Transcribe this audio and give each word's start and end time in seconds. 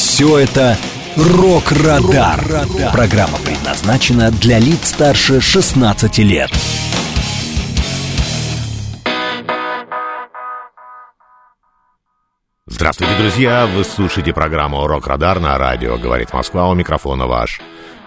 Все 0.00 0.38
это 0.38 0.78
«Рок-Радар». 1.14 2.66
Программа 2.90 3.36
предназначена 3.36 4.30
для 4.30 4.58
лиц 4.58 4.88
старше 4.88 5.42
16 5.42 6.18
лет. 6.20 6.50
Здравствуйте, 12.66 13.14
друзья! 13.18 13.66
Вы 13.66 13.84
слушаете 13.84 14.32
программу 14.32 14.86
«Рок-Радар» 14.86 15.38
на 15.38 15.58
радио 15.58 15.98
«Говорит 15.98 16.32
Москва». 16.32 16.70
У 16.70 16.74
микрофона 16.74 17.26
ваш 17.26 17.60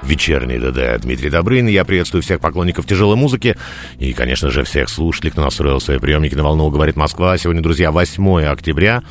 вечерний 0.05 0.57
ДД 0.57 1.01
Дмитрий 1.01 1.29
Добрын. 1.29 1.67
Я 1.67 1.85
приветствую 1.85 2.21
всех 2.21 2.39
поклонников 2.39 2.85
тяжелой 2.85 3.15
музыки 3.15 3.55
и, 3.99 4.13
конечно 4.13 4.51
же, 4.51 4.63
всех 4.63 4.89
слушателей, 4.89 5.31
кто 5.31 5.41
настроил 5.41 5.79
свои 5.79 5.99
приемники 5.99 6.35
на 6.35 6.43
волну 6.43 6.69
«Говорит 6.69 6.95
Москва». 6.95 7.37
Сегодня, 7.37 7.61
друзья, 7.61 7.91
8 7.91 8.45
октября, 8.45 9.03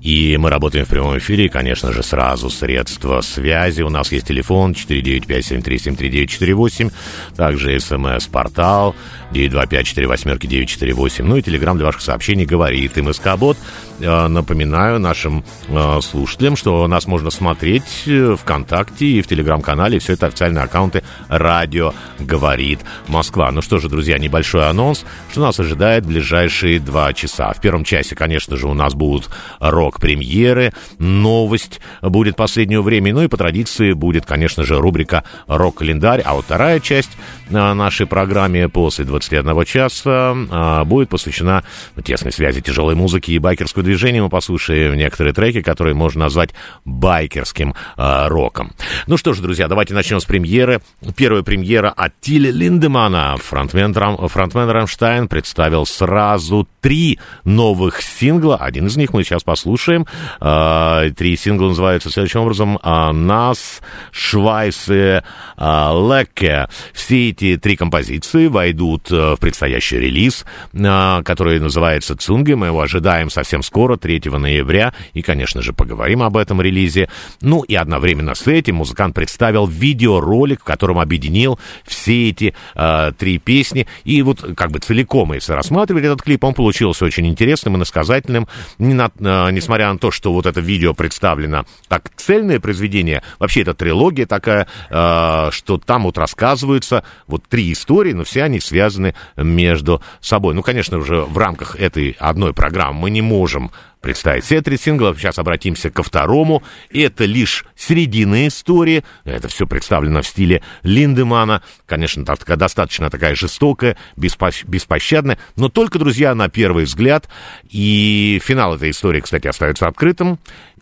и 0.00 0.36
мы 0.36 0.50
работаем 0.50 0.86
в 0.86 0.88
прямом 0.88 1.18
эфире, 1.18 1.46
и, 1.46 1.48
конечно 1.48 1.92
же, 1.92 2.02
сразу 2.02 2.50
средства 2.50 3.20
связи. 3.20 3.82
У 3.82 3.90
нас 3.90 4.12
есть 4.12 4.28
телефон 4.28 4.72
495-7373-948, 4.72 6.92
также 7.36 7.78
смс-портал 7.80 8.94
925-48-948, 9.32 11.24
ну 11.24 11.36
и 11.36 11.42
телеграмм 11.42 11.76
для 11.76 11.86
ваших 11.86 12.02
сообщений 12.02 12.44
«Говорит 12.44 12.96
МСК-бот». 12.96 13.56
Э, 14.00 14.28
напоминаю 14.28 15.00
нашим 15.00 15.44
э, 15.68 16.00
слушателям, 16.00 16.56
что 16.56 16.86
нас 16.86 17.06
можно 17.06 17.30
смотреть 17.30 18.04
э, 18.06 18.36
ВКонтакте 18.38 19.06
и 19.06 19.22
в 19.22 19.26
Телеграм-канале. 19.26 19.98
Все 19.98 20.12
это 20.12 20.26
официальные 20.28 20.64
аккаунты 20.64 21.02
«Радио 21.28 21.92
говорит 22.18 22.80
Москва». 23.06 23.50
Ну 23.50 23.62
что 23.62 23.78
же, 23.78 23.88
друзья, 23.88 24.18
небольшой 24.18 24.68
анонс, 24.68 25.04
что 25.30 25.40
нас 25.40 25.58
ожидает 25.60 26.04
в 26.04 26.08
ближайшие 26.08 26.80
два 26.80 27.12
часа. 27.12 27.52
В 27.52 27.60
первом 27.60 27.84
часе, 27.84 28.14
конечно 28.14 28.56
же, 28.56 28.68
у 28.68 28.74
нас 28.74 28.94
будут 28.94 29.28
рок-премьеры, 29.58 30.72
новость 30.98 31.80
будет 32.02 32.36
последнего 32.36 32.82
времени, 32.82 33.12
ну 33.12 33.22
и 33.22 33.28
по 33.28 33.36
традиции 33.36 33.92
будет, 33.92 34.26
конечно 34.26 34.64
же, 34.64 34.78
рубрика 34.78 35.24
«Рок-календарь», 35.46 36.22
а 36.24 36.34
вот 36.34 36.44
вторая 36.44 36.80
часть 36.80 37.10
нашей 37.50 38.06
программе 38.06 38.68
после 38.68 39.04
21 39.04 39.64
часа 39.64 40.84
будет 40.84 41.08
посвящена 41.08 41.64
тесной 42.04 42.32
связи 42.32 42.60
тяжелой 42.60 42.94
музыки 42.94 43.30
и 43.30 43.38
байкерского 43.38 43.82
движения. 43.82 44.22
Мы 44.22 44.28
послушаем 44.28 44.96
некоторые 44.96 45.32
треки, 45.32 45.62
которые 45.62 45.94
можно 45.94 46.20
назвать 46.24 46.50
байкерским 46.84 47.74
роком. 47.96 48.72
Ну 49.06 49.16
что 49.16 49.32
ж, 49.32 49.38
друзья, 49.38 49.68
давайте 49.68 49.94
начнем 49.94 50.17
с 50.20 50.24
премьеры. 50.24 50.80
Первая 51.16 51.42
премьера 51.42 51.90
от 51.90 52.20
Тиля 52.20 52.50
Линдемана. 52.50 53.36
Фронтмен, 53.38 53.94
фронтмен 54.28 54.68
Рамштайн 54.68 55.28
представил 55.28 55.86
сразу 55.86 56.68
три 56.80 57.18
новых 57.44 58.02
сингла. 58.02 58.56
Один 58.56 58.86
из 58.86 58.96
них 58.96 59.12
мы 59.12 59.24
сейчас 59.24 59.42
послушаем. 59.42 60.06
А, 60.40 61.08
три 61.10 61.36
сингла 61.36 61.68
называются 61.68 62.10
следующим 62.10 62.40
образом. 62.40 62.78
А, 62.82 63.12
«Нас», 63.12 63.80
«Швайс» 64.10 64.86
и 64.88 65.20
а, 65.56 65.92
«Лекке». 65.92 66.68
Все 66.92 67.30
эти 67.30 67.56
три 67.56 67.76
композиции 67.76 68.46
войдут 68.46 69.10
в 69.10 69.36
предстоящий 69.36 69.98
релиз, 69.98 70.44
который 70.72 71.60
называется 71.60 72.16
«Цунги». 72.16 72.52
Мы 72.52 72.66
его 72.66 72.80
ожидаем 72.80 73.30
совсем 73.30 73.62
скоро, 73.62 73.96
3 73.96 74.22
ноября. 74.38 74.92
И, 75.12 75.22
конечно 75.22 75.62
же, 75.62 75.72
поговорим 75.72 76.22
об 76.22 76.36
этом 76.36 76.60
релизе. 76.60 77.08
Ну 77.40 77.62
и 77.62 77.74
одновременно 77.74 78.34
с 78.34 78.46
этим 78.46 78.76
музыкант 78.76 79.14
представил 79.14 79.66
видеоролик, 79.98 80.60
в 80.60 80.64
котором 80.64 80.98
объединил 80.98 81.58
все 81.84 82.30
эти 82.30 82.54
э, 82.74 83.12
три 83.18 83.38
песни. 83.38 83.86
И 84.04 84.22
вот 84.22 84.44
как 84.56 84.70
бы 84.70 84.78
целиком, 84.78 85.32
если 85.32 85.52
рассматривать 85.52 86.04
этот 86.04 86.22
клип, 86.22 86.44
он 86.44 86.54
получился 86.54 87.04
очень 87.04 87.26
интересным 87.26 87.74
и 87.74 87.78
насказательным. 87.78 88.46
Не 88.78 88.94
на, 88.94 89.10
э, 89.18 89.50
несмотря 89.50 89.92
на 89.92 89.98
то, 89.98 90.10
что 90.10 90.32
вот 90.32 90.46
это 90.46 90.60
видео 90.60 90.94
представлено 90.94 91.64
как 91.88 92.10
цельное 92.16 92.60
произведение, 92.60 93.22
вообще 93.38 93.62
это 93.62 93.74
трилогия 93.74 94.26
такая, 94.26 94.68
э, 94.88 95.48
что 95.50 95.78
там 95.78 96.04
вот 96.04 96.16
рассказываются 96.16 97.04
вот 97.26 97.44
три 97.48 97.72
истории, 97.72 98.12
но 98.12 98.24
все 98.24 98.44
они 98.44 98.60
связаны 98.60 99.14
между 99.36 100.00
собой. 100.20 100.54
Ну, 100.54 100.62
конечно, 100.62 100.98
уже 100.98 101.22
в 101.22 101.36
рамках 101.36 101.76
этой 101.76 102.16
одной 102.18 102.54
программы 102.54 103.00
мы 103.00 103.10
не 103.10 103.22
можем 103.22 103.70
представить 104.00 104.44
все 104.44 104.60
три 104.62 104.76
сингла. 104.76 105.14
Сейчас 105.16 105.38
обратимся 105.38 105.90
ко 105.90 106.02
второму. 106.02 106.62
Это 106.90 107.24
лишь 107.24 107.64
середина 107.76 108.46
истории. 108.46 109.04
Это 109.24 109.48
все 109.48 109.66
представлено 109.66 110.22
в 110.22 110.26
стиле 110.26 110.62
Линдемана. 110.82 111.62
Конечно, 111.86 112.24
достаточно 112.24 113.10
такая 113.10 113.34
жестокая, 113.34 113.96
беспощадная. 114.16 115.38
Но 115.56 115.68
только, 115.68 115.98
друзья, 115.98 116.34
на 116.34 116.48
первый 116.48 116.84
взгляд. 116.84 117.28
И 117.68 118.40
финал 118.44 118.76
этой 118.76 118.90
истории, 118.90 119.20
кстати, 119.20 119.46
остается 119.46 119.86
открытым. 119.86 120.38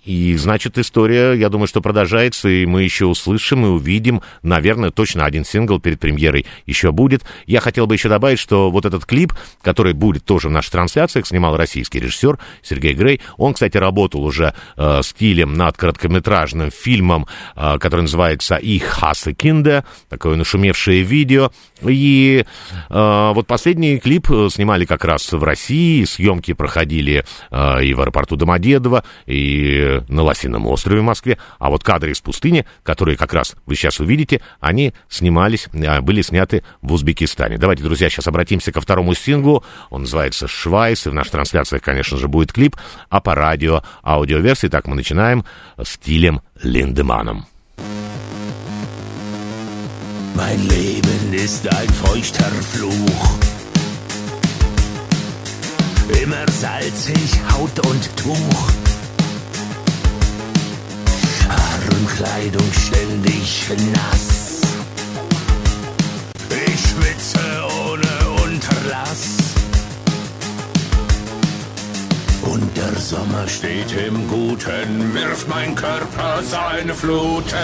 И, 0.06 0.36
значит, 0.36 0.78
история, 0.78 1.32
я 1.32 1.48
думаю, 1.48 1.66
что 1.66 1.80
продолжается, 1.80 2.48
и 2.48 2.64
мы 2.64 2.84
еще 2.84 3.06
услышим 3.06 3.66
и 3.66 3.68
увидим, 3.68 4.22
наверное, 4.42 4.92
точно 4.92 5.24
один 5.24 5.44
сингл 5.44 5.80
перед 5.80 5.98
премьерой 5.98 6.46
еще 6.64 6.92
будет. 6.92 7.24
Я 7.46 7.60
хотел 7.60 7.88
бы 7.88 7.94
еще 7.96 8.08
добавить, 8.08 8.38
что 8.38 8.70
вот 8.70 8.86
этот 8.86 9.04
клип, 9.04 9.34
который 9.62 9.94
будет 9.94 10.24
тоже 10.24 10.48
в 10.48 10.52
наших 10.52 10.70
трансляциях, 10.70 11.26
снимал 11.26 11.56
российский 11.56 11.98
режиссер 11.98 12.38
Сергей 12.62 12.94
Грей. 12.94 13.20
Он, 13.36 13.52
кстати, 13.52 13.76
работал 13.78 14.24
уже 14.24 14.54
э, 14.76 15.00
стилем 15.02 15.54
над 15.54 15.76
короткометражным 15.76 16.70
фильмом, 16.70 17.26
э, 17.56 17.78
который 17.78 18.02
называется 18.02 18.56
«Ich 18.62 18.84
hasse 19.02 19.34
Kinder», 19.34 19.84
такое 20.08 20.36
нашумевшее 20.36 21.02
видео. 21.02 21.50
И 21.82 22.44
э, 22.88 23.32
вот 23.34 23.48
последний 23.48 23.98
клип 23.98 24.28
снимали 24.50 24.84
как 24.84 25.04
раз 25.04 25.32
в 25.32 25.42
России, 25.42 26.04
съемки 26.04 26.52
проходили 26.52 27.24
э, 27.50 27.84
и 27.84 27.92
в 27.92 28.00
аэропорту 28.00 28.36
Домодедово, 28.36 29.02
и 29.26 29.95
на 30.08 30.22
Лосином 30.22 30.66
острове 30.66 31.00
в 31.00 31.04
Москве, 31.04 31.38
а 31.58 31.70
вот 31.70 31.84
кадры 31.84 32.12
из 32.12 32.20
пустыни, 32.20 32.66
которые 32.82 33.16
как 33.16 33.32
раз 33.32 33.56
вы 33.66 33.74
сейчас 33.74 34.00
увидите, 34.00 34.40
они 34.60 34.92
снимались, 35.08 35.68
а, 35.72 36.00
были 36.00 36.22
сняты 36.22 36.62
в 36.82 36.92
Узбекистане. 36.92 37.58
Давайте, 37.58 37.82
друзья, 37.82 38.08
сейчас 38.10 38.26
обратимся 38.26 38.72
ко 38.72 38.80
второму 38.80 39.14
синглу. 39.14 39.64
Он 39.90 40.02
называется 40.02 40.48
«Швайс», 40.48 41.06
и 41.06 41.10
в 41.10 41.14
наших 41.14 41.32
трансляциях, 41.32 41.82
конечно 41.82 42.18
же, 42.18 42.28
будет 42.28 42.52
клип, 42.52 42.76
а 43.08 43.20
по 43.20 43.34
радио 43.34 43.82
аудиоверсии. 44.02 44.68
Так 44.68 44.86
мы 44.86 44.96
начинаем 44.96 45.44
стилем 45.82 46.40
Линдеманом. 46.62 47.46
Mein 50.34 50.68
Leben 50.68 51.32
ist 51.32 51.66
ein 51.66 51.88
feuchter 51.88 52.44
Fluch. 52.72 53.38
Immer 56.22 56.46
salzig, 56.50 57.40
Haut 57.50 57.86
und 57.86 58.16
Tuch. 58.16 58.95
Und 61.90 62.08
Kleidung 62.16 62.72
ständig 62.72 63.68
nass. 63.92 64.60
Ich 66.50 66.80
schwitze 66.80 67.38
ohne 67.88 68.42
Unterlass. 68.44 69.36
Und 72.42 72.76
der 72.76 73.00
Sommer 73.00 73.46
steht 73.48 73.92
im 74.06 74.28
Guten, 74.28 75.14
wirft 75.14 75.48
mein 75.48 75.74
Körper 75.74 76.42
seine 76.42 76.94
Fluten. 76.94 77.56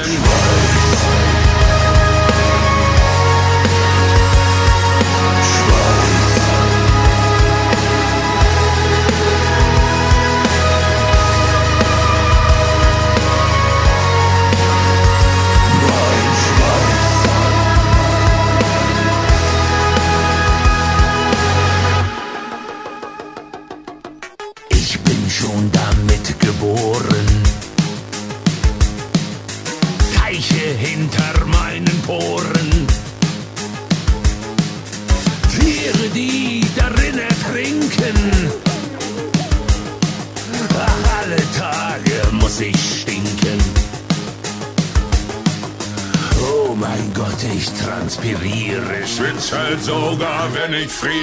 lass 42.52 42.60
ich 42.60 43.00
stinken. 43.00 43.58
Oh 46.40 46.74
mein 46.74 47.12
Gott, 47.14 47.42
ich 47.54 47.70
transpiriere, 47.72 49.06
schwitze 49.06 49.58
halt 49.58 49.82
sogar, 49.82 50.48
wenn 50.54 50.74
ich 50.74 50.90
friere. 50.90 51.22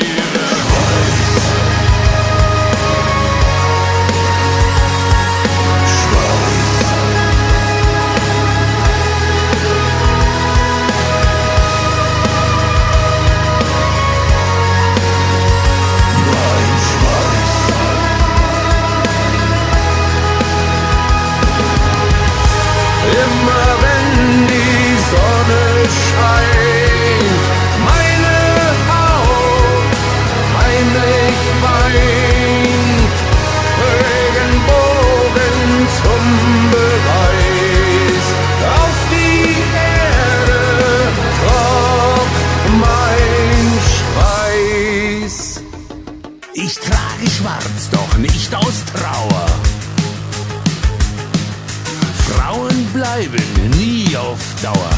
Schwarz, 47.59 47.89
doch 47.91 48.17
nicht 48.17 48.53
aus 48.55 48.83
Trauer. 48.93 49.45
Frauen 52.27 52.85
bleiben 52.93 53.43
nie 53.77 54.15
auf 54.15 54.39
Dauer. 54.61 54.89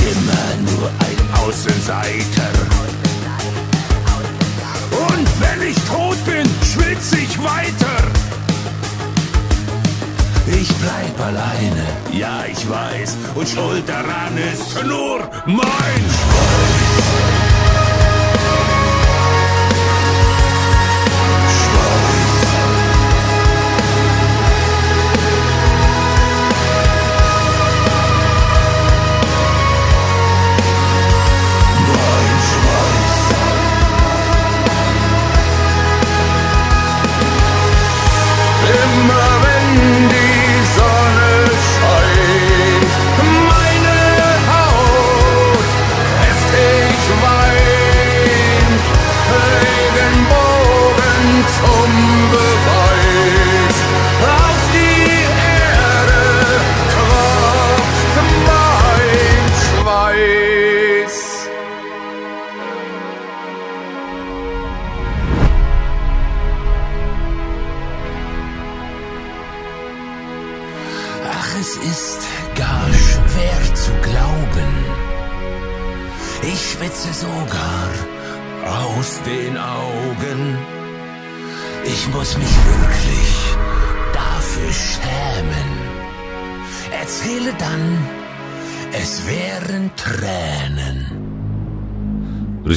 Immer 0.00 0.70
nur 0.70 0.88
ein 0.88 1.46
Außenseiter. 1.46 2.52
Und 4.90 5.28
wenn 5.40 5.68
ich 5.68 5.76
tot 5.84 6.24
bin, 6.24 6.48
schwitz 6.72 7.12
ich 7.12 7.38
weiter. 7.38 8.02
Ich 10.46 10.68
bleib 10.76 11.26
alleine, 11.26 11.86
ja 12.10 12.44
ich 12.50 12.68
weiß, 12.68 13.16
und 13.34 13.46
schuld 13.46 13.86
daran 13.86 14.38
ist 14.38 14.82
nur 14.86 15.20
mein 15.46 15.58
Immer 15.58 17.27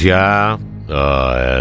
Друзья, 0.02 0.58
э, 0.88 0.92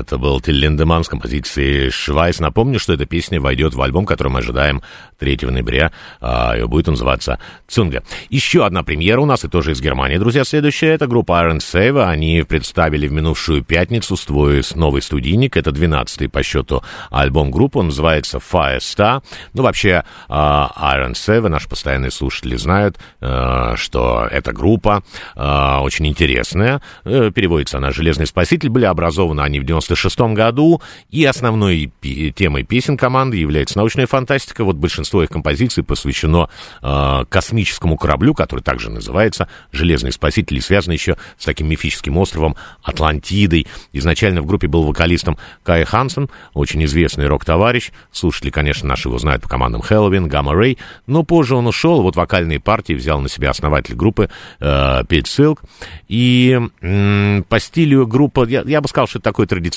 это 0.01 0.18
был 0.18 0.42
Тиль 0.42 0.59
Линдеман 0.59 1.03
с 1.03 1.07
композицией 1.07 1.92
«Швайс». 1.92 2.39
Напомню, 2.39 2.80
что 2.80 2.94
эта 2.94 3.06
песня 3.06 3.39
войдет 3.39 3.74
в 3.75 3.81
альбом, 3.81 4.06
который 4.06 4.30
мы 4.30 4.39
ожидаем 4.39 4.81
3 5.19 5.39
ноября. 5.44 5.92
А, 6.19 6.57
И 6.57 6.63
будет 6.63 6.88
называться 6.88 7.39
«Цунга». 7.68 8.03
Еще 8.30 8.65
одна 8.65 8.83
премьера 8.83 9.21
у 9.21 9.25
нас, 9.25 9.45
и 9.45 9.48
тоже 9.48 9.71
из 9.71 9.81
Германии, 9.81 10.18
друзья, 10.18 10.44
следующая. 10.44 10.94
Это 10.94 11.07
группа 11.07 11.33
Iron 11.33 11.59
Save. 11.59 12.03
Они 12.03 12.44
представили 12.48 13.07
в 13.07 13.12
минувшую 13.12 13.63
пятницу 13.63 14.18
свой 14.18 14.63
новый 14.75 15.01
студийник. 15.01 15.56
Это 15.56 15.69
12-й 15.69 16.27
по 16.30 16.42
счету 16.42 16.83
альбом 17.12 17.51
группы. 17.51 17.80
Он 17.80 17.86
называется 17.88 18.39
Firestar. 18.39 19.21
Ну, 19.53 19.63
вообще, 19.63 20.03
а, 20.27 20.95
Iron 20.95 21.13
Save, 21.13 21.48
наши 21.48 21.69
постоянные 21.69 22.12
слушатели 22.12 22.56
знают, 22.56 22.98
э, 23.21 23.74
что 23.75 24.27
эта 24.30 24.51
группа 24.51 25.03
э, 25.36 25.77
очень 25.81 26.07
интересная. 26.07 26.81
Э, 27.06 27.30
Переводится 27.33 27.77
она 27.77 27.92
«Железный 27.92 28.25
спаситель». 28.25 28.69
Были 28.69 28.86
образованы 28.86 29.42
они 29.42 29.59
в 29.59 29.63
96 29.91 30.19
году. 30.35 30.81
И 31.09 31.25
основной 31.25 31.91
темой 32.35 32.63
песен 32.63 32.97
команды 32.97 33.38
является 33.38 33.77
научная 33.77 34.07
фантастика. 34.07 34.63
Вот 34.63 34.77
большинство 34.77 35.23
их 35.23 35.29
композиций 35.29 35.83
посвящено 35.83 36.49
э, 36.81 37.25
космическому 37.29 37.97
кораблю, 37.97 38.33
который 38.33 38.61
также 38.61 38.89
называется 38.89 39.47
«Железный 39.71 40.11
спаситель», 40.11 40.57
и 40.57 40.61
связан 40.61 40.93
еще 40.93 41.17
с 41.38 41.45
таким 41.45 41.67
мифическим 41.67 42.17
островом 42.17 42.55
Атлантидой. 42.83 43.67
Изначально 43.93 44.41
в 44.41 44.45
группе 44.45 44.67
был 44.67 44.83
вокалистом 44.83 45.38
Кай 45.63 45.83
Хансен, 45.83 46.29
очень 46.53 46.83
известный 46.85 47.27
рок-товарищ. 47.27 47.91
Слушатели, 48.11 48.49
конечно, 48.49 48.88
наши 48.88 49.09
его 49.09 49.17
знают 49.17 49.43
по 49.43 49.49
командам 49.49 49.81
Хэллоуин, 49.81 50.27
Гамма 50.27 50.53
Рэй. 50.53 50.77
Но 51.07 51.23
позже 51.23 51.55
он 51.55 51.67
ушел, 51.67 52.01
вот 52.01 52.15
вокальные 52.15 52.60
партии 52.60 52.93
взял 52.93 53.19
на 53.19 53.29
себя 53.29 53.50
основатель 53.50 53.95
группы 53.95 54.29
э, 54.60 55.03
Пит 55.07 55.27
Силк. 55.27 55.63
И 56.07 56.60
м, 56.81 57.45
по 57.48 57.60
стилю 57.60 58.07
группа, 58.07 58.45
я, 58.45 58.63
я 58.65 58.81
бы 58.81 58.88
сказал, 58.88 59.07
что 59.07 59.19
это 59.19 59.24
такой 59.24 59.48
традиционный 59.48 59.70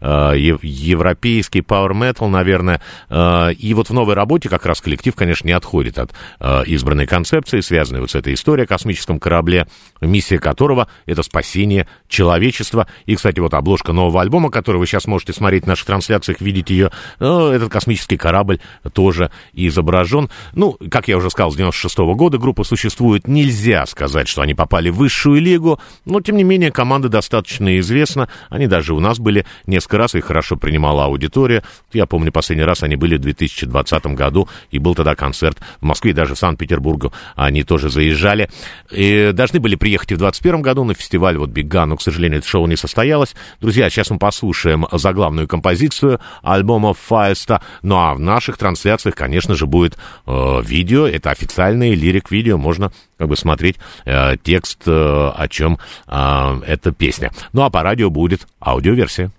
э, 0.00 0.32
ев- 0.36 0.62
европейский 0.62 1.60
power 1.60 1.92
metal, 1.92 2.28
наверное. 2.28 2.80
Э, 3.08 3.52
и 3.52 3.74
вот 3.74 3.88
в 3.88 3.92
новой 3.92 4.14
работе 4.14 4.48
как 4.48 4.66
раз 4.66 4.80
коллектив, 4.80 5.14
конечно, 5.14 5.46
не 5.46 5.52
отходит 5.52 5.98
от 5.98 6.12
э, 6.40 6.62
избранной 6.66 7.06
концепции, 7.06 7.60
связанной 7.60 8.00
вот 8.00 8.10
с 8.10 8.14
этой 8.14 8.34
историей 8.34 8.64
о 8.64 8.68
космическом 8.68 9.18
корабле, 9.18 9.66
миссия 10.00 10.38
которого— 10.38 10.88
это 11.06 11.22
спасение 11.22 11.86
человечества. 12.08 12.86
И, 13.06 13.16
кстати, 13.16 13.40
вот 13.40 13.54
обложка 13.54 13.92
нового 13.92 14.20
альбома, 14.20 14.50
который 14.50 14.76
вы 14.78 14.86
сейчас 14.86 15.06
можете 15.06 15.32
смотреть 15.32 15.64
в 15.64 15.66
наших 15.66 15.86
трансляциях, 15.86 16.40
видеть 16.40 16.70
ее, 16.70 16.90
э, 17.20 17.50
этот 17.54 17.70
космический 17.70 18.16
корабль 18.16 18.60
тоже 18.92 19.30
изображен. 19.52 20.30
Ну, 20.52 20.76
как 20.90 21.08
я 21.08 21.16
уже 21.16 21.30
сказал, 21.30 21.52
с 21.52 21.56
96 21.56 21.98
года 22.14 22.38
группа 22.38 22.64
существует. 22.64 23.28
Нельзя 23.28 23.86
сказать, 23.86 24.28
что 24.28 24.42
они 24.42 24.54
попали 24.54 24.90
в 24.90 24.96
высшую 24.96 25.40
лигу, 25.40 25.80
но, 26.04 26.20
тем 26.20 26.36
не 26.36 26.44
менее, 26.44 26.70
команда 26.70 27.08
достаточно 27.08 27.78
известна. 27.78 28.28
Они 28.48 28.66
даже 28.66 28.94
у 28.94 29.00
нас 29.00 29.18
были 29.24 29.44
несколько 29.66 29.98
раз, 29.98 30.14
их 30.14 30.26
хорошо 30.26 30.56
принимала 30.56 31.06
аудитория. 31.06 31.64
Я 31.92 32.06
помню, 32.06 32.30
последний 32.30 32.64
раз 32.64 32.84
они 32.84 32.94
были 32.94 33.16
в 33.16 33.20
2020 33.20 34.06
году, 34.06 34.48
и 34.70 34.78
был 34.78 34.94
тогда 34.94 35.16
концерт 35.16 35.58
в 35.80 35.84
Москве, 35.84 36.12
и 36.12 36.14
даже 36.14 36.34
в 36.34 36.38
Санкт-Петербургу 36.38 37.12
они 37.34 37.64
тоже 37.64 37.90
заезжали. 37.90 38.48
И 38.92 39.30
должны 39.32 39.58
были 39.58 39.74
приехать 39.74 40.12
и 40.12 40.14
в 40.14 40.18
2021 40.18 40.62
году 40.62 40.84
на 40.84 40.94
фестиваль 40.94 41.36
вот 41.36 41.50
Big 41.50 41.64
но, 41.86 41.96
к 41.96 42.02
сожалению, 42.02 42.38
это 42.38 42.48
шоу 42.48 42.66
не 42.66 42.76
состоялось. 42.76 43.34
Друзья, 43.60 43.90
сейчас 43.90 44.10
мы 44.10 44.18
послушаем 44.18 44.86
заглавную 44.92 45.48
композицию 45.48 46.20
альбома 46.42 46.94
Фаеста. 46.94 47.62
Ну 47.82 47.96
а 47.96 48.14
в 48.14 48.20
наших 48.20 48.58
трансляциях, 48.58 49.14
конечно 49.14 49.54
же, 49.54 49.66
будет 49.66 49.96
э, 50.26 50.62
видео. 50.64 51.06
Это 51.06 51.30
официальное 51.30 51.94
лирик-видео. 51.94 52.58
Можно 52.58 52.92
бы 53.26 53.36
смотреть 53.36 53.76
э, 54.04 54.36
текст, 54.42 54.82
э, 54.86 54.90
о 54.90 55.46
чем 55.48 55.78
э, 56.06 56.60
эта 56.66 56.92
песня. 56.92 57.30
Ну 57.52 57.62
а 57.62 57.70
по 57.70 57.82
радио 57.82 58.10
будет 58.10 58.46
аудиоверсия. 58.60 59.30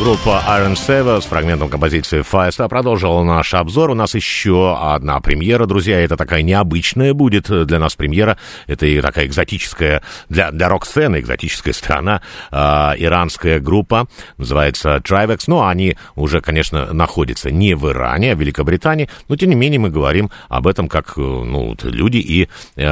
Группа 0.00 0.42
Iron 0.48 0.76
Seven 0.76 1.20
с 1.20 1.26
фрагментом 1.26 1.68
композиции 1.68 2.20
Firestar 2.20 2.70
продолжила 2.70 3.22
наш 3.22 3.52
обзор. 3.52 3.90
У 3.90 3.94
нас 3.94 4.14
еще 4.14 4.74
одна 4.80 5.20
премьера, 5.20 5.66
друзья. 5.66 6.00
Это 6.00 6.16
такая 6.16 6.40
необычная 6.40 7.12
будет 7.12 7.50
для 7.66 7.78
нас 7.78 7.96
премьера. 7.96 8.38
Это 8.66 8.86
и 8.86 8.98
такая 9.02 9.26
экзотическая, 9.26 10.02
для, 10.30 10.52
для 10.52 10.70
рок-сцены 10.70 11.20
экзотическая 11.20 11.74
страна. 11.74 12.22
Э, 12.50 12.92
иранская 12.96 13.60
группа, 13.60 14.06
называется 14.38 14.96
Trivex. 15.04 15.44
Но 15.48 15.66
они 15.66 15.98
уже, 16.16 16.40
конечно, 16.40 16.94
находятся 16.94 17.50
не 17.50 17.74
в 17.74 17.86
Иране, 17.90 18.32
а 18.32 18.36
в 18.36 18.40
Великобритании. 18.40 19.10
Но, 19.28 19.36
тем 19.36 19.50
не 19.50 19.54
менее, 19.54 19.80
мы 19.80 19.90
говорим 19.90 20.30
об 20.48 20.66
этом 20.66 20.88
как 20.88 21.18
ну, 21.18 21.76
люди 21.82 22.18
и 22.18 22.48
э, 22.76 22.82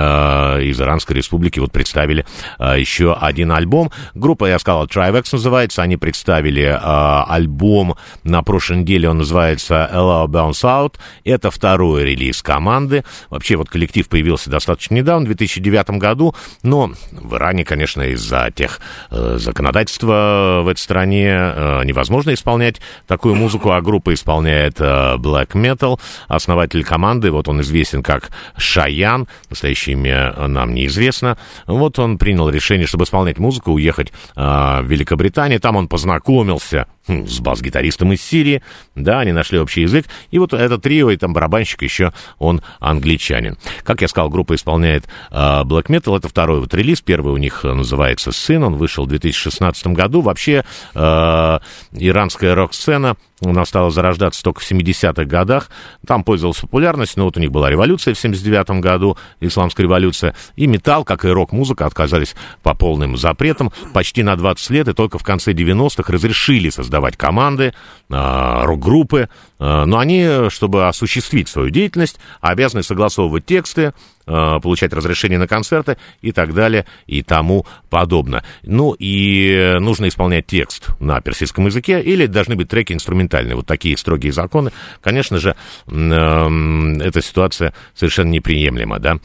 из 0.62 0.78
Иранской 0.78 1.16
республики 1.16 1.58
вот 1.58 1.72
представили 1.72 2.26
э, 2.58 2.78
еще 2.78 3.14
один 3.14 3.50
альбом. 3.52 3.90
Группа, 4.14 4.44
я 4.44 4.58
сказал, 4.58 4.84
Trivex 4.84 5.28
называется. 5.32 5.80
Они 5.80 5.96
представили 5.96 6.64
э, 6.64 6.97
альбом 7.24 7.96
на 8.24 8.42
прошлой 8.42 8.78
неделе, 8.78 9.08
он 9.08 9.18
называется 9.18 9.88
Allow 9.92 10.26
Bounce 10.26 10.64
Out. 10.64 10.94
Это 11.24 11.50
второй 11.50 12.04
релиз 12.04 12.42
команды. 12.42 13.04
Вообще 13.30 13.56
вот 13.56 13.68
коллектив 13.68 14.08
появился 14.08 14.50
достаточно 14.50 14.94
недавно, 14.94 15.24
в 15.24 15.28
2009 15.28 15.90
году, 15.90 16.34
но 16.62 16.92
в 17.12 17.34
Иране, 17.34 17.64
конечно, 17.64 18.02
из-за 18.02 18.50
тех 18.54 18.80
э, 19.10 19.36
законодательства 19.38 20.60
в 20.62 20.68
этой 20.68 20.80
стране 20.80 21.28
э, 21.28 21.84
невозможно 21.84 22.34
исполнять 22.34 22.80
такую 23.06 23.34
музыку, 23.34 23.70
а 23.70 23.80
группа 23.80 24.12
исполняет 24.14 24.80
э, 24.80 25.16
Black 25.16 25.52
Metal. 25.52 25.98
Основатель 26.28 26.84
команды, 26.84 27.30
вот 27.30 27.48
он 27.48 27.60
известен 27.60 28.02
как 28.02 28.30
Шаян, 28.56 29.28
настоящее 29.50 29.94
имя 29.94 30.34
нам 30.46 30.74
неизвестно. 30.74 31.38
Вот 31.66 31.98
он 31.98 32.18
принял 32.18 32.48
решение, 32.48 32.86
чтобы 32.86 33.04
исполнять 33.04 33.38
музыку, 33.38 33.72
уехать 33.72 34.12
э, 34.36 34.40
в 34.40 34.84
Великобританию. 34.86 35.60
Там 35.60 35.76
он 35.76 35.88
познакомился 35.88 36.87
Yeah. 36.88 36.97
С 37.08 37.40
бас-гитаристом 37.40 38.12
из 38.12 38.22
Сирии, 38.22 38.62
да, 38.94 39.20
они 39.20 39.32
нашли 39.32 39.58
общий 39.58 39.82
язык, 39.82 40.06
и 40.30 40.38
вот 40.38 40.52
это 40.52 40.78
трио, 40.78 41.10
и 41.10 41.16
там 41.16 41.32
барабанщик 41.32 41.82
еще, 41.82 42.12
он 42.38 42.62
англичанин. 42.80 43.56
Как 43.84 44.02
я 44.02 44.08
сказал, 44.08 44.30
группа 44.30 44.54
исполняет 44.54 45.06
э, 45.30 45.34
Black 45.34 45.86
Metal, 45.86 46.16
это 46.16 46.28
второй 46.28 46.60
вот 46.60 46.74
релиз, 46.74 47.00
первый 47.00 47.32
у 47.32 47.38
них 47.38 47.64
называется 47.64 48.32
«Сын», 48.32 48.62
он 48.62 48.74
вышел 48.76 49.04
в 49.04 49.08
2016 49.08 49.88
году, 49.88 50.20
вообще 50.20 50.64
э, 50.94 51.58
иранская 51.92 52.54
рок-сцена 52.54 53.16
она 53.44 53.64
стала 53.64 53.90
зарождаться 53.90 54.42
только 54.42 54.60
в 54.60 54.70
70-х 54.70 55.24
годах. 55.24 55.70
Там 56.06 56.24
пользовалась 56.24 56.58
популярностью, 56.58 57.20
но 57.20 57.26
вот 57.26 57.36
у 57.36 57.40
них 57.40 57.52
была 57.52 57.70
революция 57.70 58.14
в 58.14 58.24
79-м 58.24 58.80
году, 58.80 59.16
исламская 59.40 59.84
революция. 59.84 60.34
И 60.56 60.66
металл, 60.66 61.04
как 61.04 61.24
и 61.24 61.28
рок-музыка, 61.28 61.86
отказались 61.86 62.34
по 62.62 62.74
полным 62.74 63.16
запретам. 63.16 63.72
Почти 63.94 64.22
на 64.22 64.34
20 64.36 64.70
лет, 64.70 64.88
и 64.88 64.92
только 64.92 65.18
в 65.18 65.22
конце 65.22 65.52
90-х 65.52 66.12
разрешили 66.12 66.70
создавать 66.70 66.97
команды, 67.16 67.74
э, 68.10 68.60
рок-группы. 68.64 69.28
Э, 69.58 69.84
но 69.84 69.98
они, 69.98 70.48
чтобы 70.50 70.88
осуществить 70.88 71.48
свою 71.48 71.70
деятельность, 71.70 72.18
обязаны 72.40 72.82
согласовывать 72.82 73.46
тексты, 73.46 73.92
получать 74.28 74.92
разрешение 74.92 75.38
на 75.38 75.46
концерты 75.46 75.96
и 76.20 76.32
так 76.32 76.54
далее 76.54 76.84
и 77.06 77.22
тому 77.22 77.66
подобное. 77.88 78.44
Ну 78.62 78.94
и 78.98 79.76
нужно 79.80 80.08
исполнять 80.08 80.46
текст 80.46 80.90
на 81.00 81.20
персидском 81.20 81.66
языке 81.66 82.00
или 82.00 82.26
должны 82.26 82.56
быть 82.56 82.68
треки 82.68 82.92
инструментальные. 82.92 83.56
Вот 83.56 83.66
такие 83.66 83.96
строгие 83.96 84.32
законы. 84.32 84.72
Конечно 85.00 85.38
же, 85.38 85.56
эм, 85.86 87.00
эта 87.00 87.22
ситуация 87.22 87.72
совершенно 87.94 88.30
неприемлема, 88.30 88.98
да. 88.98 89.18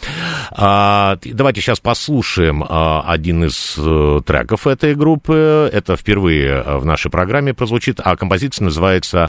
А, 0.52 1.18
давайте 1.24 1.62
сейчас 1.62 1.80
послушаем 1.80 2.64
а, 2.68 3.04
один 3.06 3.46
из 3.46 3.76
э, 3.78 4.22
треков 4.26 4.68
этой 4.68 4.96
группы. 4.96 5.70
Это 5.72 5.96
впервые 5.96 6.62
в 6.62 6.86
нашей 6.86 7.12
программе 7.12 7.54
прозвучит, 7.54 8.00
а 8.04 8.16
композиция 8.16 8.66
называется 8.66 9.28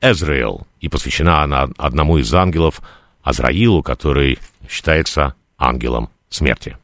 «Эзраил» 0.00 0.66
и 0.80 0.88
посвящена 0.88 1.42
она 1.42 1.68
одному 1.78 2.18
из 2.18 2.32
ангелов 2.34 2.80
Азраилу, 3.22 3.82
который 3.82 4.38
считается 4.68 5.34
ангелом 5.58 6.10
смерти. 6.28 6.76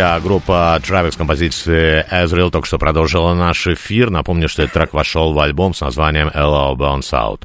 Друзья, 0.00 0.18
группа 0.18 0.80
Travis 0.82 1.18
композиции 1.18 2.06
Ezreal 2.10 2.50
только 2.50 2.66
что 2.66 2.78
продолжила 2.78 3.34
наш 3.34 3.66
эфир. 3.66 4.08
Напомню, 4.08 4.48
что 4.48 4.62
этот 4.62 4.72
трек 4.72 4.94
вошел 4.94 5.34
в 5.34 5.38
альбом 5.38 5.74
с 5.74 5.82
названием 5.82 6.28
Hello 6.28 6.74
Bounce 6.74 7.12
Out. 7.12 7.42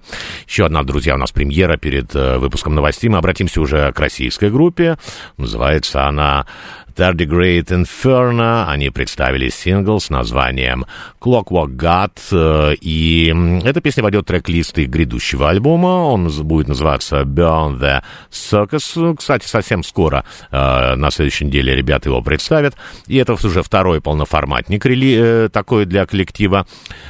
Еще 0.48 0.66
одна, 0.66 0.84
друзья, 0.84 1.16
у 1.16 1.18
нас 1.18 1.34
премьера 1.34 1.76
перед 1.76 2.16
э, 2.16 2.38
выпуском 2.38 2.74
новостей. 2.74 3.10
Мы 3.10 3.18
обратимся 3.18 3.60
уже 3.60 3.92
к 3.92 4.00
российской 4.00 4.50
группе. 4.50 4.98
Называется 5.36 6.06
она 6.06 6.46
Tardigrade 6.96 7.68
Inferno. 7.72 8.66
Они 8.68 8.90
представили 8.90 9.50
сингл 9.50 10.00
с 10.00 10.10
названием 10.10 10.86
Clockwork 11.20 11.76
God. 11.76 12.12
Э, 12.32 12.76
и 12.80 13.34
эта 13.64 13.82
песня 13.82 14.04
войдет 14.04 14.24
в 14.24 14.28
трек-лист 14.28 14.78
грядущего 14.78 15.50
альбома. 15.50 16.08
Он 16.08 16.30
будет 16.44 16.68
называться 16.68 17.22
Beyond 17.22 17.80
the 17.80 18.02
Circus. 18.32 19.18
Кстати, 19.18 19.46
совсем 19.46 19.84
скоро, 19.84 20.24
э, 20.52 20.96
на 20.96 21.12
следующей 21.12 21.46
неделе, 21.46 21.76
ребята 21.76 22.10
его 22.10 22.22
представят. 22.22 22.76
И 23.08 23.18
это 23.18 23.34
уже 23.34 23.62
второй 23.62 24.00
полноформатник 24.00 24.86
э, 24.86 25.50
такой 25.52 25.86
для 25.86 26.06
коллектива. 26.06 26.66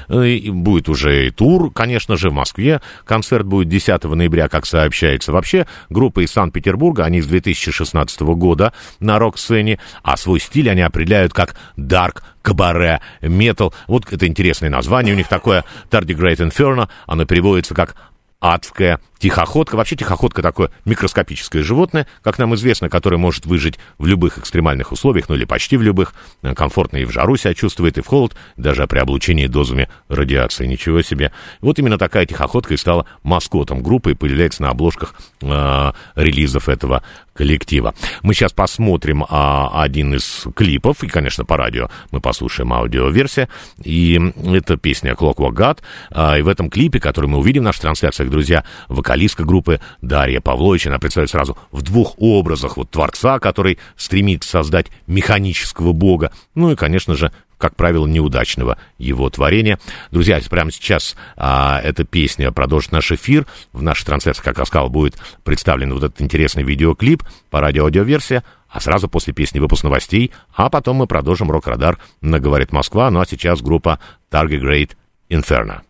Будет 0.08 0.90
уже 0.90 1.28
и 1.28 1.32
тур, 1.32 1.72
конечно 1.72 2.18
же, 2.18 2.30
в 2.30 2.34
Москве. 2.34 2.82
Концерт 3.06 3.46
будет 3.46 3.70
10 3.70 4.04
ноября, 4.04 4.48
как 4.48 4.66
сообщается. 4.66 5.32
Вообще, 5.32 5.68
группа 5.90 6.24
из 6.24 6.32
Санкт-Петербурга, 6.32 7.06
они 7.06 7.22
с 7.22 7.28
2016 7.28 8.22
года 8.22 8.74
на 9.00 9.20
рок-сцене 9.20 9.75
а 10.04 10.18
свой 10.18 10.40
стиль 10.40 10.70
они 10.70 10.82
определяют 10.82 11.34
как 11.34 11.56
dark 11.78 12.22
кабаре, 12.42 13.02
метал. 13.22 13.74
Вот 13.88 14.12
это 14.12 14.28
интересное 14.28 14.70
название 14.70 15.14
у 15.14 15.18
них 15.18 15.28
такое, 15.28 15.66
Tardigrade 15.90 16.50
Inferno, 16.50 16.90
оно 17.08 17.26
переводится 17.26 17.74
как 17.74 17.96
адская 18.40 19.00
тихоходка. 19.20 19.76
Вообще 19.76 19.96
тихоходка 19.96 20.42
такое 20.42 20.72
микроскопическое 20.86 21.64
животное, 21.64 22.08
как 22.22 22.38
нам 22.38 22.56
известно, 22.56 22.90
которое 22.90 23.18
может 23.18 23.46
выжить 23.46 23.80
в 23.98 24.06
любых 24.06 24.38
экстремальных 24.38 24.92
условиях, 24.92 25.30
ну 25.30 25.36
или 25.36 25.46
почти 25.46 25.78
в 25.78 25.82
любых, 25.82 26.14
э, 26.42 26.54
комфортно 26.54 26.98
и 26.98 27.06
в 27.06 27.12
жару 27.12 27.38
себя 27.38 27.54
чувствует, 27.54 27.98
и 27.98 28.02
в 28.02 28.08
холод, 28.08 28.36
даже 28.58 28.86
при 28.88 29.00
облучении 29.00 29.48
дозами 29.48 29.90
радиации. 30.10 30.66
Ничего 30.66 31.02
себе. 31.02 31.32
Вот 31.62 31.80
именно 31.80 31.98
такая 31.98 32.26
тихоходка 32.26 32.74
и 32.74 32.78
стала 32.78 33.06
маскотом 33.24 33.82
группы 33.82 34.12
и 34.12 34.16
появляется 34.16 34.62
на 34.62 34.70
обложках 34.70 35.16
э, 35.42 35.92
релизов 36.16 36.70
этого 36.70 37.04
коллектива. 37.36 37.94
Мы 38.24 38.34
сейчас 38.34 38.54
посмотрим 38.54 39.26
а, 39.30 39.82
один 39.82 40.16
из 40.16 40.46
клипов, 40.56 41.04
и, 41.04 41.08
конечно, 41.08 41.44
по 41.44 41.58
радио 41.58 41.90
мы 42.12 42.22
послушаем 42.22 42.72
аудиоверсия, 42.72 43.50
и 43.84 44.20
это 44.54 44.78
песня 44.78 45.14
Clockwork 45.14 45.54
God, 45.54 45.80
а, 46.12 46.38
и 46.38 46.42
в 46.42 46.48
этом 46.48 46.70
клипе, 46.70 47.00
который 47.00 47.28
мы 47.28 47.40
увидим 47.40 47.64
в 47.64 47.66
наших 47.66 47.82
трансляциях, 47.82 48.30
друзья, 48.30 48.64
вокалистка 49.06 49.44
группы 49.44 49.80
Дарья 50.02 50.42
Павлович, 50.42 50.88
она 50.88 50.98
представляет 50.98 51.30
сразу 51.30 51.56
в 51.72 51.84
двух 51.84 52.16
образах, 52.18 52.78
вот 52.78 52.90
творца, 52.90 53.38
который 53.38 53.78
стремится 53.96 54.50
создать 54.50 54.88
механического 55.06 55.94
бога, 55.94 56.32
ну 56.56 56.72
и, 56.72 56.76
конечно 56.76 57.14
же, 57.14 57.32
как 57.60 57.76
правило, 57.76 58.08
неудачного 58.08 58.78
его 58.98 59.30
творения. 59.30 59.80
Друзья, 60.12 60.42
прямо 60.50 60.72
сейчас 60.72 61.16
а, 61.38 61.80
эта 61.82 62.04
песня 62.04 62.52
продолжит 62.52 62.92
наш 62.92 63.12
эфир. 63.12 63.46
В 63.72 63.82
нашей 63.82 64.06
трансляции, 64.06 64.42
как 64.42 64.58
я 64.58 64.66
сказал, 64.66 64.90
будет 64.90 65.16
представлен 65.44 65.94
вот 65.94 66.04
этот 66.04 66.22
интересный 66.22 66.64
видеоклип 66.64 67.24
по 67.50 67.62
радио-аудиоверсия, 67.62 68.44
а 68.68 68.82
сразу 68.82 69.08
после 69.08 69.34
песни 69.34 69.60
выпуск 69.60 69.84
новостей, 69.84 70.32
а 70.54 70.70
потом 70.70 70.98
мы 70.98 71.08
продолжим 71.08 71.50
«Рок-радар» 71.50 71.98
на 72.22 72.40
«Говорит 72.40 72.74
Москва», 72.74 73.10
ну 73.10 73.22
а 73.22 73.26
сейчас 73.26 73.62
группа 73.62 74.00
Target 74.30 74.62
Great 74.62 74.92
Inferno. 75.30 75.82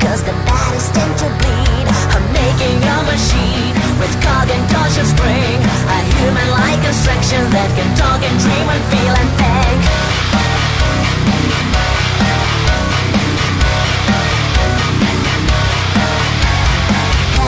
Because 0.00 0.24
the 0.24 0.32
bodies 0.48 0.88
tend 0.96 1.12
to 1.20 1.28
bleed. 1.44 1.86
I'm 2.16 2.24
making 2.32 2.80
a 2.80 2.98
machine 3.04 3.76
with 4.00 4.12
cog 4.24 4.48
and 4.48 4.64
torsion 4.72 5.04
spring. 5.04 5.60
A 5.92 5.98
human-like 6.16 6.80
construction 6.80 7.44
that 7.52 7.68
can 7.76 7.88
talk 8.00 8.20
and 8.24 8.36
dream 8.40 8.66
and 8.72 8.82
feel 8.88 9.14
and 9.20 9.30
think. 9.36 9.80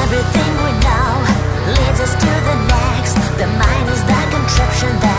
Everything 0.04 0.52
we 0.60 0.72
know 0.84 1.08
leads 1.72 2.00
us 2.04 2.12
to 2.20 2.32
the 2.48 2.56
next. 2.68 3.16
The 3.40 3.48
mind 3.48 3.86
is 3.88 4.04
the 4.04 4.20
contraption 4.28 4.92
that 5.00 5.11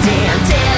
damn, 0.00 0.48
damn 0.48 0.71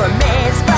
For 0.00 0.08
me, 0.08 0.69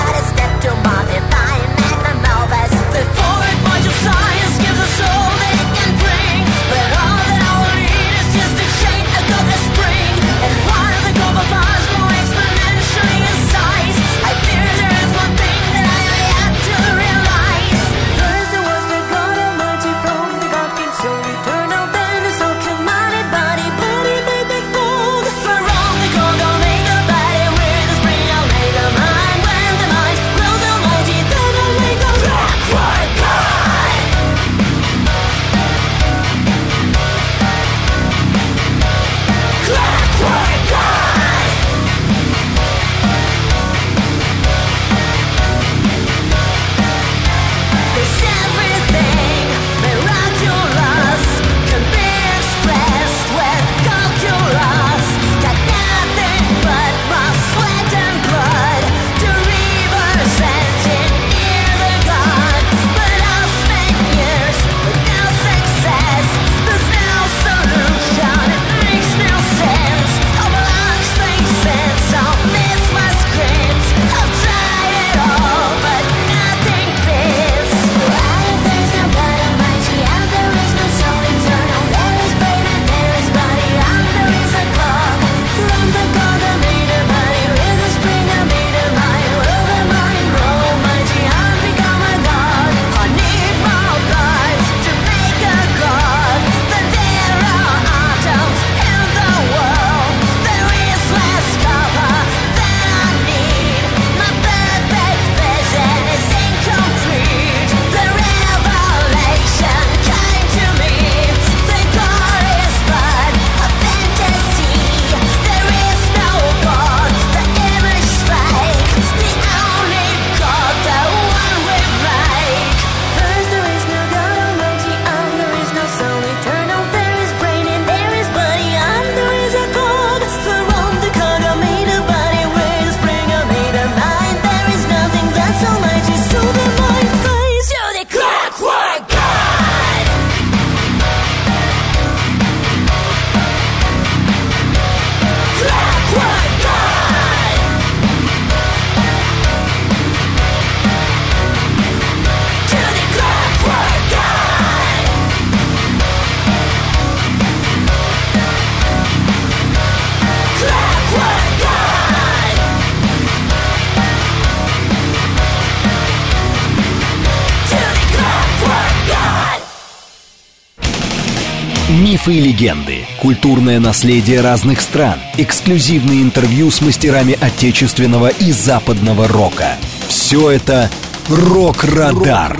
Мифы 172.25 172.37
и 172.37 172.41
легенды, 172.41 173.05
культурное 173.19 173.81
наследие 173.81 174.39
разных 174.39 174.79
стран, 174.79 175.19
эксклюзивные 175.37 176.21
интервью 176.21 176.71
с 176.71 176.79
мастерами 176.79 177.37
отечественного 177.41 178.29
и 178.29 178.53
западного 178.53 179.27
рока. 179.27 179.75
Все 180.07 180.51
это 180.51 180.89
«Рок-Радар». 181.27 182.57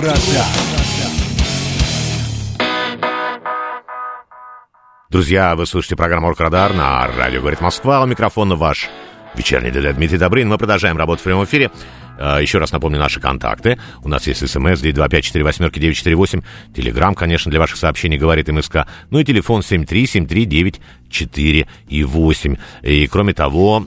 Друзья, 5.08 5.56
вы 5.56 5.64
слушаете 5.64 5.96
программу 5.96 6.28
«Рок-Радар» 6.28 6.74
на 6.74 7.06
радио 7.06 7.40
«Говорит 7.40 7.62
Москва». 7.62 8.02
У 8.02 8.06
микрофона 8.06 8.56
ваш 8.56 8.90
вечерний 9.34 9.70
ДД 9.70 9.96
Дмитрий 9.96 10.18
Добрын. 10.18 10.46
Мы 10.46 10.58
продолжаем 10.58 10.98
работать 10.98 11.22
в 11.22 11.24
прямом 11.24 11.44
эфире. 11.44 11.70
А, 12.24 12.40
Еще 12.40 12.58
раз 12.58 12.72
напомню 12.72 12.98
наши 12.98 13.20
контакты. 13.20 13.78
У 14.02 14.08
нас 14.08 14.26
есть 14.26 14.48
смс 14.48 14.82
925-48-948. 14.82 16.42
Телеграмм, 16.74 17.14
конечно, 17.14 17.50
для 17.50 17.60
ваших 17.60 17.76
сообщений 17.76 18.16
говорит 18.16 18.48
МСК. 18.48 18.86
Ну 19.10 19.18
и 19.18 19.24
телефон 19.24 19.60
7373948. 19.60 21.66
и 21.88 22.02
8. 22.02 22.56
И 22.82 23.06
кроме 23.08 23.34
того, 23.34 23.86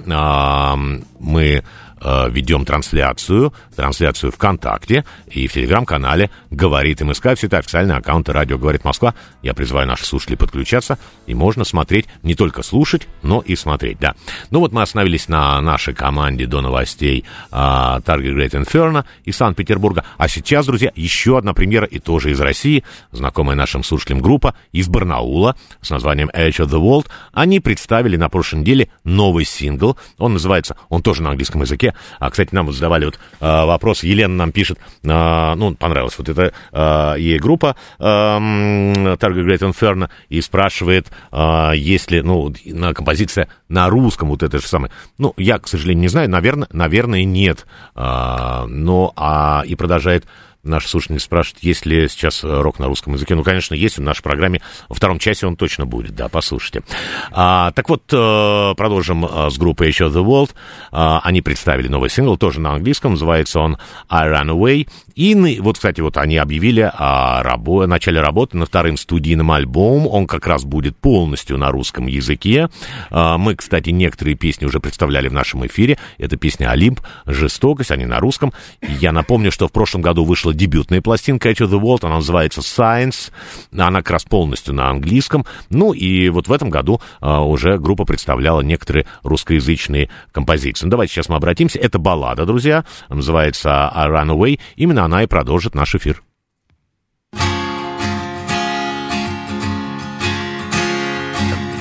мы 1.20 1.64
а, 2.00 2.28
ведем 2.30 2.66
трансляцию, 2.66 3.54
трансляцию 3.76 4.32
ВКонтакте 4.32 5.06
и 5.32 5.48
в 5.48 5.54
Телеграм-канале 5.54 6.30
«Говорит 6.52 7.02
МСК». 7.02 7.36
Все 7.36 7.48
это 7.48 7.58
официальные 7.58 7.98
аккаунты 7.98 8.34
«Радио 8.34 8.58
Говорит 8.58 8.84
Москва». 8.84 9.16
Я 9.42 9.54
призываю 9.54 9.88
наших 9.88 10.06
слушателей 10.06 10.38
подключаться, 10.38 10.98
и 11.26 11.34
можно 11.34 11.64
смотреть, 11.64 12.08
не 12.24 12.36
только 12.36 12.64
слушать, 12.64 13.08
но 13.24 13.42
и 13.42 13.56
смотреть, 13.56 14.00
да. 14.00 14.16
Ну 14.52 14.60
вот 14.60 14.72
мы 14.72 14.82
остановились 14.82 15.28
на 15.28 15.60
нашей 15.62 15.94
команде 15.94 16.46
до 16.46 16.62
новостей 16.62 17.26
а, 17.52 18.00
Target 18.00 18.36
Great 18.36 18.52
Inferno 18.52 19.06
из 19.24 19.36
Санкт-Петербурга. 19.38 20.06
А 20.18 20.28
сейчас, 20.28 20.66
друзья, 20.66 20.92
еще 20.96 21.38
одна 21.38 21.54
премьера, 21.54 21.86
и 21.86 22.00
тоже 22.00 22.32
из 22.32 22.40
России, 22.40 22.84
знакомая 23.12 23.56
нашим 23.56 23.84
слушателям 23.84 24.20
группа 24.20 24.56
из 24.72 24.88
Барнаула 24.88 25.56
с 25.82 25.90
названием 25.90 26.30
Edge 26.34 26.60
of 26.60 26.68
the 26.68 26.82
World. 26.82 27.08
Они 27.34 27.60
представили 27.60 28.18
на 28.18 28.30
прошлой 28.30 28.60
неделе 28.60 28.90
новый 29.04 29.46
сингл. 29.46 29.98
Он 30.18 30.34
называется, 30.34 30.78
он 30.90 31.02
тоже 31.02 31.24
на 31.24 31.30
английском 31.30 31.62
языке, 31.62 31.87
а, 32.20 32.30
кстати, 32.30 32.54
нам 32.54 32.66
вот 32.66 32.76
задавали 32.76 33.06
вот 33.06 33.20
а, 33.40 33.66
вопрос, 33.66 34.04
Елена 34.04 34.34
нам 34.34 34.52
пишет, 34.52 34.80
а, 35.06 35.56
ну, 35.56 35.76
понравилась 35.76 36.18
вот 36.18 36.30
эта 36.30 36.54
а, 36.72 37.16
ей 37.16 37.40
группа 37.40 37.76
а, 38.00 38.40
Target 38.40 39.46
Great 39.46 39.60
Inferno 39.60 40.10
и 40.30 40.42
спрашивает, 40.42 41.08
а, 41.32 41.72
есть 41.72 42.12
ли, 42.12 42.22
ну, 42.22 42.54
на 42.66 42.94
композиция 42.94 43.48
на 43.70 43.90
русском 43.90 44.30
вот 44.30 44.44
это 44.44 44.60
же 44.60 44.68
самое. 44.68 44.92
Ну, 45.18 45.34
я, 45.38 45.60
к 45.60 45.68
сожалению, 45.68 46.02
не 46.02 46.08
знаю, 46.08 46.30
наверное, 46.30 46.68
наверное, 46.72 47.24
нет. 47.24 47.66
А, 47.96 48.66
но, 48.68 49.14
а, 49.16 49.64
и 49.66 49.76
продолжает 49.76 50.26
Наш 50.68 50.88
слушатель 50.88 51.20
спрашивает, 51.20 51.64
есть 51.64 51.86
ли 51.86 52.08
сейчас 52.08 52.44
э, 52.44 52.62
рок 52.62 52.80
на 52.80 52.88
русском 52.88 53.14
языке. 53.14 53.36
Ну, 53.36 53.44
конечно, 53.44 53.74
есть 53.74 53.98
в 53.98 54.02
нашей 54.02 54.22
программе. 54.22 54.62
Во 54.90 54.96
втором 54.96 55.20
часе 55.20 55.48
он 55.48 55.56
точно 55.56 55.86
будет, 55.86 56.16
да, 56.16 56.28
послушайте. 56.28 56.84
А, 57.32 57.72
так 57.72 57.90
вот, 57.90 58.04
э, 58.12 58.74
продолжим 58.76 59.26
э, 59.26 59.50
с 59.50 59.58
группой 59.58 59.88
еще 59.88 60.06
The 60.06 60.24
World. 60.24 60.52
А, 60.92 61.22
они 61.24 61.42
представили 61.42 61.88
новый 61.88 62.10
сингл, 62.10 62.38
тоже 62.38 62.60
на 62.60 62.74
английском, 62.74 63.12
называется 63.12 63.60
он 63.60 63.78
I 64.10 64.30
Run 64.30 64.50
Away. 64.50 64.88
И 65.18 65.34
вот, 65.60 65.78
кстати, 65.78 66.00
вот 66.00 66.16
они 66.18 66.38
объявили 66.38 66.82
о, 66.82 67.42
рабо- 67.44 67.86
о 67.86 67.88
начале 67.88 68.22
работы 68.22 68.56
над 68.56 68.70
вторым 68.70 68.98
студийным 68.98 69.52
альбомом. 69.52 70.06
Он 70.06 70.28
как 70.28 70.46
раз 70.46 70.64
будет 70.64 70.96
полностью 70.96 71.58
на 71.58 71.72
русском 71.72 72.06
языке. 72.06 72.70
А, 73.10 73.40
мы, 73.40 73.56
кстати, 73.56 73.90
некоторые 73.90 74.36
песни 74.36 74.66
уже 74.66 74.80
представляли 74.80 75.28
в 75.28 75.34
нашем 75.34 75.66
эфире. 75.66 75.98
Это 76.20 76.38
песня 76.38 76.70
«Олимп», 76.70 77.02
«Жестокость», 77.26 77.90
они 77.90 78.06
на 78.06 78.20
русском. 78.20 78.54
Я 78.82 79.12
напомню, 79.12 79.52
что 79.52 79.68
в 79.68 79.72
прошлом 79.72 80.04
году 80.04 80.24
вышла 80.24 80.54
дебютная 80.54 81.02
пластинка 81.02 81.50
Edge 81.50 81.66
of 81.66 81.72
the 81.72 81.82
World, 81.82 82.06
она 82.06 82.18
называется 82.18 82.62
Science, 82.62 83.32
она 83.76 84.04
как 84.04 84.12
раз 84.12 84.24
полностью 84.24 84.76
на 84.76 84.92
английском. 84.92 85.48
Ну 85.72 85.94
и 85.94 86.30
вот 86.30 86.48
в 86.48 86.54
этом 86.54 86.70
году 86.70 87.02
а, 87.22 87.42
уже 87.42 87.80
группа 87.80 88.06
представляла 88.06 88.62
некоторые 88.62 89.08
русскоязычные 89.24 90.12
композиции. 90.32 90.86
Ну, 90.86 90.92
давайте 90.92 91.16
сейчас 91.16 91.28
мы 91.28 91.38
обратимся. 91.38 91.80
Это 91.80 91.98
баллада, 91.98 92.46
друзья, 92.46 92.86
называется 93.10 93.92
I 93.92 94.10
Run 94.10 94.38
Away. 94.38 94.60
Именно 94.76 95.07
она 95.08 95.24
и 95.24 95.26
продолжит 95.26 95.74
наш 95.74 95.96
эфир. 95.96 96.22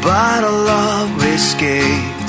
bottle 0.03 0.69
of 0.69 1.17
whiskey, 1.19 1.83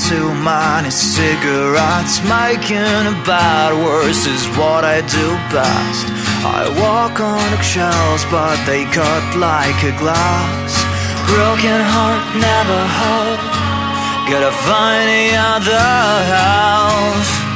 two 0.09 0.33
many 0.41 0.89
cigarettes, 0.89 2.15
making 2.25 3.03
a 3.13 3.15
bad 3.23 3.71
worse 3.85 4.25
is 4.25 4.43
what 4.57 4.83
I 4.83 5.01
do 5.01 5.27
best. 5.53 6.05
I 6.57 6.61
walk 6.81 7.19
on 7.19 7.47
eggshells, 7.53 8.23
but 8.33 8.57
they 8.65 8.83
cut 8.85 9.25
like 9.37 9.79
a 9.83 9.93
glass. 10.01 10.71
Broken 11.29 11.79
heart 11.93 12.25
never 12.49 12.81
hope. 13.01 13.43
Gotta 14.31 14.53
find 14.65 15.05
the 15.13 15.27
other 15.53 15.85
half. 16.33 17.46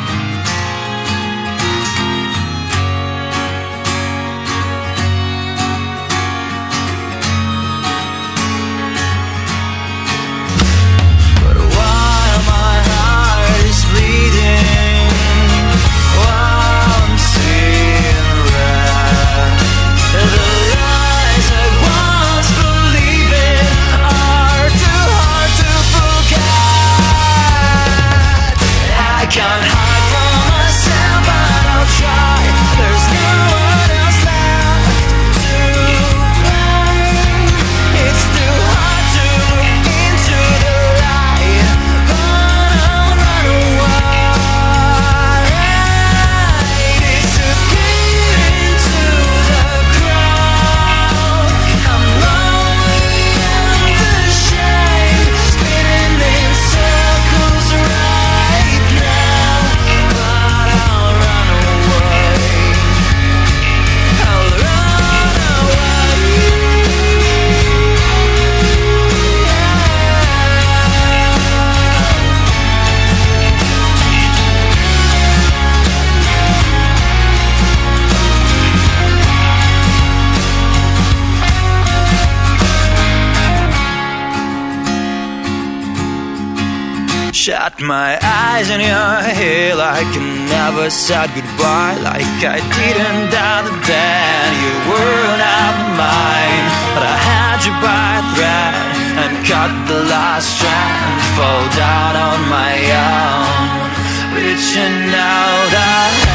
Shut 87.41 87.81
my 87.81 88.19
eyes 88.21 88.69
in 88.69 88.81
your 88.81 89.17
hair 89.33 89.73
like 89.73 90.13
I 90.13 90.21
never 90.45 90.91
said 90.91 91.33
goodbye, 91.33 91.97
like 91.97 92.37
I 92.45 92.61
didn't 92.61 93.33
die 93.33 93.65
the 93.65 93.73
day 93.81 94.45
you 94.61 94.73
were 94.85 95.25
not 95.41 95.75
mine. 95.97 96.65
But 96.93 97.01
I 97.01 97.17
had 97.17 97.57
you 97.65 97.73
by 97.81 98.21
a 98.21 98.25
thread 98.37 98.77
and 99.25 99.33
cut 99.49 99.73
the 99.89 100.05
last 100.05 100.53
strand, 100.53 101.17
fall 101.33 101.65
down 101.73 102.13
on 102.29 102.39
my 102.45 102.77
own, 103.09 103.89
reaching 104.37 105.09
out 105.09 105.73
a 105.73 106.30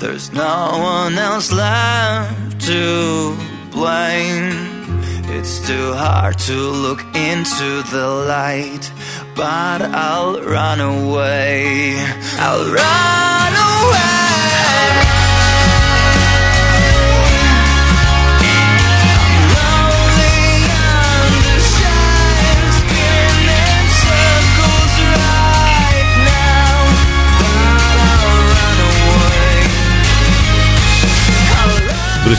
There's 0.00 0.32
no 0.32 0.59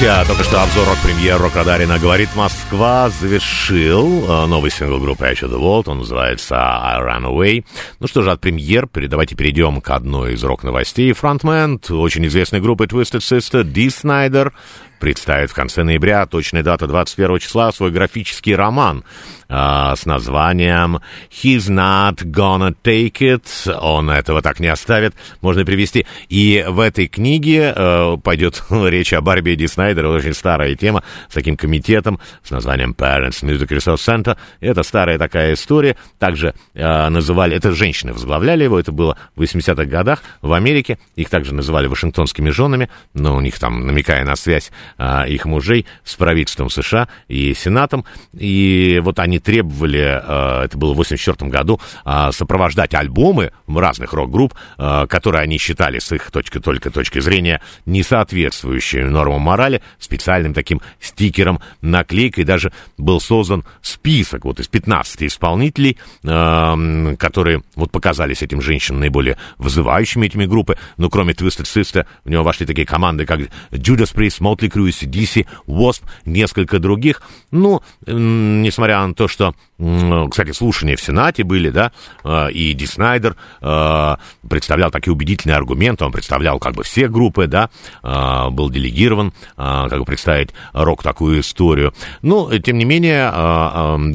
Друзья, 0.02 0.26
только 0.26 0.44
что 0.44 0.64
обзор 0.64 0.88
рок-премьер 0.88 1.40
Рок-Радарина 1.40 2.00
«Говорит 2.00 2.30
Москва» 2.36 3.12
завершил 3.12 4.26
э, 4.26 4.48
новый 4.48 4.72
сингл 4.72 4.98
группы 4.98 5.26
of 5.26 5.52
the 5.52 5.60
World. 5.60 5.84
Он 5.86 6.00
называется 6.00 6.56
I 6.56 7.00
Run 7.00 7.26
Away. 7.26 7.64
Ну 8.00 8.08
что 8.08 8.24
же, 8.24 8.32
от 8.32 8.42
премьер 8.42 8.90
давайте 8.92 9.36
перейдем 9.36 9.80
к 9.80 9.88
одной 9.92 10.34
из 10.34 10.44
рок-новостей. 10.44 11.14
Фронтмен 11.14 11.80
очень 11.92 12.26
известной 12.26 12.62
группы 12.62 12.86
Twisted 12.86 13.20
Sister 13.20 13.64
Ди 13.64 13.92
Снайдер 13.92 14.54
представит 15.02 15.50
в 15.50 15.56
конце 15.56 15.84
ноября, 15.84 16.26
точная 16.28 16.62
дата 16.62 16.86
21 16.88 17.40
числа, 17.40 17.72
свой 17.72 17.90
графический 17.90 18.56
роман 18.56 19.04
а, 19.50 19.96
с 19.96 20.06
названием 20.06 21.02
«He's 21.30 21.70
not 21.70 22.24
gonna 22.24 22.74
take 22.84 23.18
it». 23.20 23.80
Он 23.82 24.12
этого 24.12 24.42
так 24.44 24.60
не 24.60 24.68
оставит, 24.68 25.16
можно 25.42 25.66
привести. 25.66 26.06
И 26.30 26.64
в 26.68 26.80
этой 26.80 27.08
книге 27.08 27.74
э, 27.76 28.18
пойдет 28.24 28.64
речь 28.70 29.12
о 29.12 29.22
борьбе 29.22 29.56
Ди 29.56 29.68
Снайдера, 29.68 30.08
очень 30.08 30.36
старая 30.36 30.76
тема, 30.76 31.04
с 31.30 31.34
таким 31.34 31.58
комитетом 31.58 32.20
с 32.44 32.52
названием 32.52 32.96
Parents 32.98 33.44
Music 33.44 33.68
Resource 33.68 33.96
Center. 33.96 34.38
Это 34.60 34.84
старая 34.84 35.18
такая 35.18 35.56
история. 35.56 35.98
Также 36.20 36.54
э, 36.76 37.10
называли, 37.10 37.58
это 37.58 37.72
женщины 37.72 38.14
возглавляли 38.14 38.66
его, 38.66 38.80
это 38.80 38.92
было 38.92 39.18
в 39.36 39.42
80-х 39.42 39.86
годах 39.86 40.22
в 40.44 40.54
Америке. 40.54 41.00
Их 41.16 41.30
также 41.30 41.56
называли 41.56 41.88
вашингтонскими 41.88 42.52
женами, 42.52 42.90
но 43.16 43.36
у 43.36 43.42
них 43.42 43.58
там, 43.58 43.88
намекая 43.88 44.24
на 44.24 44.36
связь 44.36 44.72
а, 44.98 45.26
их 45.26 45.46
мужей 45.46 45.86
с 46.04 46.16
правительством 46.16 46.70
США 46.70 47.08
и 47.28 47.54
Сенатом. 47.54 48.06
И 48.38 49.02
вот 49.04 49.20
они 49.20 49.40
требовали, 49.40 50.22
а, 50.24 50.66
это 50.66 50.78
было 50.78 50.94
в 50.94 50.98
84 50.98 51.50
году, 51.50 51.80
а, 52.06 52.32
сопровождать 52.32 52.94
альбомы 52.94 53.52
разных 53.68 54.14
рок-групп, 54.14 54.54
а, 54.78 55.08
которые 55.08 55.44
они 55.44 55.58
считали 55.58 56.00
с 56.00 56.12
их 56.12 56.32
точки, 56.32 56.60
только 56.60 56.90
точки 56.92 57.20
зрения 57.20 57.62
не 57.86 58.04
соответствующие 58.04 59.06
нормам 59.06 59.42
морали, 59.42 59.82
специальным 60.00 60.54
таким 60.54 60.82
стикером, 61.00 61.60
наклейкой. 61.82 62.44
Даже 62.44 62.72
был 62.98 63.20
создан 63.20 63.64
список 63.82 64.46
вот 64.46 64.60
из 64.60 64.68
15 64.68 65.24
исполнителей, 65.24 65.98
а, 66.26 66.78
которые 67.18 67.64
вот 67.76 67.92
показались 67.92 68.42
этим 68.42 68.62
женщинам 68.62 69.02
наиболее 69.02 69.38
вызывающими 69.58 70.26
этими 70.26 70.46
группы. 70.46 70.78
Ну, 70.98 71.10
кроме 71.10 71.34
Twisted 71.34 71.66
Sister, 71.66 72.06
в 72.24 72.30
него 72.30 72.44
вошли 72.44 72.66
такие 72.66 72.86
команды, 72.86 73.26
как 73.26 73.40
Judas 73.72 74.14
Priest, 74.16 74.42
Motley 74.42 74.70
Crue, 74.70 74.81
DC, 74.90 75.46
Wasp, 75.68 76.04
несколько 76.26 76.80
других. 76.80 77.22
Ну, 77.52 77.82
несмотря 78.08 79.06
на 79.06 79.14
то, 79.14 79.28
что, 79.28 79.54
кстати, 79.78 80.52
слушания 80.52 80.96
в 80.96 81.02
Сенате 81.02 81.44
были, 81.44 81.70
да, 81.70 81.92
э, 82.24 82.52
и 82.52 82.74
Ди 82.74 82.86
Снайдер 82.86 83.36
э, 83.62 84.16
представлял 84.50 84.90
такие 84.90 85.12
убедительные 85.12 85.58
аргументы, 85.58 86.06
он 86.06 86.12
представлял 86.12 86.60
как 86.60 86.76
бы 86.76 86.84
все 86.84 87.08
группы, 87.10 87.48
да, 87.48 87.70
э, 88.04 88.50
был 88.50 88.70
делегирован, 88.70 89.34
как 89.56 90.00
бы 90.00 90.06
представить 90.06 90.52
рок 90.74 91.04
такую 91.04 91.42
историю. 91.42 91.94
Но, 92.22 92.58
тем 92.60 92.78
не 92.78 92.86
менее, 92.86 93.32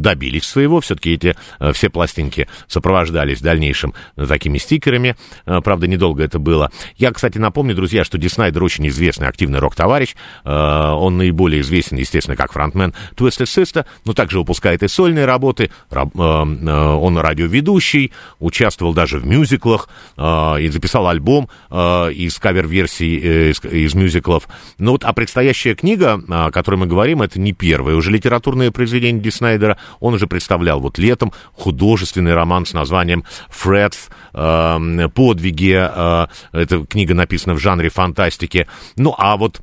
добились 0.00 0.44
своего, 0.44 0.80
все-таки 0.80 1.12
эти 1.12 1.36
все 1.72 1.90
пластинки 1.90 2.48
сопровождались 2.66 3.40
в 3.40 3.42
дальнейшем 3.42 3.94
такими 4.16 4.58
стикерами, 4.58 5.16
правда, 5.44 5.86
недолго 5.86 6.22
это 6.22 6.38
было. 6.38 6.70
Я, 6.96 7.12
кстати, 7.12 7.38
напомню, 7.38 7.74
друзья, 7.74 8.04
что 8.04 8.18
Ди 8.18 8.28
Снайдер 8.28 8.62
очень 8.62 8.86
известный 8.88 9.28
активный 9.28 9.58
рок-товарищ, 9.58 10.14
он 10.44 11.16
наиболее 11.16 11.60
известен, 11.60 11.96
естественно, 11.96 12.36
как 12.36 12.52
фронтмен 12.52 12.94
Twisted 13.26 13.46
Sister, 13.46 13.86
но 14.04 14.12
также 14.12 14.38
выпускает 14.38 14.82
и 14.82 14.88
сольные 14.88 15.24
работы, 15.24 15.70
Раб- 15.90 16.14
э, 16.14 16.18
э, 16.18 16.70
он 16.70 17.18
радиоведущий, 17.18 18.12
участвовал 18.38 18.94
даже 18.94 19.18
в 19.18 19.26
мюзиклах 19.26 19.88
э, 20.16 20.60
и 20.60 20.68
записал 20.68 21.06
альбом 21.08 21.48
из 21.70 22.38
кавер-версий 22.38 23.50
из, 23.50 23.62
из 23.64 23.94
мюзиклов. 23.94 24.48
Ну 24.78 24.92
вот, 24.92 25.04
а 25.04 25.12
предстоящая 25.12 25.74
книга, 25.74 26.20
о 26.28 26.50
которой 26.50 26.76
мы 26.76 26.86
говорим, 26.86 27.22
это 27.22 27.40
не 27.40 27.52
первое 27.52 27.94
уже 27.94 28.10
литературное 28.10 28.70
произведение 28.70 29.22
Ди 29.22 29.30
Снайдера, 29.30 29.78
он 30.00 30.14
уже 30.14 30.26
представлял 30.26 30.80
вот 30.80 30.98
летом 30.98 31.32
художественный 31.52 32.34
роман 32.34 32.66
с 32.66 32.72
названием 32.72 33.24
«Фредс», 33.48 34.08
э, 34.32 35.08
подвиги, 35.14 35.76
э, 35.76 36.26
эта 36.52 36.84
книга 36.86 37.14
написана 37.14 37.54
в 37.54 37.58
жанре 37.58 37.88
фантастики. 37.88 38.66
Ну, 38.96 39.14
а 39.16 39.36
вот 39.36 39.60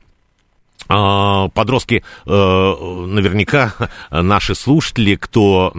Подростки, 0.87 2.03
э, 2.25 2.29
наверняка 2.29 3.73
наши 4.11 4.55
слушатели, 4.55 5.15
кто 5.15 5.73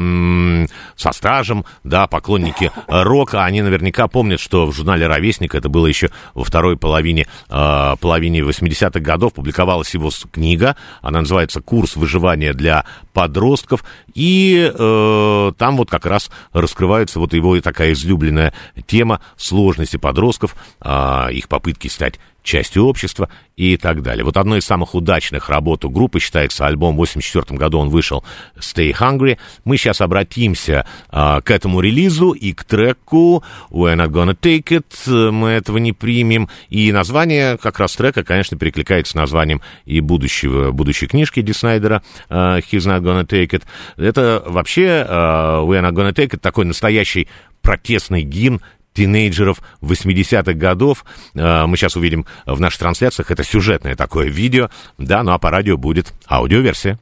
со 0.96 1.12
стажем, 1.12 1.64
да, 1.84 2.06
поклонники 2.06 2.70
рока, 2.88 3.44
они 3.44 3.62
наверняка 3.62 4.08
помнят, 4.08 4.40
что 4.40 4.66
в 4.66 4.72
журнале 4.74 5.06
«Ровесник», 5.06 5.54
это 5.54 5.68
было 5.68 5.86
еще 5.86 6.10
во 6.34 6.44
второй 6.44 6.76
половине, 6.76 7.26
э, 7.48 7.96
половине 8.00 8.40
80-х 8.40 9.00
годов, 9.00 9.34
публиковалась 9.34 9.92
его 9.94 10.10
книга, 10.30 10.76
она 11.02 11.20
называется 11.20 11.60
«Курс 11.60 11.96
выживания 11.96 12.52
для 12.52 12.84
подростков», 13.12 13.84
и 14.14 14.72
э, 14.72 15.52
там 15.58 15.76
вот 15.76 15.90
как 15.90 16.06
раз 16.06 16.30
раскрывается 16.52 17.18
вот 17.18 17.34
его 17.34 17.60
такая 17.60 17.92
излюбленная 17.92 18.52
тема 18.86 19.20
сложности 19.36 19.96
подростков, 19.96 20.54
а, 20.80 21.28
их 21.30 21.48
попытки 21.48 21.88
стать 21.88 22.18
частью 22.44 22.84
общества 22.84 23.28
и 23.56 23.76
так 23.76 24.02
далее. 24.02 24.24
Вот 24.24 24.36
одной 24.36 24.58
из 24.58 24.64
самых 24.64 24.94
удачных 24.94 25.48
работ 25.48 25.84
у 25.84 25.90
группы 25.90 26.20
считается 26.20 26.66
альбом 26.66 26.94
в 26.94 26.98
84 26.98 27.58
году, 27.58 27.78
он 27.78 27.88
вышел 27.88 28.22
Stay 28.56 28.92
Hungry. 28.92 29.38
Мы 29.64 29.76
сейчас 29.76 30.00
обратимся 30.00 30.86
а, 31.08 31.40
к 31.40 31.50
этому 31.50 31.80
релизу 31.80 32.32
и 32.32 32.52
к 32.52 32.64
треку 32.64 33.42
We're 33.70 33.96
Not 33.96 34.10
Gonna 34.10 34.38
Take 34.38 34.82
It, 34.82 35.30
мы 35.30 35.50
этого 35.50 35.78
не 35.78 35.92
примем. 35.92 36.48
И 36.68 36.92
название 36.92 37.56
как 37.56 37.80
раз 37.80 37.96
трека, 37.96 38.22
конечно, 38.22 38.58
перекликается 38.58 39.12
с 39.12 39.14
названием 39.14 39.62
и 39.86 40.00
будущего, 40.00 40.70
будущей 40.70 41.06
книжки 41.06 41.40
Ди 41.40 41.52
Снайдера 41.52 42.02
а, 42.28 42.58
He's 42.58 42.86
Not 42.86 43.00
Gonna 43.00 43.26
Take 43.26 43.50
It. 43.50 43.62
Это 43.96 44.42
вообще 44.46 45.04
а, 45.08 45.62
We're 45.64 45.80
Not 45.80 45.92
Gonna 45.92 46.12
Take 46.12 46.30
It 46.30 46.38
такой 46.38 46.66
настоящий 46.66 47.28
протестный 47.64 48.22
гимн 48.22 48.60
тинейджеров 48.94 49.58
80-х 49.82 50.54
годов. 50.54 51.04
Э, 51.34 51.66
Мы 51.66 51.76
сейчас 51.76 51.96
увидим 51.96 52.24
в 52.46 52.58
наших 52.60 52.80
трансляциях. 52.80 53.30
Это 53.30 53.44
сюжетное 53.44 53.96
такое 53.96 54.28
видео. 54.28 54.70
Да, 54.96 55.22
ну 55.22 55.32
а 55.32 55.38
по 55.38 55.50
радио 55.50 55.76
будет 55.76 56.14
аудиоверсия. 56.26 56.98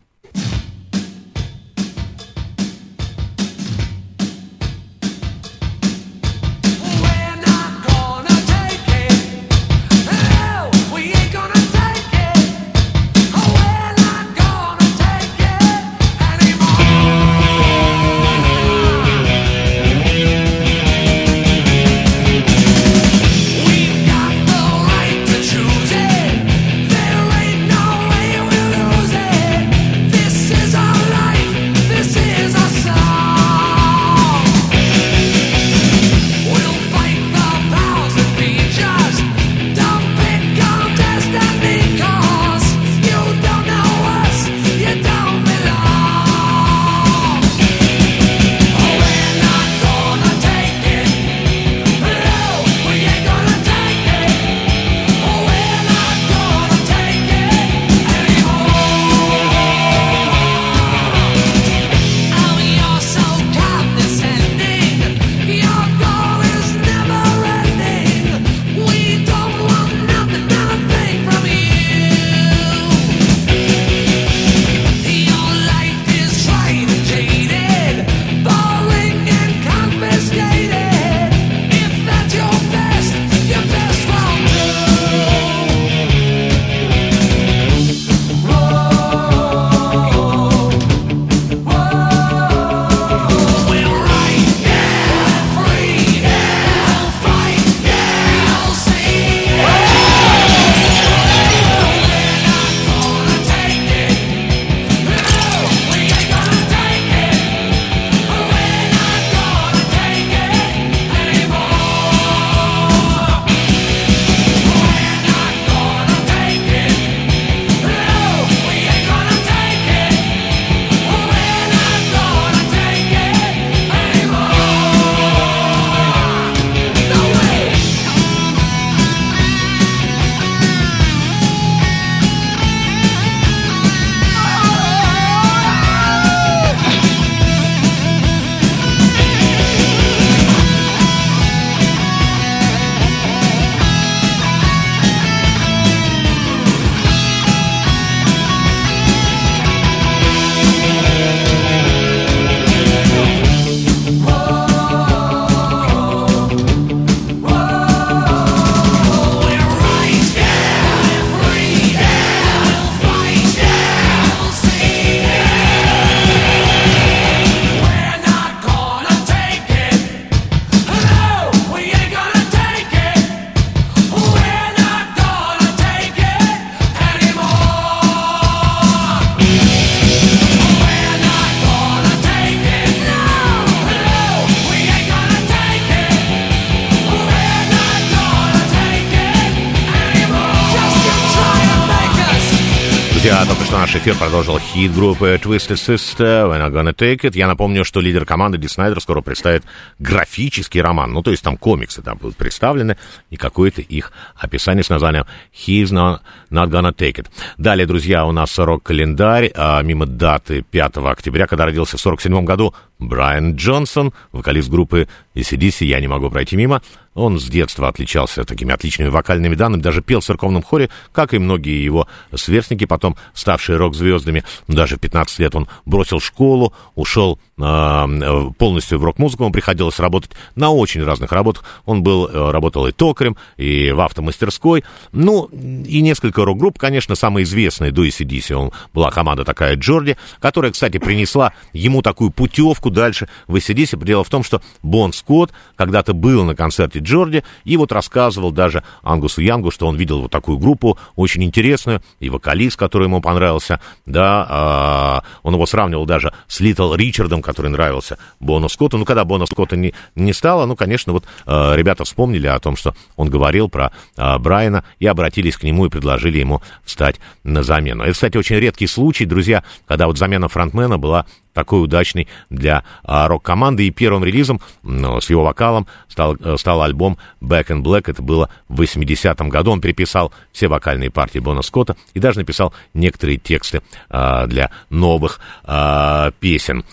Эфир 194.03 194.17
продолжил 194.17 194.59
хит 194.59 194.93
группы 194.93 195.39
Twisted 195.41 195.77
Sister, 195.77 196.51
When 196.51 196.61
I'm 196.61 196.73
Gonna 196.73 196.93
Take 196.93 197.21
It. 197.21 197.37
Я 197.37 197.47
напомню, 197.47 197.85
что 197.85 198.01
лидер 198.01 198.25
команды 198.25 198.59
Ди 198.59 198.67
Снайдер 198.67 199.01
скоро 199.01 199.21
представит 199.21 199.63
графический 200.01 200.81
роман. 200.81 201.13
Ну, 201.13 201.23
то 201.23 201.31
есть 201.31 201.45
там 201.45 201.57
комиксы 201.57 202.03
там 202.03 202.19
будут 202.19 202.37
представлены 202.37 202.97
и 203.31 203.37
какое-то 203.37 203.81
их 203.81 204.11
описание 204.35 204.83
с 204.83 204.91
названием 204.91 205.25
He's 205.55 205.93
Not, 205.93 206.19
not 206.51 206.69
Gonna 206.69 206.93
Take 206.93 207.23
It. 207.23 207.27
Далее, 207.59 207.87
друзья, 207.87 208.27
у 208.27 208.33
нас 208.33 208.59
рок-календарь. 208.59 209.53
А, 209.55 209.81
мимо 209.83 210.07
даты 210.07 210.63
5 210.69 210.97
октября, 210.97 211.47
когда 211.47 211.65
родился 211.65 211.97
в 211.97 212.01
47 212.01 212.45
году 212.45 212.75
Брайан 213.09 213.57
Джонсон, 213.57 214.13
вокалист 214.33 214.69
группы 214.69 215.09
ACDC, 215.35 215.85
я 215.85 216.01
не 216.01 216.09
могу 216.09 216.31
пройти 216.31 216.57
мимо. 216.57 216.83
Он 217.15 217.39
с 217.39 217.45
детства 217.45 217.89
отличался 217.89 218.45
такими 218.45 218.73
отличными 218.73 219.09
вокальными 219.09 219.55
данными, 219.55 219.83
даже 219.83 220.03
пел 220.03 220.21
в 220.21 220.25
церковном 220.25 220.63
хоре, 220.63 220.89
как 221.13 221.35
и 221.35 221.39
многие 221.39 221.85
его 221.85 222.07
сверстники, 222.35 222.87
потом 222.87 223.17
ставшие 223.35 223.77
рок-звездами. 223.77 224.45
Даже 224.67 224.97
в 224.97 225.01
15 225.01 225.39
лет 225.41 225.55
он 225.55 225.69
бросил 225.85 226.21
школу, 226.21 226.73
ушел 226.95 227.39
полностью 227.63 228.99
в 228.99 229.05
рок-музыку, 229.05 229.45
ему 229.45 229.53
приходилось 229.53 229.99
работать 229.99 230.33
на 230.57 230.71
очень 230.71 231.05
разных 231.05 231.33
работах. 231.33 231.65
Он 231.85 232.03
был, 232.03 232.27
э, 232.27 232.51
работал 232.51 232.87
и 232.87 232.93
токарем, 232.93 233.37
и 233.57 233.93
в 233.93 234.01
автомастерской, 234.01 234.85
ну, 235.13 235.45
и 235.47 236.01
несколько 236.01 236.45
рок-групп, 236.45 236.79
конечно, 236.79 237.15
самые 237.15 237.45
известные 237.45 237.93
до 237.93 238.05
ACDC, 238.05 238.73
была 238.93 239.11
команда 239.11 239.45
такая 239.45 239.77
Джорди, 239.77 240.17
которая, 240.41 240.73
кстати, 240.73 240.99
принесла 240.99 241.53
ему 241.73 242.03
такую 242.03 242.31
путевку 242.31 242.91
дальше 242.91 243.29
в 243.47 243.57
ACDC. 243.57 244.03
Дело 244.05 244.25
в 244.25 244.29
том, 244.29 244.43
что 244.43 244.61
Бон 244.83 245.13
Скотт 245.13 245.53
когда-то 245.77 246.15
был 246.15 246.45
на 246.45 246.55
концерте 246.55 246.99
Джорди 246.99 247.45
и 247.65 247.77
вот 247.77 247.93
рассказывал 247.93 248.51
даже 248.51 248.83
Ангусу 249.03 249.41
Янгу, 249.41 249.71
что 249.71 249.87
он 249.87 249.97
видел 249.97 250.23
вот 250.23 250.31
такую 250.31 250.59
группу 250.59 250.99
очень 251.17 251.45
интересную, 251.45 252.03
и 252.21 252.29
вокалист, 252.29 252.77
который 252.77 253.05
ему 253.05 253.21
понравился, 253.21 253.81
да, 254.07 254.47
а, 254.49 255.23
он 255.43 255.55
его 255.55 255.67
сравнивал 255.67 256.07
даже 256.07 256.33
с 256.49 256.61
Литл 256.61 256.95
Ричардом, 256.95 257.43
который 257.53 257.71
нравился 257.71 258.19
Бону 258.41 258.69
Скотту. 258.69 258.99
Ну, 258.99 259.05
когда 259.05 259.25
Бона 259.25 259.47
Скотта 259.47 259.77
не, 259.77 259.95
не 260.15 260.33
стало, 260.33 260.67
ну, 260.67 260.75
конечно, 260.75 261.13
вот 261.13 261.25
а, 261.47 261.75
ребята 261.75 262.05
вспомнили 262.05 262.47
о 262.47 262.59
том, 262.59 262.77
что 262.77 262.95
он 263.17 263.29
говорил 263.29 263.69
про 263.69 263.93
а, 264.17 264.39
Брайана 264.39 264.85
и 264.99 265.07
обратились 265.07 265.57
к 265.57 265.63
нему 265.63 265.87
и 265.87 265.91
предложили 265.91 266.39
ему 266.39 266.63
встать 266.83 267.21
на 267.45 267.63
замену. 267.63 268.03
Это, 268.03 268.13
кстати, 268.13 268.37
очень 268.37 268.57
редкий 268.57 268.87
случай, 268.87 269.27
друзья, 269.27 269.63
когда 269.87 270.07
вот 270.07 270.19
замена 270.19 270.49
фронтмена 270.49 270.99
была 270.99 271.27
такой 271.53 271.83
удачный 271.83 272.29
для 272.51 272.85
а, 273.05 273.29
рок-команды. 273.29 273.87
И 273.87 273.91
первым 273.91 274.25
релизом 274.25 274.61
ну, 274.83 275.21
с 275.21 275.31
его 275.31 275.45
вокалом 275.45 275.87
стал, 276.09 276.37
э, 276.37 276.57
стал 276.59 276.83
альбом 276.83 277.19
Back 277.41 277.69
in 277.69 277.83
Black. 277.83 278.05
Это 278.07 278.23
было 278.23 278.51
в 278.69 278.81
80-м 278.81 279.49
году. 279.49 279.73
Он 279.73 279.81
переписал 279.81 280.33
все 280.53 280.69
вокальные 280.69 281.11
партии 281.11 281.39
Бона 281.39 281.63
Скотта 281.63 281.97
и 282.15 282.21
даже 282.21 282.39
написал 282.39 282.73
некоторые 282.95 283.39
тексты 283.39 283.83
а, 284.09 284.47
для 284.47 284.71
новых 284.91 285.41
а, 285.65 286.33
песен. 286.41 286.85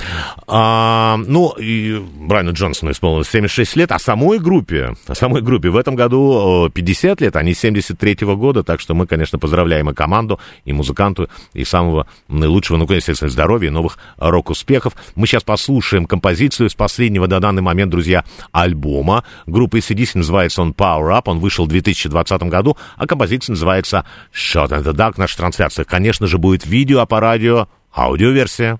А, 0.48 1.18
ну, 1.18 1.52
и 1.58 1.98
Брайану 2.00 2.54
Джонсону 2.54 2.92
исполнилось 2.92 3.30
76 3.30 3.76
лет, 3.76 3.92
а 3.92 4.00
самой 4.00 4.40
группе, 4.40 4.96
а 5.08 5.16
самой 5.16 5.42
группе 5.42 5.70
в 5.70 5.78
этом 5.78 5.96
году 5.96 6.70
50 6.74 7.22
лет, 7.22 7.36
они 7.36 7.52
73-го 7.52 8.36
года, 8.36 8.64
так 8.64 8.80
что 8.80 8.94
мы, 8.94 9.08
конечно, 9.08 9.40
поздравляем 9.40 9.90
и 9.90 9.94
команду, 9.94 10.40
и 10.66 10.74
музыканту, 10.74 11.30
и 11.54 11.64
самого 11.64 12.08
наилучшего, 12.28 12.78
ну, 12.78 12.86
естественно, 12.90 13.30
здоровья 13.30 13.68
и 13.68 13.72
новых 13.72 13.98
рок 14.18 14.49
успехов. 14.50 14.96
Мы 15.16 15.28
сейчас 15.28 15.44
послушаем 15.44 16.06
композицию 16.06 16.70
с 16.70 16.76
последнего 16.76 17.28
на 17.28 17.40
данный 17.40 17.62
момент, 17.62 17.92
друзья, 17.92 18.24
альбома 18.52 19.24
группы 19.46 19.80
ACDC. 19.80 20.12
Называется 20.16 20.62
он 20.62 20.72
Power 20.72 21.18
Up. 21.18 21.24
Он 21.26 21.40
вышел 21.40 21.66
в 21.66 21.70
2020 21.70 22.44
году, 22.44 22.78
а 22.98 23.08
композиция 23.08 23.54
называется 23.54 24.06
Shot 24.34 24.70
in 24.70 24.84
the 24.84 24.94
Dark. 24.94 25.14
Наша 25.18 25.38
трансляция, 25.38 25.86
конечно 25.86 26.28
же, 26.28 26.38
будет 26.38 26.66
видео, 26.66 27.00
а 27.00 27.06
по 27.06 27.20
радио 27.20 27.68
аудиоверсия. 27.96 28.80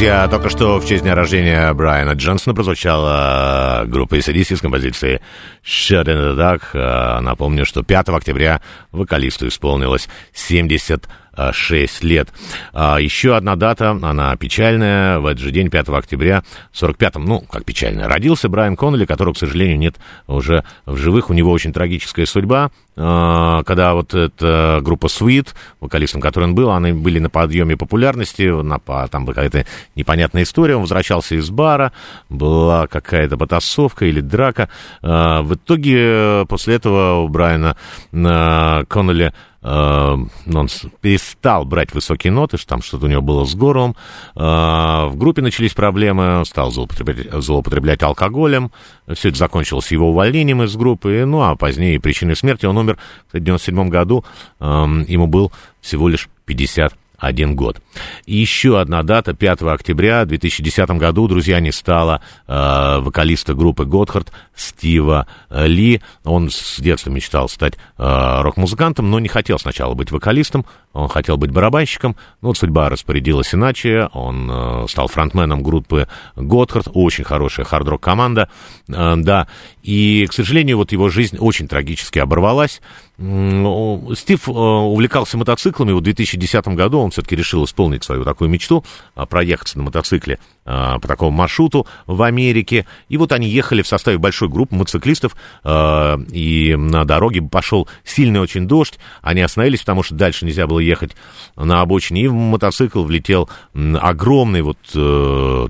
Друзья, 0.00 0.28
только 0.28 0.48
что 0.48 0.80
в 0.80 0.86
честь 0.86 1.02
дня 1.02 1.14
рождения 1.14 1.70
Брайана 1.74 2.12
Джонсона 2.12 2.54
прозвучала 2.54 3.84
группа 3.86 4.14
ACDC 4.14 4.56
с 4.56 4.60
композицией 4.62 5.20
Shut 5.64 6.06
Dark. 6.06 7.20
Напомню, 7.20 7.64
что 7.66 7.82
5 7.82 8.08
октября 8.10 8.60
вокалисту 8.92 9.48
исполнилось 9.48 10.08
70 10.32 11.08
6 11.52 12.04
лет. 12.04 12.28
А 12.72 12.98
еще 12.98 13.36
одна 13.36 13.56
дата, 13.56 13.90
она 13.90 14.36
печальная. 14.36 15.20
В 15.20 15.26
этот 15.26 15.40
же 15.40 15.50
день, 15.50 15.70
5 15.70 15.88
октября, 15.90 16.42
45-м, 16.72 17.24
ну, 17.24 17.40
как 17.40 17.64
печальная, 17.64 18.08
родился 18.08 18.48
Брайан 18.48 18.76
Коннелли, 18.76 19.06
которого, 19.06 19.34
к 19.34 19.38
сожалению, 19.38 19.78
нет 19.78 19.96
уже 20.26 20.64
в 20.86 20.96
живых. 20.96 21.30
У 21.30 21.32
него 21.32 21.50
очень 21.52 21.72
трагическая 21.72 22.26
судьба. 22.26 22.70
А, 22.96 23.62
когда 23.64 23.94
вот 23.94 24.14
эта 24.14 24.80
группа 24.82 25.06
Sweet, 25.06 25.48
вокалистом 25.80 26.20
которой 26.20 26.44
он 26.44 26.54
был, 26.54 26.70
они 26.70 26.92
были 26.92 27.18
на 27.18 27.30
подъеме 27.30 27.76
популярности, 27.76 28.42
на, 28.42 28.78
там 29.08 29.24
была 29.24 29.34
какая-то 29.34 29.64
непонятная 29.94 30.42
история, 30.42 30.74
он 30.74 30.82
возвращался 30.82 31.36
из 31.36 31.48
бара, 31.50 31.92
была 32.28 32.86
какая-то 32.86 33.38
потасовка 33.38 34.04
или 34.04 34.20
драка. 34.20 34.68
А, 35.02 35.42
в 35.50 35.54
итоге 35.54 36.46
после 36.48 36.76
этого 36.76 37.20
у 37.20 37.28
Брайана 37.28 37.76
Коннелли 38.12 39.32
Э, 39.62 40.16
он 40.54 40.68
перестал 41.00 41.64
брать 41.64 41.92
высокие 41.92 42.32
ноты, 42.32 42.56
что 42.56 42.68
там 42.68 42.82
что-то 42.82 43.06
у 43.06 43.08
него 43.08 43.20
было 43.20 43.44
с 43.44 43.54
горлом. 43.54 43.94
Э, 44.34 45.06
в 45.06 45.16
группе 45.16 45.42
начались 45.42 45.74
проблемы, 45.74 46.38
он 46.38 46.44
стал 46.44 46.70
злоупотреблять, 46.70 47.30
злоупотреблять 47.42 48.02
алкоголем. 48.02 48.72
Все 49.12 49.28
это 49.28 49.38
закончилось 49.38 49.90
его 49.90 50.10
увольнением 50.10 50.62
из 50.62 50.74
группы. 50.76 51.24
Ну, 51.26 51.42
а 51.42 51.56
позднее 51.56 52.00
причиной 52.00 52.36
смерти 52.36 52.66
он 52.66 52.78
умер 52.78 52.98
в 53.26 53.34
1997 53.34 53.88
году. 53.88 54.24
Эм, 54.60 55.04
ему 55.06 55.26
был 55.26 55.52
всего 55.80 56.08
лишь 56.08 56.28
50 56.46 56.94
один 57.20 57.54
год. 57.54 57.80
И 58.26 58.36
еще 58.36 58.80
одна 58.80 59.02
дата, 59.02 59.34
5 59.34 59.62
октября 59.62 60.24
2010 60.24 60.90
году, 60.92 61.28
друзья, 61.28 61.60
не 61.60 61.70
стало 61.70 62.22
э, 62.48 62.98
вокалиста 63.00 63.54
группы 63.54 63.84
Готхард 63.84 64.32
Стива 64.56 65.26
э, 65.50 65.66
Ли. 65.66 66.00
Он 66.24 66.50
с 66.50 66.80
детства 66.80 67.10
мечтал 67.10 67.48
стать 67.48 67.74
э, 67.98 68.40
рок-музыкантом, 68.42 69.10
но 69.10 69.20
не 69.20 69.28
хотел 69.28 69.58
сначала 69.58 69.94
быть 69.94 70.10
вокалистом, 70.10 70.64
он 70.92 71.08
хотел 71.08 71.36
быть 71.36 71.52
барабанщиком, 71.52 72.16
но 72.40 72.48
вот 72.48 72.58
судьба 72.58 72.88
распорядилась 72.88 73.54
иначе. 73.54 74.08
Он 74.12 74.50
э, 74.50 74.86
стал 74.88 75.06
фронтменом 75.06 75.62
группы 75.62 76.08
Готхард, 76.34 76.88
очень 76.92 77.22
хорошая 77.22 77.64
хард-рок 77.64 78.00
команда, 78.00 78.48
э, 78.88 79.14
да. 79.16 79.46
И, 79.82 80.26
к 80.28 80.32
сожалению, 80.32 80.76
вот 80.76 80.92
его 80.92 81.08
жизнь 81.08 81.38
очень 81.38 81.68
трагически 81.68 82.18
оборвалась. 82.18 82.80
Стив 83.20 84.48
э, 84.48 84.50
увлекался 84.50 85.36
мотоциклами. 85.36 85.92
В 85.92 86.00
2010 86.00 86.68
году 86.68 87.00
он 87.00 87.10
все-таки 87.10 87.36
решил 87.36 87.66
исполнить 87.66 88.02
свою 88.02 88.24
такую 88.24 88.48
мечту, 88.48 88.82
э, 89.14 89.26
проехаться 89.26 89.76
на 89.76 89.84
мотоцикле 89.84 90.38
э, 90.64 90.94
по 90.98 91.06
такому 91.06 91.30
маршруту 91.30 91.86
в 92.06 92.22
Америке. 92.22 92.86
И 93.10 93.18
вот 93.18 93.32
они 93.32 93.46
ехали 93.46 93.82
в 93.82 93.86
составе 93.86 94.16
большой 94.16 94.48
группы 94.48 94.74
мотоциклистов, 94.74 95.36
и 95.64 96.74
на 96.78 97.04
дороге 97.04 97.42
пошел 97.42 97.88
сильный 98.04 98.40
очень 98.40 98.66
дождь. 98.66 98.98
Они 99.20 99.42
остановились, 99.42 99.80
потому 99.80 100.02
что 100.02 100.14
дальше 100.14 100.46
нельзя 100.46 100.66
было 100.66 100.78
ехать 100.78 101.14
на 101.56 101.82
обочине. 101.82 102.22
И 102.22 102.28
в 102.28 102.34
мотоцикл 102.34 103.02
влетел 103.02 103.50
огромный 103.74 104.62
вот 104.62 104.78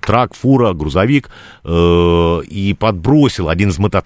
трак, 0.02 0.34
фура, 0.34 0.72
грузовик, 0.72 1.30
и 1.66 2.76
подбросил 2.78 3.48
один 3.48 3.70
из 3.70 3.78
мотоциклов, 3.78 3.99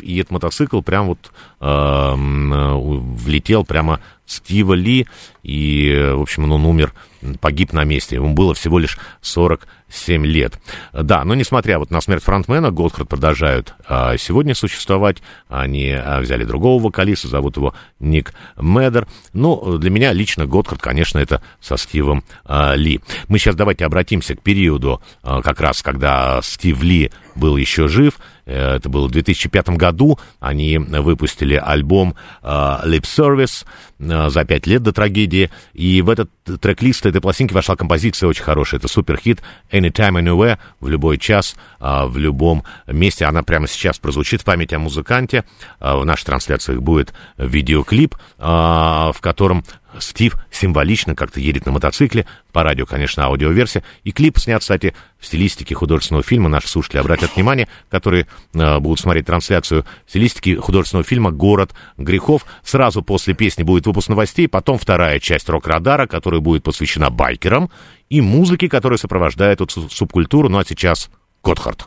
и 0.00 0.18
этот 0.18 0.32
мотоцикл 0.32 0.82
прям 0.82 1.08
вот 1.08 1.32
влетел 1.60 3.64
прямо 3.64 4.00
Стива 4.30 4.74
Ли, 4.74 5.06
и, 5.42 6.12
в 6.14 6.20
общем, 6.20 6.50
он 6.50 6.64
умер, 6.64 6.94
погиб 7.40 7.72
на 7.72 7.82
месте. 7.82 8.16
Ему 8.16 8.32
было 8.32 8.54
всего 8.54 8.78
лишь 8.78 8.96
47 9.22 10.24
лет. 10.24 10.58
Да, 10.92 11.24
но 11.24 11.34
несмотря 11.34 11.80
вот 11.80 11.90
на 11.90 12.00
смерть 12.00 12.22
фронтмена, 12.22 12.70
Готхард 12.70 13.08
продолжают 13.08 13.74
а, 13.88 14.16
сегодня 14.16 14.54
существовать. 14.54 15.18
Они 15.48 15.90
а, 15.90 16.20
взяли 16.20 16.44
другого 16.44 16.80
вокалиста, 16.80 17.26
зовут 17.26 17.56
его 17.56 17.74
Ник 17.98 18.32
Медер. 18.56 19.08
Ну, 19.32 19.78
для 19.78 19.90
меня 19.90 20.12
лично 20.12 20.46
Готхард, 20.46 20.80
конечно, 20.80 21.18
это 21.18 21.42
со 21.60 21.76
Стивом 21.76 22.22
а, 22.44 22.74
Ли. 22.74 23.00
Мы 23.26 23.38
сейчас 23.38 23.56
давайте 23.56 23.84
обратимся 23.84 24.36
к 24.36 24.42
периоду, 24.42 25.02
а, 25.22 25.42
как 25.42 25.60
раз 25.60 25.82
когда 25.82 26.40
Стив 26.42 26.80
Ли 26.82 27.10
был 27.34 27.56
еще 27.56 27.88
жив. 27.88 28.20
Э, 28.50 28.76
это 28.76 28.88
было 28.88 29.06
в 29.06 29.12
2005 29.12 29.70
году. 29.70 30.18
Они 30.40 30.76
выпустили 30.78 31.54
альбом 31.54 32.16
uh, 32.42 32.84
Lip 32.84 33.02
Service 33.02 33.64
uh, 33.98 34.28
за 34.28 34.44
пять 34.44 34.66
лет 34.66 34.82
до 34.82 34.92
трагедии. 34.92 35.50
И 35.72 36.02
в 36.02 36.10
этот 36.10 36.30
трек-лист 36.60 37.06
этой 37.06 37.20
пластинки 37.20 37.52
вошла 37.52 37.76
композиция 37.76 38.28
очень 38.28 38.42
хорошая. 38.42 38.80
Это 38.80 38.88
суперхит 38.88 39.40
Anytime, 39.70 40.20
Anywhere, 40.20 40.58
в 40.80 40.88
любой 40.88 41.18
час, 41.18 41.54
в 41.78 42.16
любом 42.16 42.64
месте. 42.86 43.24
Она 43.24 43.42
прямо 43.42 43.68
сейчас 43.68 43.98
прозвучит 43.98 44.42
в 44.42 44.44
памяти 44.44 44.74
о 44.74 44.78
музыканте. 44.80 45.44
В 45.78 46.04
нашей 46.04 46.24
трансляции 46.24 46.76
будет 46.76 47.12
видеоклип, 47.38 48.16
в 48.38 49.16
котором 49.20 49.64
Стив 49.98 50.36
символично 50.50 51.14
как-то 51.14 51.40
едет 51.40 51.66
на 51.66 51.72
мотоцикле, 51.72 52.26
по 52.52 52.62
радио, 52.62 52.86
конечно, 52.86 53.24
аудиоверсия, 53.24 53.82
и 54.04 54.12
клип 54.12 54.38
снят, 54.38 54.60
кстати, 54.60 54.94
в 55.18 55.26
стилистике 55.26 55.74
художественного 55.74 56.22
фильма, 56.22 56.48
наши 56.48 56.68
слушатели 56.68 56.98
обратят 56.98 57.34
внимание, 57.34 57.68
которые 57.88 58.26
э, 58.54 58.78
будут 58.78 59.00
смотреть 59.00 59.26
трансляцию 59.26 59.84
в 60.06 60.10
стилистике 60.10 60.56
художественного 60.56 61.04
фильма 61.04 61.30
«Город 61.30 61.72
грехов». 61.96 62.46
Сразу 62.62 63.02
после 63.02 63.34
песни 63.34 63.62
будет 63.62 63.86
выпуск 63.86 64.08
новостей, 64.08 64.48
потом 64.48 64.78
вторая 64.78 65.18
часть 65.18 65.48
рок-радара, 65.48 66.06
которая 66.06 66.40
будет 66.40 66.62
посвящена 66.62 67.10
байкерам, 67.10 67.70
и 68.08 68.20
музыке, 68.20 68.68
которая 68.68 68.98
сопровождает 68.98 69.60
эту 69.60 69.88
субкультуру, 69.88 70.48
ну 70.48 70.58
а 70.58 70.64
сейчас 70.64 71.10
Котхарт. 71.42 71.86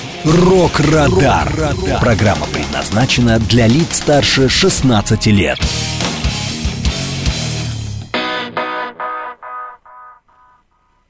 «Рок-Радар». 0.23 1.51
Программа 1.99 2.45
предназначена 2.45 3.39
для 3.39 3.65
лиц 3.65 3.97
старше 3.97 4.49
16 4.49 5.25
лет. 5.27 5.57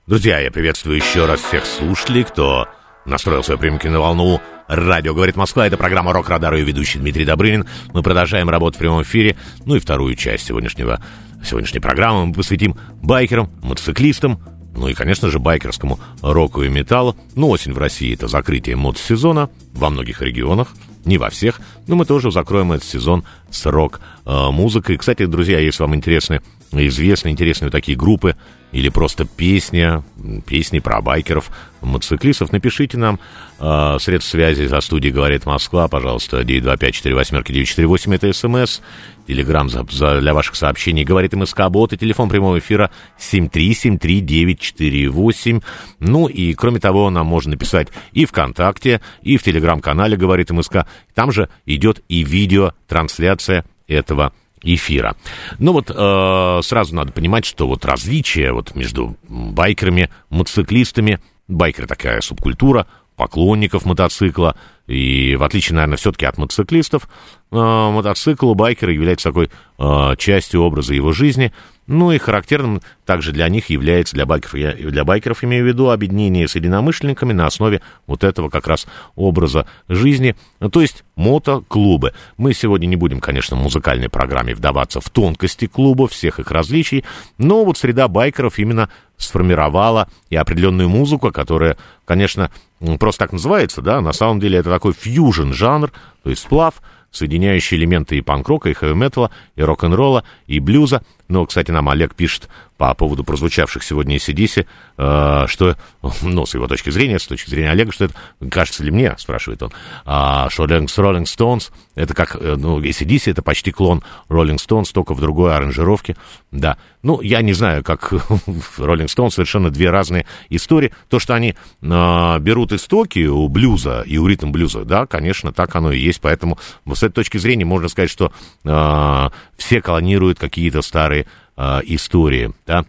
Друзья, 0.07 0.39
я 0.39 0.49
приветствую 0.49 0.95
еще 0.95 1.25
раз 1.25 1.41
всех 1.41 1.65
слушателей, 1.65 2.23
кто 2.23 2.69
настроил 3.05 3.43
свою 3.43 3.59
приемки 3.59 3.87
на 3.87 3.99
волну 3.99 4.41
Радио 4.69 5.13
«Говорит 5.13 5.35
Москва». 5.35 5.67
Это 5.67 5.75
программа 5.75 6.13
«Рок-Радар» 6.13 6.53
и 6.55 6.63
ведущий 6.63 6.99
Дмитрий 6.99 7.25
Добрынин. 7.25 7.67
Мы 7.93 8.03
продолжаем 8.03 8.49
работу 8.49 8.77
в 8.77 8.79
прямом 8.79 9.01
эфире. 9.01 9.35
Ну 9.65 9.75
и 9.75 9.79
вторую 9.79 10.15
часть 10.15 10.45
сегодняшнего, 10.45 11.03
сегодняшней 11.43 11.81
программы 11.81 12.27
мы 12.27 12.33
посвятим 12.33 12.77
байкерам, 13.01 13.51
мотоциклистам, 13.61 14.41
ну 14.75 14.87
и, 14.87 14.93
конечно 14.93 15.29
же, 15.29 15.39
байкерскому 15.39 15.99
року 16.21 16.63
и 16.63 16.69
металлу. 16.69 17.15
Ну, 17.35 17.49
осень 17.49 17.73
в 17.73 17.77
России— 17.77 18.13
это 18.15 18.27
закрытие 18.27 18.75
мотосезона 18.75 19.49
во 19.73 19.89
многих 19.89 20.21
регионах, 20.21 20.73
не 21.05 21.17
во 21.17 21.29
всех, 21.29 21.61
но 21.87 21.95
мы 21.95 22.05
тоже 22.05 22.31
закроем 22.31 22.71
этот 22.71 22.87
сезон 22.87 23.23
с 23.49 23.65
рок-музыкой. 23.65 24.97
Кстати, 24.97 25.25
друзья, 25.25 25.59
если 25.59 25.83
вам 25.83 25.95
интересны 25.95 26.41
известные, 26.73 27.33
интересные 27.33 27.67
вот 27.67 27.73
такие 27.73 27.97
группы 27.97 28.35
или 28.71 28.89
просто 28.89 29.25
песня, 29.25 30.03
песни 30.45 30.77
про 30.79 31.01
байкеров, 31.01 31.51
мотоциклистов, 31.81 32.53
напишите 32.53 32.97
нам 32.97 33.19
э, 33.59 33.97
средств 33.99 34.31
связи 34.31 34.65
за 34.65 34.79
студией 34.79 35.13
«Говорит 35.13 35.45
Москва», 35.45 35.89
пожалуйста, 35.89 36.39
925-48-948, 36.41 38.15
это 38.15 38.31
смс, 38.31 38.79
телеграмм 39.27 39.69
за, 39.69 39.85
за, 39.89 40.21
для 40.21 40.33
ваших 40.33 40.55
сообщений, 40.55 41.03
«Говорит 41.03 41.33
МСК 41.33 41.67
Бот» 41.69 41.91
и 41.91 41.97
телефон 41.97 42.29
прямого 42.29 42.59
эфира 42.59 42.91
7373948. 43.19 45.61
Ну 45.99 46.27
и, 46.27 46.53
кроме 46.53 46.79
того, 46.79 47.09
нам 47.09 47.27
можно 47.27 47.51
написать 47.51 47.89
и 48.13 48.23
ВКонтакте, 48.25 49.01
и 49.21 49.35
в 49.35 49.43
телеграм-канале 49.43 50.15
«Говорит 50.15 50.49
МСК». 50.51 50.85
Там 51.13 51.33
же 51.33 51.49
идет 51.65 52.01
и 52.07 52.23
видеотрансляция 52.23 53.65
этого 53.87 54.33
эфира. 54.63 55.15
Ну 55.59 55.73
вот 55.73 55.89
э, 55.89 56.59
сразу 56.63 56.95
надо 56.95 57.11
понимать, 57.11 57.45
что 57.45 57.67
вот 57.67 57.85
различие 57.85 58.53
вот 58.53 58.75
между 58.75 59.17
байкерами, 59.27 60.09
мотоциклистами, 60.29 61.19
байкеры 61.47 61.87
такая 61.87 62.21
субкультура, 62.21 62.87
поклонников 63.15 63.85
мотоцикла, 63.85 64.55
и 64.87 65.35
в 65.35 65.43
отличие, 65.43 65.75
наверное, 65.75 65.97
все-таки 65.97 66.25
от 66.25 66.37
мотоциклистов, 66.37 67.07
э, 67.51 67.55
мотоцикл 67.55 68.49
у 68.49 68.55
байкера 68.55 68.93
является 68.93 69.29
такой 69.29 69.49
э, 69.77 70.15
частью 70.17 70.61
образа 70.61 70.93
его 70.93 71.11
жизни, 71.11 71.53
ну 71.91 72.11
и 72.11 72.17
характерным 72.17 72.81
также 73.05 73.33
для 73.33 73.47
них 73.49 73.69
является, 73.69 74.15
для 74.15 74.25
байкеров, 74.25 74.55
я 74.55 74.71
для 74.73 75.03
байкеров 75.03 75.43
имею 75.43 75.65
в 75.65 75.67
виду, 75.67 75.89
объединение 75.89 76.47
с 76.47 76.55
единомышленниками 76.55 77.33
на 77.33 77.45
основе 77.45 77.81
вот 78.07 78.23
этого 78.23 78.49
как 78.49 78.67
раз 78.67 78.87
образа 79.15 79.67
жизни, 79.89 80.35
то 80.71 80.81
есть 80.81 81.03
мотоклубы. 81.15 82.13
Мы 82.37 82.53
сегодня 82.53 82.87
не 82.87 82.95
будем, 82.95 83.19
конечно, 83.19 83.57
в 83.57 83.61
музыкальной 83.61 84.09
программе 84.09 84.55
вдаваться 84.55 85.01
в 85.01 85.09
тонкости 85.09 85.67
клубов, 85.67 86.11
всех 86.11 86.39
их 86.39 86.49
различий, 86.49 87.03
но 87.37 87.65
вот 87.65 87.77
среда 87.77 88.07
байкеров 88.07 88.57
именно 88.57 88.89
сформировала 89.17 90.09
и 90.29 90.35
определенную 90.35 90.89
музыку, 90.89 91.31
которая, 91.31 91.77
конечно, 92.05 92.51
просто 92.99 93.25
так 93.25 93.33
называется, 93.33 93.81
да, 93.81 94.01
на 94.01 94.13
самом 94.13 94.39
деле 94.39 94.59
это 94.59 94.69
такой 94.69 94.93
фьюжн 94.93 95.51
жанр, 95.51 95.91
то 96.23 96.29
есть 96.29 96.41
сплав, 96.41 96.81
соединяющий 97.11 97.77
элементы 97.77 98.17
и 98.17 98.21
панк-рока, 98.21 98.69
и 98.69 98.73
хэви-металла, 98.73 99.31
и 99.55 99.61
рок-н-ролла, 99.61 100.23
и 100.47 100.59
блюза. 100.59 101.03
Но, 101.31 101.45
кстати, 101.45 101.71
нам 101.71 101.87
Олег 101.87 102.13
пишет 102.13 102.49
по 102.81 102.95
поводу 102.95 103.23
прозвучавших 103.23 103.83
сегодня 103.83 104.17
ACDC, 104.17 104.65
э, 104.97 105.45
что, 105.47 105.77
ну, 106.23 106.45
с 106.47 106.55
его 106.55 106.67
точки 106.67 106.89
зрения, 106.89 107.19
с 107.19 107.27
точки 107.27 107.49
зрения 107.49 107.69
Олега, 107.69 107.91
что 107.91 108.05
это, 108.05 108.15
кажется 108.49 108.83
ли 108.83 108.89
мне, 108.89 109.15
спрашивает 109.19 109.61
он, 109.61 109.71
а, 110.03 110.49
что 110.49 110.65
Rolling 110.65 110.87
Stones, 111.25 111.71
это 111.93 112.15
как, 112.15 112.35
э, 112.35 112.55
ну, 112.57 112.81
ACDC 112.81 113.29
это 113.29 113.43
почти 113.43 113.71
клон 113.71 114.03
Rolling 114.29 114.57
Stones, 114.57 114.91
только 114.91 115.13
в 115.13 115.21
другой 115.21 115.55
аранжировке, 115.55 116.17
да. 116.51 116.77
Ну, 117.03 117.21
я 117.21 117.43
не 117.43 117.53
знаю, 117.53 117.83
как 117.83 118.11
Rolling 118.77 119.05
Stones, 119.05 119.31
совершенно 119.31 119.69
две 119.69 119.91
разные 119.91 120.25
истории. 120.49 120.91
То, 121.07 121.19
что 121.19 121.35
они 121.35 121.55
э, 121.81 122.39
берут 122.39 122.71
истоки 122.73 123.27
у 123.27 123.47
блюза 123.47 124.01
и 124.07 124.17
у 124.17 124.25
ритм 124.25 124.51
блюза, 124.51 124.85
да, 124.85 125.05
конечно, 125.05 125.53
так 125.53 125.75
оно 125.75 125.91
и 125.91 125.99
есть, 125.99 126.19
поэтому 126.19 126.57
с 126.91 127.03
этой 127.03 127.13
точки 127.13 127.37
зрения 127.37 127.65
можно 127.65 127.89
сказать, 127.89 128.09
что 128.09 128.33
э, 128.63 129.29
все 129.57 129.81
колонируют 129.81 130.39
какие-то 130.39 130.81
старые 130.81 131.20
э, 131.57 131.81
истории, 131.85 132.53
да. 132.65 132.85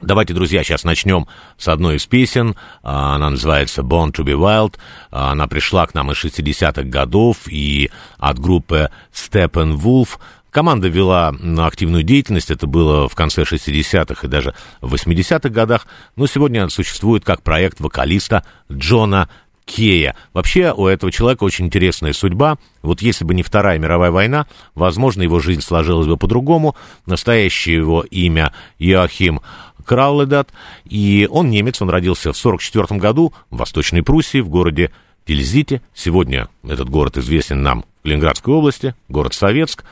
Давайте, 0.00 0.32
друзья, 0.32 0.62
сейчас 0.62 0.84
начнем 0.84 1.26
с 1.56 1.66
одной 1.66 1.96
из 1.96 2.06
песен. 2.06 2.54
Она 2.82 3.30
называется 3.30 3.82
Born 3.82 4.12
to 4.12 4.24
be 4.24 4.32
Wild. 4.32 4.76
Она 5.10 5.48
пришла 5.48 5.88
к 5.88 5.94
нам 5.94 6.12
из 6.12 6.24
60-х 6.24 6.84
годов 6.84 7.48
и 7.48 7.90
от 8.16 8.38
группы 8.38 8.90
Steppenwolf. 9.12 10.20
Команда 10.50 10.88
вела 10.88 11.34
активную 11.58 12.04
деятельность, 12.04 12.50
это 12.50 12.66
было 12.66 13.08
в 13.08 13.14
конце 13.14 13.42
60-х 13.42 14.26
и 14.26 14.30
даже 14.30 14.54
в 14.80 14.94
80-х 14.94 15.48
годах, 15.50 15.86
но 16.16 16.26
сегодня 16.26 16.60
она 16.60 16.70
существует 16.70 17.24
как 17.24 17.42
проект 17.42 17.80
вокалиста 17.80 18.44
Джона 18.72 19.28
Кея. 19.68 20.16
Вообще 20.32 20.72
у 20.72 20.86
этого 20.86 21.12
человека 21.12 21.44
очень 21.44 21.66
интересная 21.66 22.14
судьба. 22.14 22.56
Вот 22.82 23.02
если 23.02 23.24
бы 23.24 23.34
не 23.34 23.42
Вторая 23.42 23.78
мировая 23.78 24.10
война, 24.10 24.46
возможно, 24.74 25.22
его 25.22 25.40
жизнь 25.40 25.60
сложилась 25.60 26.06
бы 26.06 26.16
по-другому. 26.16 26.74
Настоящее 27.04 27.76
его 27.76 28.02
имя 28.02 28.52
Иоахим 28.78 29.42
Крауледат, 29.84 30.50
и 30.84 31.28
он 31.30 31.50
немец, 31.50 31.80
он 31.80 31.90
родился 31.90 32.32
в 32.32 32.38
1944 32.38 33.00
году 33.00 33.32
в 33.50 33.58
Восточной 33.58 34.02
Пруссии, 34.02 34.40
в 34.40 34.48
городе 34.48 34.90
Тильзите. 35.26 35.82
Сегодня 35.94 36.48
этот 36.66 36.88
город 36.88 37.18
известен 37.18 37.62
нам 37.62 37.84
в 38.02 38.06
Ленинградской 38.06 38.52
области, 38.54 38.94
город 39.08 39.34
Советск. 39.34 39.84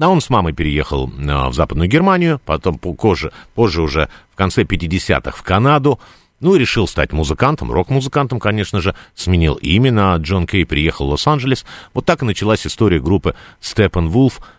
А 0.00 0.08
он 0.08 0.20
с 0.20 0.30
мамой 0.30 0.52
переехал 0.52 1.08
э, 1.08 1.48
в 1.48 1.54
Западную 1.54 1.88
Германию, 1.88 2.40
потом 2.44 2.78
позже, 2.78 3.32
позже 3.54 3.82
уже 3.82 4.08
в 4.32 4.36
конце 4.36 4.62
50-х 4.62 5.36
в 5.36 5.42
Канаду, 5.42 6.00
ну 6.42 6.56
и 6.56 6.58
решил 6.58 6.86
стать 6.86 7.12
музыкантом, 7.12 7.72
рок-музыкантом, 7.72 8.40
конечно 8.40 8.80
же. 8.80 8.94
Сменил 9.14 9.54
имя 9.54 9.92
на 9.92 10.16
Джон 10.16 10.46
Кей, 10.46 10.66
приехал 10.66 11.06
в 11.06 11.10
Лос-Анджелес. 11.10 11.64
Вот 11.94 12.04
так 12.04 12.22
и 12.22 12.26
началась 12.26 12.66
история 12.66 13.00
группы 13.00 13.34
Степан 13.60 14.12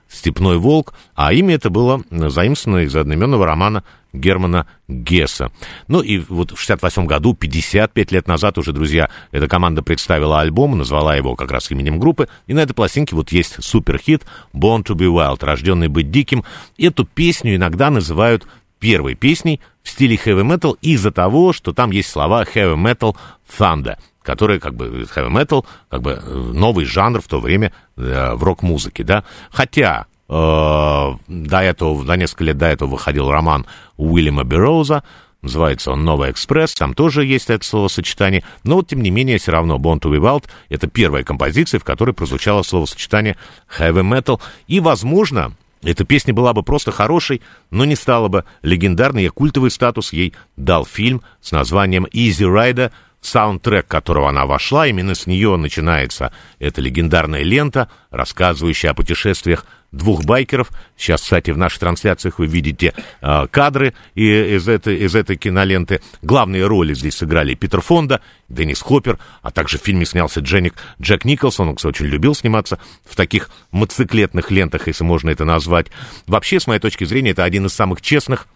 «Степной 0.09 0.57
волк», 0.57 0.93
а 1.15 1.33
имя 1.33 1.55
это 1.55 1.69
было 1.69 2.01
заимствовано 2.09 2.79
из 2.79 2.95
одноименного 2.95 3.45
романа 3.45 3.83
Германа 4.13 4.67
Гесса. 4.87 5.51
Ну 5.87 6.01
и 6.01 6.19
вот 6.19 6.51
в 6.51 6.59
68 6.59 7.05
году, 7.05 7.33
55 7.33 8.11
лет 8.11 8.27
назад 8.27 8.57
уже, 8.59 8.71
друзья, 8.71 9.09
эта 9.31 9.47
команда 9.47 9.81
представила 9.81 10.39
альбом, 10.39 10.77
назвала 10.77 11.15
его 11.15 11.35
как 11.35 11.51
раз 11.51 11.71
именем 11.71 11.99
группы, 11.99 12.29
и 12.45 12.53
на 12.53 12.59
этой 12.59 12.73
пластинке 12.73 13.15
вот 13.15 13.31
есть 13.31 13.61
суперхит 13.63 14.23
«Born 14.53 14.83
to 14.85 14.95
be 14.95 15.07
Wild», 15.07 15.43
«Рожденный 15.43 15.87
быть 15.87 16.11
диким». 16.11 16.43
Эту 16.77 17.05
песню 17.05 17.55
иногда 17.55 17.89
называют 17.89 18.47
первой 18.83 19.15
песней 19.15 19.61
в 19.81 19.89
стиле 19.89 20.17
heavy 20.17 20.43
metal 20.43 20.77
из-за 20.81 21.11
того, 21.11 21.53
что 21.53 21.71
там 21.71 21.91
есть 21.91 22.09
слова 22.09 22.43
heavy 22.43 22.75
metal 22.75 23.15
thunder, 23.57 23.95
которые 24.21 24.59
как 24.59 24.75
бы 24.75 25.07
heavy 25.15 25.31
metal, 25.31 25.65
как 25.89 26.01
бы 26.01 26.21
э, 26.21 26.35
новый 26.53 26.83
жанр 26.83 27.21
в 27.21 27.27
то 27.29 27.39
время 27.39 27.71
э, 27.95 28.33
в 28.33 28.43
рок-музыке, 28.43 29.05
да. 29.05 29.23
Хотя 29.51 30.07
э, 30.27 30.33
до 30.33 31.61
этого, 31.61 32.03
за 32.03 32.17
несколько 32.17 32.43
лет 32.43 32.57
до 32.57 32.65
этого 32.65 32.89
выходил 32.89 33.31
роман 33.31 33.65
Уильяма 33.95 34.43
Бероуза, 34.43 35.03
Называется 35.41 35.91
он 35.91 36.05
«Новый 36.05 36.31
экспресс», 36.31 36.73
там 36.73 36.93
тоже 36.93 37.25
есть 37.25 37.49
это 37.49 37.65
словосочетание, 37.65 38.45
но 38.63 38.75
вот, 38.75 38.87
тем 38.87 39.01
не 39.03 39.11
менее, 39.11 39.37
все 39.39 39.51
равно 39.51 39.75
«Born 39.75 39.99
to 39.99 40.09
be 40.09 40.17
Wild»— 40.17 40.45
это 40.69 40.87
первая 40.87 41.25
композиция, 41.25 41.81
в 41.81 41.83
которой 41.83 42.13
прозвучало 42.13 42.63
словосочетание 42.63 43.35
«heavy 43.77 44.09
metal», 44.09 44.39
и, 44.67 44.79
возможно, 44.79 45.53
эта 45.83 46.05
песня 46.05 46.33
была 46.33 46.53
бы 46.53 46.63
просто 46.63 46.91
хорошей, 46.91 47.41
но 47.71 47.85
не 47.85 47.95
стала 47.95 48.27
бы 48.27 48.45
легендарной, 48.61 49.25
и 49.25 49.29
культовый 49.29 49.71
статус 49.71 50.13
ей 50.13 50.33
дал 50.57 50.85
фильм 50.85 51.21
с 51.41 51.51
названием 51.51 52.05
«Easy 52.05 52.47
Rider», 52.47 52.91
саундтрек 53.21 53.87
которого 53.87 54.29
она 54.29 54.45
вошла, 54.45 54.87
именно 54.87 55.15
с 55.15 55.27
нее 55.27 55.55
начинается 55.55 56.33
эта 56.59 56.81
легендарная 56.81 57.43
лента, 57.43 57.89
рассказывающая 58.09 58.91
о 58.91 58.93
путешествиях 58.93 59.65
двух 59.93 60.25
байкеров. 60.25 60.71
Сейчас, 60.97 61.21
кстати, 61.21 61.51
в 61.51 61.57
наших 61.57 61.79
трансляциях 61.79 62.39
вы 62.39 62.47
видите 62.47 62.93
э, 63.21 63.47
кадры 63.49 63.93
из, 64.15 64.67
этой, 64.67 64.97
из 64.97 65.15
этой 65.15 65.37
киноленты. 65.37 66.01
Главные 66.21 66.65
роли 66.65 66.93
здесь 66.93 67.15
сыграли 67.15 67.53
Питер 67.53 67.79
Фонда, 67.79 68.19
Деннис 68.49 68.81
Хоппер, 68.81 69.19
а 69.41 69.51
также 69.51 69.77
в 69.77 69.81
фильме 69.81 70.05
снялся 70.05 70.41
Дженник, 70.41 70.73
Джек 70.99 71.23
Николсон. 71.23 71.69
Он, 71.69 71.75
кстати, 71.75 72.01
очень 72.01 72.07
любил 72.07 72.35
сниматься 72.35 72.79
в 73.05 73.15
таких 73.15 73.49
мотоциклетных 73.71 74.51
лентах, 74.51 74.87
если 74.87 75.03
можно 75.03 75.29
это 75.29 75.45
назвать. 75.45 75.87
Вообще, 76.27 76.59
с 76.59 76.67
моей 76.67 76.79
точки 76.79 77.05
зрения, 77.05 77.31
это 77.31 77.43
один 77.43 77.67
из 77.67 77.73
самых 77.73 78.01
честных 78.01 78.47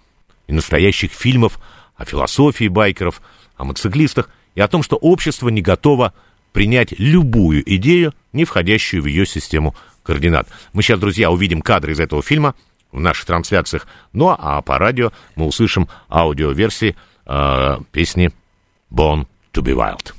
и 0.48 0.54
настоящих 0.54 1.12
фильмов 1.12 1.60
о 1.96 2.06
философии 2.06 2.68
байкеров, 2.68 3.22
о 3.56 3.64
мотоциклистах 3.64 4.30
и 4.56 4.62
о 4.62 4.68
том, 4.68 4.82
что 4.82 4.96
общество 4.96 5.50
не 5.50 5.62
готово 5.62 6.14
принять 6.52 6.94
любую 6.98 7.62
идею, 7.76 8.14
не 8.34 8.44
входящую 8.44 9.04
в 9.04 9.06
ее 9.06 9.28
систему 9.28 9.76
координат. 10.08 10.48
Мы 10.74 10.82
сейчас, 10.82 11.00
друзья, 11.00 11.30
увидим 11.30 11.62
кадры 11.62 11.92
из 11.92 12.00
этого 12.00 12.24
фильма 12.24 12.56
в 12.92 13.00
наших 13.00 13.26
трансляциях, 13.26 13.86
ну 14.14 14.30
а 14.30 14.62
по 14.62 14.80
радио 14.80 15.12
мы 15.36 15.46
услышим 15.46 15.88
аудиоверсии 16.10 16.96
э, 17.26 17.78
песни 17.92 18.32
«Born 18.90 19.28
to 19.54 19.62
be 19.62 19.76
Wild». 19.76 20.14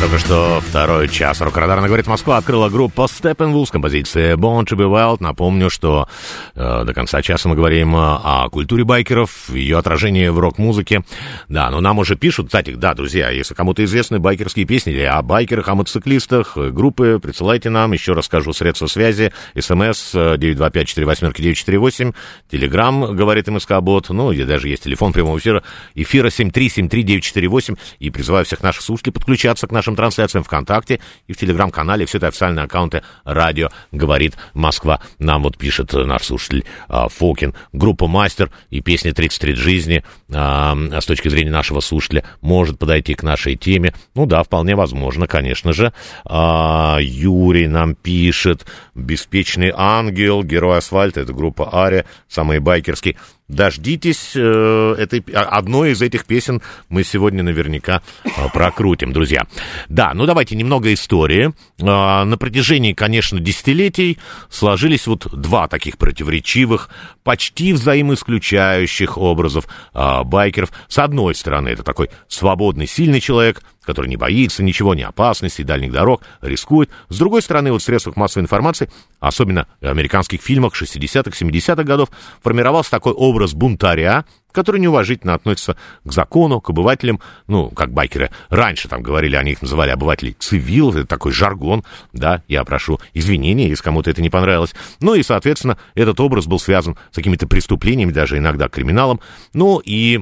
Только 0.00 0.18
что 0.18 0.60
второй 0.60 1.08
час. 1.08 1.40
Рок-радар 1.40 1.80
говорит 1.80 2.06
Москва 2.06 2.36
открыла 2.36 2.68
группа 2.68 3.06
Steppenwolf 3.06 3.66
с 3.66 3.70
композицией 3.70 4.34
Born 4.34 4.64
to 4.64 4.76
be 4.76 4.88
Wild. 4.88 5.16
Напомню, 5.20 5.70
что 5.70 6.06
э, 6.54 6.84
до 6.84 6.94
конца 6.94 7.20
часа 7.20 7.48
мы 7.48 7.56
говорим 7.56 7.96
э, 7.96 7.98
о 7.98 8.48
культуре 8.48 8.84
байкеров, 8.84 9.48
ее 9.48 9.76
отражении 9.76 10.28
в 10.28 10.38
рок-музыке. 10.38 11.02
Да, 11.48 11.68
но 11.70 11.80
нам 11.80 11.98
уже 11.98 12.14
пишут, 12.14 12.46
кстати, 12.46 12.74
да, 12.74 12.94
друзья, 12.94 13.30
если 13.30 13.54
кому-то 13.54 13.82
известны 13.82 14.20
байкерские 14.20 14.66
песни 14.66 14.92
или 14.92 15.02
о 15.02 15.20
байкерах, 15.22 15.66
о 15.68 15.74
мотоциклистах, 15.74 16.56
э, 16.56 16.70
группы, 16.70 17.18
присылайте 17.20 17.70
нам, 17.70 17.92
еще 17.92 18.12
раз 18.12 18.26
скажу, 18.26 18.52
средства 18.52 18.86
связи, 18.86 19.32
смс 19.58 20.14
925-48-948, 20.14 22.14
телеграмм, 22.50 23.16
говорит 23.16 23.48
МСК-бот, 23.48 24.10
ну, 24.10 24.30
и 24.30 24.44
даже 24.44 24.68
есть 24.68 24.84
телефон 24.84 25.12
прямого 25.12 25.38
эфира, 25.38 25.64
эфира 25.94 26.28
7373948, 26.28 27.76
и 27.98 28.10
призываю 28.10 28.44
всех 28.44 28.62
наших 28.62 28.82
слушателей 28.82 29.14
подключаться 29.14 29.66
к 29.66 29.72
нашим 29.88 29.96
трансляциям 29.96 30.44
ВКонтакте 30.44 31.00
и 31.26 31.32
в 31.32 31.36
Телеграм-канале. 31.38 32.04
Все 32.04 32.18
это 32.18 32.28
официальные 32.28 32.64
аккаунты 32.64 33.02
радио 33.24 33.68
«Говорит 33.90 34.36
Москва». 34.52 35.00
Нам 35.18 35.42
вот 35.42 35.56
пишет 35.56 35.92
наш 35.94 36.24
слушатель 36.24 36.64
а, 36.88 37.08
Фокин. 37.08 37.54
Группа 37.72 38.06
«Мастер» 38.06 38.50
и 38.68 38.82
песня 38.82 39.12
«30 39.12 39.46
лет 39.46 39.56
жизни» 39.56 40.04
а, 40.32 40.76
с 41.00 41.06
точки 41.06 41.28
зрения 41.28 41.50
нашего 41.50 41.80
слушателя 41.80 42.24
может 42.42 42.78
подойти 42.78 43.14
к 43.14 43.22
нашей 43.22 43.56
теме. 43.56 43.94
Ну 44.14 44.26
да, 44.26 44.42
вполне 44.42 44.76
возможно, 44.76 45.26
конечно 45.26 45.72
же. 45.72 45.92
А, 46.24 46.98
Юрий 47.00 47.66
нам 47.66 47.94
пишет 47.94 48.66
«Беспечный 48.94 49.72
ангел», 49.74 50.42
«Герой 50.42 50.78
асфальта»— 50.78 51.20
это 51.22 51.32
группа 51.32 51.74
«Ария», 51.74 52.04
самый 52.28 52.58
байкерский. 52.58 53.16
Дождитесь 53.48 54.32
э, 54.34 54.94
этой, 54.98 55.24
а, 55.32 55.42
одной 55.44 55.92
из 55.92 56.02
этих 56.02 56.26
песен 56.26 56.62
мы 56.88 57.02
сегодня 57.02 57.42
наверняка 57.42 58.02
э, 58.24 58.30
прокрутим, 58.52 59.12
друзья. 59.12 59.46
Да, 59.88 60.12
ну 60.14 60.26
давайте 60.26 60.54
немного 60.54 60.92
истории. 60.92 61.54
Э, 61.78 62.24
на 62.24 62.36
протяжении, 62.38 62.92
конечно, 62.92 63.40
десятилетий 63.40 64.18
сложились 64.50 65.06
вот 65.06 65.26
два 65.32 65.66
таких 65.68 65.98
противоречивых, 65.98 66.90
почти 67.24 67.72
взаимоисключающих 67.72 69.18
образов 69.18 69.66
байкеров. 69.92 70.70
С 70.88 70.98
одной 70.98 71.34
стороны, 71.34 71.68
это 71.68 71.82
такой 71.82 72.10
свободный, 72.28 72.86
сильный 72.86 73.20
человек, 73.20 73.62
который 73.88 74.08
не 74.08 74.18
боится 74.18 74.62
ничего, 74.62 74.94
ни 74.94 75.00
опасностей, 75.00 75.64
дальних 75.64 75.92
дорог, 75.92 76.20
рискует. 76.42 76.90
С 77.08 77.16
другой 77.16 77.40
стороны, 77.40 77.72
вот 77.72 77.80
в 77.80 77.84
средствах 77.86 78.16
массовой 78.16 78.42
информации, 78.42 78.90
особенно 79.18 79.66
в 79.80 79.86
американских 79.88 80.42
фильмах 80.42 80.74
60-х, 80.74 81.30
70-х 81.30 81.84
годов, 81.84 82.10
формировался 82.42 82.90
такой 82.90 83.14
образ 83.14 83.54
бунтаря, 83.54 84.26
который 84.52 84.78
неуважительно 84.78 85.32
относится 85.32 85.78
к 86.04 86.12
закону, 86.12 86.60
к 86.60 86.68
обывателям, 86.68 87.20
ну, 87.46 87.70
как 87.70 87.90
байкеры 87.94 88.30
раньше 88.50 88.88
там 88.88 89.02
говорили, 89.02 89.36
они 89.36 89.52
их 89.52 89.62
называли 89.62 89.90
обывателей 89.90 90.36
цивил, 90.38 90.90
это 90.90 91.06
такой 91.06 91.32
жаргон, 91.32 91.82
да, 92.12 92.42
я 92.46 92.62
прошу 92.64 93.00
извинения, 93.14 93.68
если 93.68 93.84
кому-то 93.84 94.10
это 94.10 94.20
не 94.20 94.28
понравилось. 94.28 94.74
Ну 95.00 95.14
и, 95.14 95.22
соответственно, 95.22 95.78
этот 95.94 96.20
образ 96.20 96.46
был 96.46 96.60
связан 96.60 96.98
с 97.10 97.14
какими-то 97.14 97.46
преступлениями, 97.46 98.12
даже 98.12 98.36
иногда 98.36 98.68
криминалом, 98.68 99.20
ну 99.54 99.80
и 99.82 100.20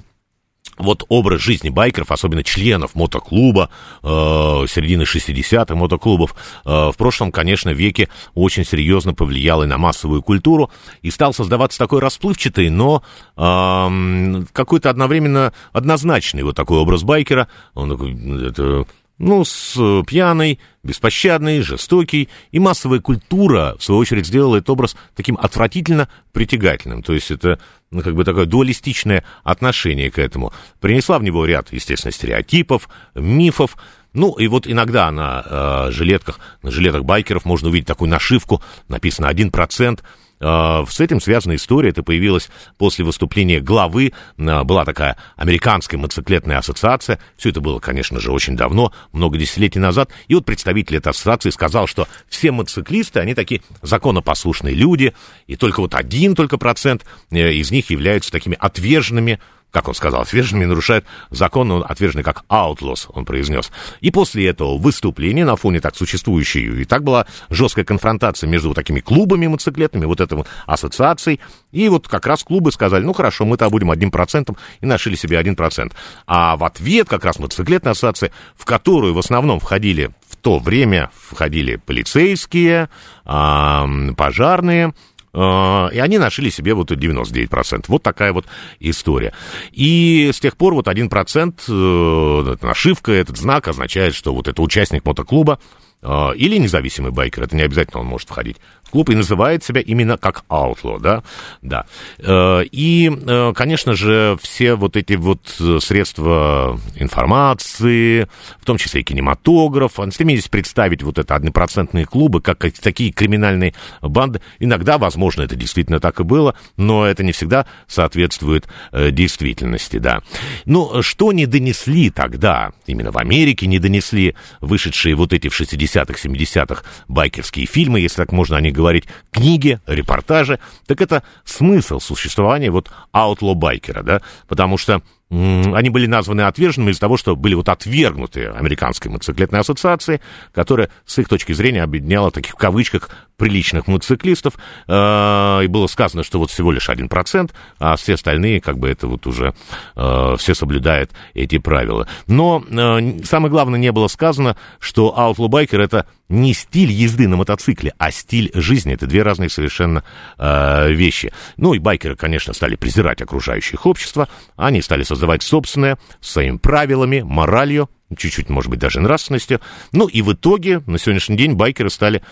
вот 0.79 1.05
образ 1.09 1.41
жизни 1.41 1.69
байкеров, 1.69 2.11
особенно 2.11 2.43
членов 2.43 2.95
мотоклуба, 2.95 3.71
э, 4.03 4.07
середины 4.07 5.03
60-х 5.03 5.75
мотоклубов, 5.75 6.35
э, 6.65 6.91
в 6.93 6.95
прошлом, 6.97 7.33
конечно, 7.33 7.71
веке 7.71 8.09
очень 8.35 8.65
серьезно 8.65 9.15
повлиял 9.15 9.63
и 9.63 9.67
на 9.67 9.79
массовую 9.79 10.23
культуру, 10.23 10.71
и 11.03 11.11
стал 11.11 11.33
создаваться 11.33 11.79
такой 11.79 12.01
расплывчатый, 12.01 12.71
но 12.71 13.03
э, 13.37 14.45
какой-то 14.53 14.91
одновременно 14.91 15.53
однозначный 15.73 16.43
вот 16.43 16.57
такой 16.57 16.79
образ 16.79 17.03
байкера. 17.03 17.49
Он 17.75 17.91
такой, 17.91 18.49
это 18.49 18.87
ну, 19.19 19.45
с 19.45 19.75
э, 19.79 20.03
пьяный, 20.07 20.61
беспощадный, 20.83 21.63
жестокий, 21.63 22.29
и 22.51 22.59
массовая 22.59 23.01
культура, 23.01 23.75
в 23.79 23.85
свою 23.85 24.01
очередь, 24.01 24.27
сделала 24.27 24.57
этот 24.57 24.71
образ 24.71 24.97
таким 25.15 25.39
отвратительно 25.41 26.09
притягательным. 26.33 27.03
То 27.03 27.15
есть 27.15 27.31
это, 27.31 27.59
ну, 27.91 28.03
как 28.03 28.15
бы 28.15 28.25
такое 28.25 28.47
дуалистичное 28.47 29.25
отношение 29.43 30.11
к 30.11 30.19
этому. 30.19 30.53
Принесла 30.81 31.19
в 31.19 31.23
него 31.23 31.47
ряд, 31.47 31.73
естественно, 31.73 32.13
стереотипов, 32.13 32.89
мифов, 33.15 33.77
ну, 34.13 34.33
и 34.35 34.49
вот 34.49 34.67
иногда 34.67 35.11
на 35.11 35.45
э, 35.45 35.91
жилетках, 35.93 36.41
на 36.63 36.71
жилетах 36.71 37.05
байкеров 37.05 37.45
можно 37.45 37.69
увидеть 37.69 37.87
такую 37.87 38.11
нашивку, 38.11 38.63
написано 38.89 39.27
1%, 39.27 40.01
а, 40.01 40.03
с 40.41 41.01
этим 41.01 41.21
связана 41.21 41.55
история. 41.55 41.91
Это 41.91 42.03
появилось 42.03 42.49
после 42.79 43.05
выступления 43.05 43.61
главы. 43.61 44.13
А, 44.39 44.65
была 44.65 44.85
такая 44.85 45.17
американская 45.37 45.99
мотоциклетная 45.99 46.59
ассоциация. 46.59 47.19
Все 47.37 47.51
это 47.51 47.61
было, 47.61 47.79
конечно 47.79 48.21
же, 48.21 48.33
очень 48.33 48.57
давно, 48.57 48.93
много 49.13 49.39
десятилетий 49.39 49.79
назад. 49.79 50.11
И 50.29 50.35
вот 50.35 50.45
представитель 50.45 50.97
этой 50.97 51.09
ассоциации 51.09 51.51
сказал, 51.51 51.87
что 51.87 52.07
все 52.29 52.51
мотоциклисты, 52.51 53.21
они 53.21 53.35
такие 53.35 53.63
законопослушные 53.83 54.75
люди, 54.75 55.15
и 55.47 55.57
только 55.57 55.81
вот 55.81 55.95
один 55.95 56.35
только 56.35 56.59
процент 56.59 57.05
э, 57.31 57.53
из 57.53 57.71
них 57.71 57.91
являются 57.91 58.31
такими 58.31 58.57
отверженными 58.59 59.41
как 59.71 59.89
он 59.89 59.95
сказал, 59.95 60.23
отверженными 60.23 60.65
нарушают 60.65 61.05
закон, 61.31 61.71
он 61.71 61.85
отверженный 61.87 62.25
как 62.25 62.45
outlaws, 62.49 63.07
он 63.09 63.25
произнес. 63.25 63.71
И 64.01 64.11
после 64.11 64.49
этого 64.49 64.79
выступления 64.79 65.45
на 65.45 65.57
фоне 65.57 65.81
так 65.81 65.97
существующей, 65.97 66.83
и 66.83 66.85
так 66.85 67.05
была 67.05 67.27
жесткая 67.51 67.85
конфронтация 67.85 68.49
между 68.49 68.69
вот 68.69 68.75
такими 68.75 69.01
клубами 69.01 69.47
мотоциклетными, 69.47 70.07
вот 70.07 70.21
этой 70.21 70.35
вот 70.35 70.47
ассоциацией, 70.67 71.41
и 71.73 71.89
вот 71.89 72.09
как 72.09 72.27
раз 72.27 72.43
клубы 72.43 72.73
сказали, 72.73 73.05
ну 73.05 73.13
хорошо, 73.13 73.45
мы-то 73.45 73.69
будем 73.69 73.91
одним 73.91 74.11
процентом, 74.11 74.57
и 74.81 74.87
нашли 74.87 75.15
себе 75.17 75.39
один 75.39 75.57
процент. 75.57 75.95
А 76.27 76.57
в 76.57 76.65
ответ 76.65 77.09
как 77.09 77.25
раз 77.25 77.39
мотоциклетная 77.39 77.93
ассоциация, 77.93 78.33
в 78.57 78.65
которую 78.65 79.15
в 79.15 79.19
основном 79.19 79.61
входили 79.61 80.11
в 80.29 80.37
то 80.37 80.59
время 80.59 81.11
входили 81.15 81.77
полицейские, 81.77 82.89
пожарные, 83.25 84.95
и 85.37 85.99
они 85.99 86.19
нашли 86.19 86.51
себе 86.51 86.73
вот 86.73 86.91
99%. 86.91 87.85
Вот 87.89 88.03
такая 88.03 88.33
вот 88.33 88.47
история. 88.81 89.35
И 89.73 90.31
с 90.33 90.41
тех 90.41 90.57
пор 90.57 90.75
вот 90.75 90.89
1% 90.89 91.55
э, 91.69 92.57
нашивка, 92.63 93.13
этот 93.13 93.37
знак 93.37 93.69
означает, 93.69 94.15
что 94.15 94.35
вот 94.35 94.49
это 94.49 94.63
участник 94.63 95.05
мотоклуба, 95.05 95.59
а, 96.03 96.31
или 96.33 96.57
независимый 96.57 97.11
байкер, 97.11 97.45
это 97.45 97.57
не 97.57 97.63
обязательно 97.63 98.01
он 98.01 98.07
может 98.07 98.29
входить 98.29 98.59
клуб, 98.91 99.11
и 99.11 99.15
называет 99.15 99.65
себя 99.65 99.81
именно 99.81 100.17
как 100.17 100.45
outlaw, 100.49 101.01
да, 101.01 101.23
да. 101.63 101.87
Э, 102.19 102.63
и, 102.71 103.11
э, 103.11 103.53
конечно 103.55 103.95
же, 103.95 104.39
все 104.41 104.75
вот 104.75 104.97
эти 104.97 105.15
вот 105.15 105.41
средства 105.81 106.79
информации, 106.97 108.29
в 108.61 108.65
том 108.65 108.79
числе 108.79 109.01
и 109.01 109.05
кинематограф, 109.05 109.99
они 110.01 110.13
стремились 110.13 110.49
представить 110.49 111.03
вот 111.03 111.19
это 111.19 111.35
однопроцентные 111.35 112.07
клубы, 112.07 112.41
как 112.41 112.65
такие 112.81 113.13
криминальные 113.13 113.75
банды. 114.03 114.41
Иногда, 114.59 114.99
возможно, 114.99 115.43
это 115.43 115.57
действительно 115.57 116.01
так 116.01 116.21
и 116.21 116.25
было, 116.25 116.57
но 116.77 117.07
это 117.07 117.25
не 117.25 117.33
всегда 117.33 117.67
соответствует 117.87 118.67
э, 118.93 119.11
действительности, 119.11 119.99
да. 119.99 120.21
Ну, 120.65 121.03
что 121.03 121.33
не 121.33 121.47
донесли 121.47 122.11
тогда, 122.11 122.73
именно 122.87 123.11
в 123.11 123.19
Америке 123.19 123.67
не 123.67 123.79
донесли 123.79 124.35
вышедшие 124.61 125.15
вот 125.15 125.33
эти 125.33 125.49
в 125.49 125.55
60 125.55 125.97
60-х, 125.97 126.29
70-х 126.29 126.83
байкерские 127.09 127.67
фильмы, 127.67 128.01
если 128.01 128.17
так 128.17 128.33
можно 128.33 128.57
о 128.57 128.61
них 128.61 128.73
говорить, 128.77 129.05
книги, 129.33 129.81
репортажи, 129.87 130.59
так 130.87 131.01
это 131.01 131.23
смысл 131.45 131.99
существования 131.99 132.71
вот 132.71 132.91
аутло-байкера, 133.13 134.03
да, 134.03 134.23
потому 134.49 134.79
что 134.79 135.03
они 135.29 135.91
были 135.91 136.07
названы 136.07 136.43
отверженными 136.43 136.93
из-за 136.93 137.01
того, 137.01 137.17
что 137.17 137.35
были 137.35 137.55
вот 137.55 137.69
отвергнуты 137.69 138.47
Американской 138.47 139.11
мотоциклетной 139.11 139.59
ассоциацией, 139.59 140.21
которая, 140.55 140.89
с 141.05 141.19
их 141.19 141.29
точки 141.29 141.53
зрения, 141.53 141.83
объединяла 141.83 142.31
таких 142.31 142.53
в 142.53 142.57
кавычках 142.57 143.11
приличных 143.37 143.89
мотоциклистов, 143.89 144.55
э, 144.87 145.61
и 145.65 145.67
было 145.67 145.89
сказано, 145.89 146.23
что 146.23 146.39
вот 146.39 146.51
всего 146.51 146.71
лишь 146.71 146.89
один 146.89 147.09
процент, 147.09 147.55
а 147.81 147.97
все 147.97 148.15
остальные, 148.15 148.61
как 148.61 148.79
бы, 148.79 148.89
это 148.89 149.09
вот 149.09 149.27
уже 149.27 149.53
э, 149.97 150.35
все 150.39 150.55
соблюдают 150.55 151.11
эти 151.35 151.59
правила. 151.59 152.07
Но 152.29 152.63
э, 152.65 153.25
самое 153.25 153.51
главное, 153.51 153.81
не 153.81 153.91
было 153.91 154.07
сказано, 154.07 154.57
что 154.79 155.13
Outlaw 155.17 155.49
Biker 155.49 155.83
это 155.83 156.07
не 156.29 156.55
стиль 156.55 156.91
езды 156.91 157.29
на 157.29 157.37
мотоцикле, 157.37 157.95
а 157.99 158.11
стиль 158.11 158.51
жизни. 158.55 158.95
Это 158.95 159.07
две 159.07 159.23
разные 159.23 159.49
совершенно 159.49 160.05
э, 160.39 160.91
вещи. 160.93 161.33
Ну 161.57 161.75
и 161.75 161.79
байкеры, 161.79 162.17
конечно, 162.17 162.53
стали 162.53 162.77
презирать 162.77 163.23
окружающее 163.23 163.79
общество. 163.83 164.29
Они 164.57 164.83
стали 164.83 165.03
создавать 165.03 165.43
собственное, 165.43 165.99
своими 166.21 166.57
правилами, 166.57 167.23
моралью, 167.23 167.89
чуть-чуть, 168.17 168.49
может 168.49 168.71
быть, 168.71 168.81
даже 168.81 169.01
нравственностью. 169.01 169.61
Ну 169.93 170.09
и 170.09 170.23
в 170.23 170.33
итоге 170.33 170.81
на 170.87 170.99
сегодняшний 170.99 171.37
день 171.37 171.55
байкеры 171.55 171.91
стали 171.91 172.23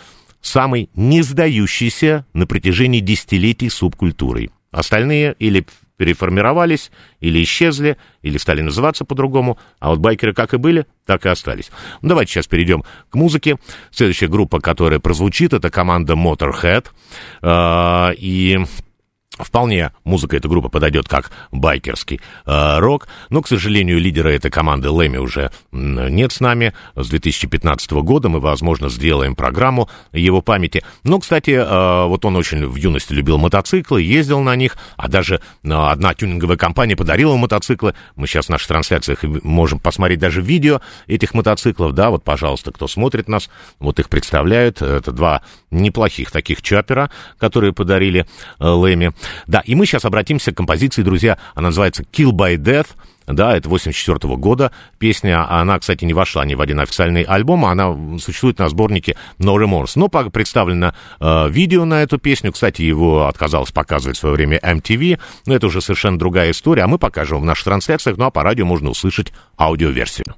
самой 0.40 0.90
не 0.94 1.22
сдающейся 1.22 2.26
на 2.32 2.46
протяжении 2.46 3.00
десятилетий 3.00 3.70
субкультурой. 3.70 4.50
Остальные 4.70 5.36
или 5.38 5.66
переформировались, 5.96 6.90
или 7.20 7.42
исчезли, 7.42 7.96
или 8.22 8.38
стали 8.38 8.62
называться 8.62 9.04
по-другому, 9.04 9.58
а 9.78 9.90
вот 9.90 9.98
байкеры 9.98 10.32
как 10.32 10.54
и 10.54 10.56
были, 10.56 10.86
так 11.06 11.26
и 11.26 11.28
остались. 11.28 11.70
Ну, 12.02 12.08
давайте 12.10 12.32
сейчас 12.32 12.46
перейдем 12.46 12.84
к 13.10 13.14
музыке. 13.14 13.58
Следующая 13.90 14.28
группа, 14.28 14.60
которая 14.60 14.98
прозвучит, 14.98 15.52
это 15.52 15.70
команда 15.70 16.14
Motorhead, 16.14 16.86
э, 17.42 18.14
и 18.16 18.64
Вполне 19.38 19.90
музыка 20.04 20.36
этой 20.36 20.46
группы 20.46 20.68
подойдет 20.68 21.08
как 21.08 21.32
байкерский 21.50 22.20
э, 22.46 22.78
рок, 22.78 23.08
но, 23.30 23.42
к 23.42 23.48
сожалению, 23.48 23.98
лидера 23.98 24.28
этой 24.28 24.50
команды 24.50 24.90
Лэми 24.90 25.16
уже 25.16 25.50
нет 25.72 26.30
с 26.30 26.38
нами. 26.38 26.72
С 26.94 27.08
2015 27.08 27.90
года 27.92 28.28
мы, 28.28 28.38
возможно, 28.38 28.88
сделаем 28.88 29.34
программу 29.34 29.88
его 30.12 30.40
памяти. 30.40 30.84
Но, 31.02 31.18
кстати, 31.18 31.50
э, 31.50 32.06
вот 32.06 32.24
он 32.24 32.36
очень 32.36 32.64
в 32.66 32.76
юности 32.76 33.12
любил 33.12 33.38
мотоциклы, 33.38 34.02
ездил 34.02 34.40
на 34.40 34.54
них, 34.54 34.76
а 34.96 35.08
даже 35.08 35.36
э, 35.64 35.68
одна 35.72 36.14
тюнинговая 36.14 36.56
компания 36.56 36.94
подарила 36.94 37.34
мотоциклы. 37.36 37.94
Мы 38.14 38.28
сейчас 38.28 38.46
в 38.46 38.50
наших 38.50 38.68
трансляциях 38.68 39.24
можем 39.24 39.80
посмотреть 39.80 40.20
даже 40.20 40.42
видео 40.42 40.80
этих 41.08 41.34
мотоциклов, 41.34 41.92
да, 41.92 42.10
вот, 42.10 42.22
пожалуйста, 42.22 42.70
кто 42.70 42.86
смотрит 42.86 43.28
нас, 43.28 43.50
вот 43.80 43.98
их 43.98 44.08
представляют. 44.08 44.80
Это 44.80 45.10
два 45.10 45.42
неплохих 45.72 46.30
таких 46.30 46.62
чаппера, 46.62 47.10
которые 47.38 47.72
подарили 47.72 48.26
э, 48.60 48.64
Лэми. 48.64 49.12
Да, 49.46 49.60
и 49.60 49.74
мы 49.74 49.86
сейчас 49.86 50.04
обратимся 50.04 50.52
к 50.52 50.56
композиции, 50.56 51.02
друзья, 51.02 51.38
она 51.54 51.68
называется 51.68 52.04
«Kill 52.12 52.30
by 52.30 52.56
Death», 52.56 52.88
да, 53.26 53.56
это 53.56 53.68
84 53.68 54.18
-го 54.18 54.36
года 54.36 54.70
песня, 54.98 55.50
она, 55.50 55.78
кстати, 55.78 56.04
не 56.04 56.12
вошла 56.12 56.44
ни 56.44 56.54
в 56.54 56.60
один 56.60 56.80
официальный 56.80 57.22
альбом, 57.22 57.64
она 57.64 58.18
существует 58.18 58.58
на 58.58 58.68
сборнике 58.68 59.16
No 59.38 59.56
Remorse. 59.56 59.92
Но 59.96 60.08
представлено 60.08 60.94
э, 61.20 61.48
видео 61.48 61.84
на 61.84 62.02
эту 62.02 62.18
песню, 62.18 62.52
кстати, 62.52 62.82
его 62.82 63.26
отказалось 63.26 63.72
показывать 63.72 64.18
в 64.18 64.20
свое 64.20 64.34
время 64.34 64.58
MTV, 64.58 65.18
но 65.46 65.54
это 65.54 65.66
уже 65.66 65.80
совершенно 65.80 66.18
другая 66.18 66.50
история, 66.50 66.82
а 66.82 66.86
мы 66.86 66.98
покажем 66.98 67.40
в 67.40 67.44
наших 67.44 67.64
трансляциях, 67.64 68.18
ну 68.18 68.26
а 68.26 68.30
по 68.30 68.42
радио 68.42 68.66
можно 68.66 68.90
услышать 68.90 69.32
аудиоверсию. 69.58 70.34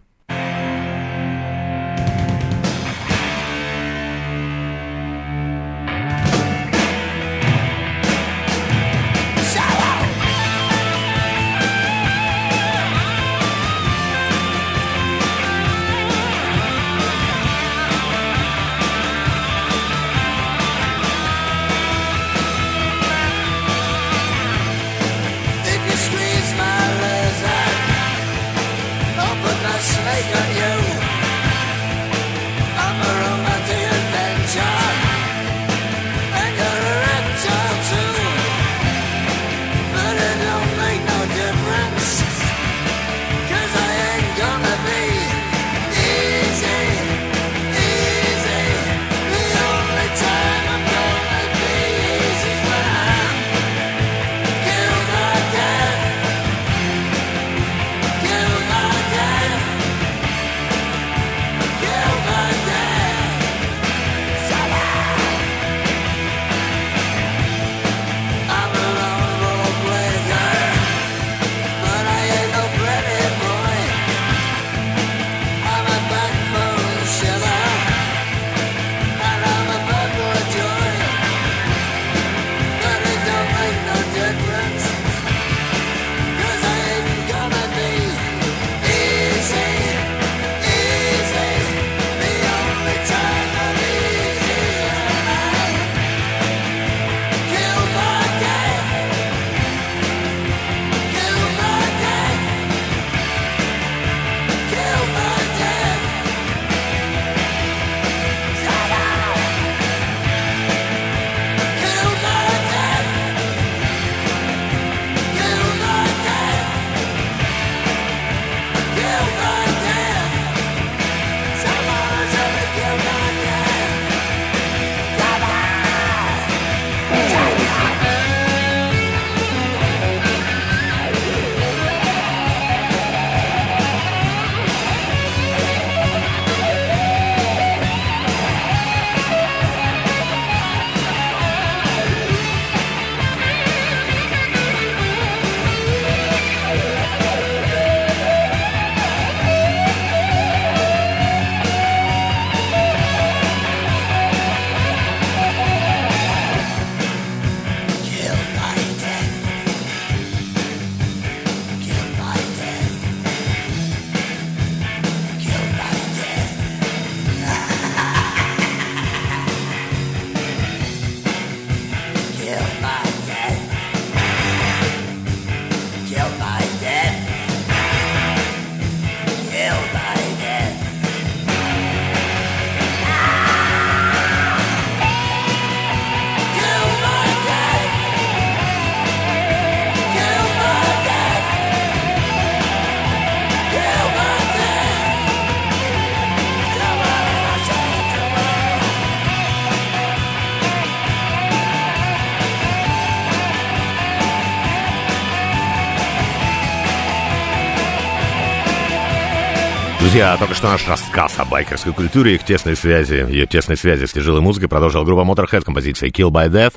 Друзья, 210.17 210.39
только 210.39 210.55
что 210.55 210.69
наш 210.69 210.89
рассказ 210.89 211.39
о 211.39 211.45
байкерской 211.45 211.93
культуре 211.93 212.33
и 212.33 212.35
их 212.37 212.45
тесной 212.45 212.75
связи, 212.75 213.27
ее 213.31 213.45
тесной 213.45 213.77
связи 213.77 214.07
с 214.07 214.13
тяжелой 214.15 214.41
музыкой 214.41 214.67
продолжил 214.67 215.05
группа 215.05 215.31
Motorhead 215.31 215.61
композицией 215.61 216.11
Kill 216.11 216.31
by 216.31 216.49
Death. 216.49 216.73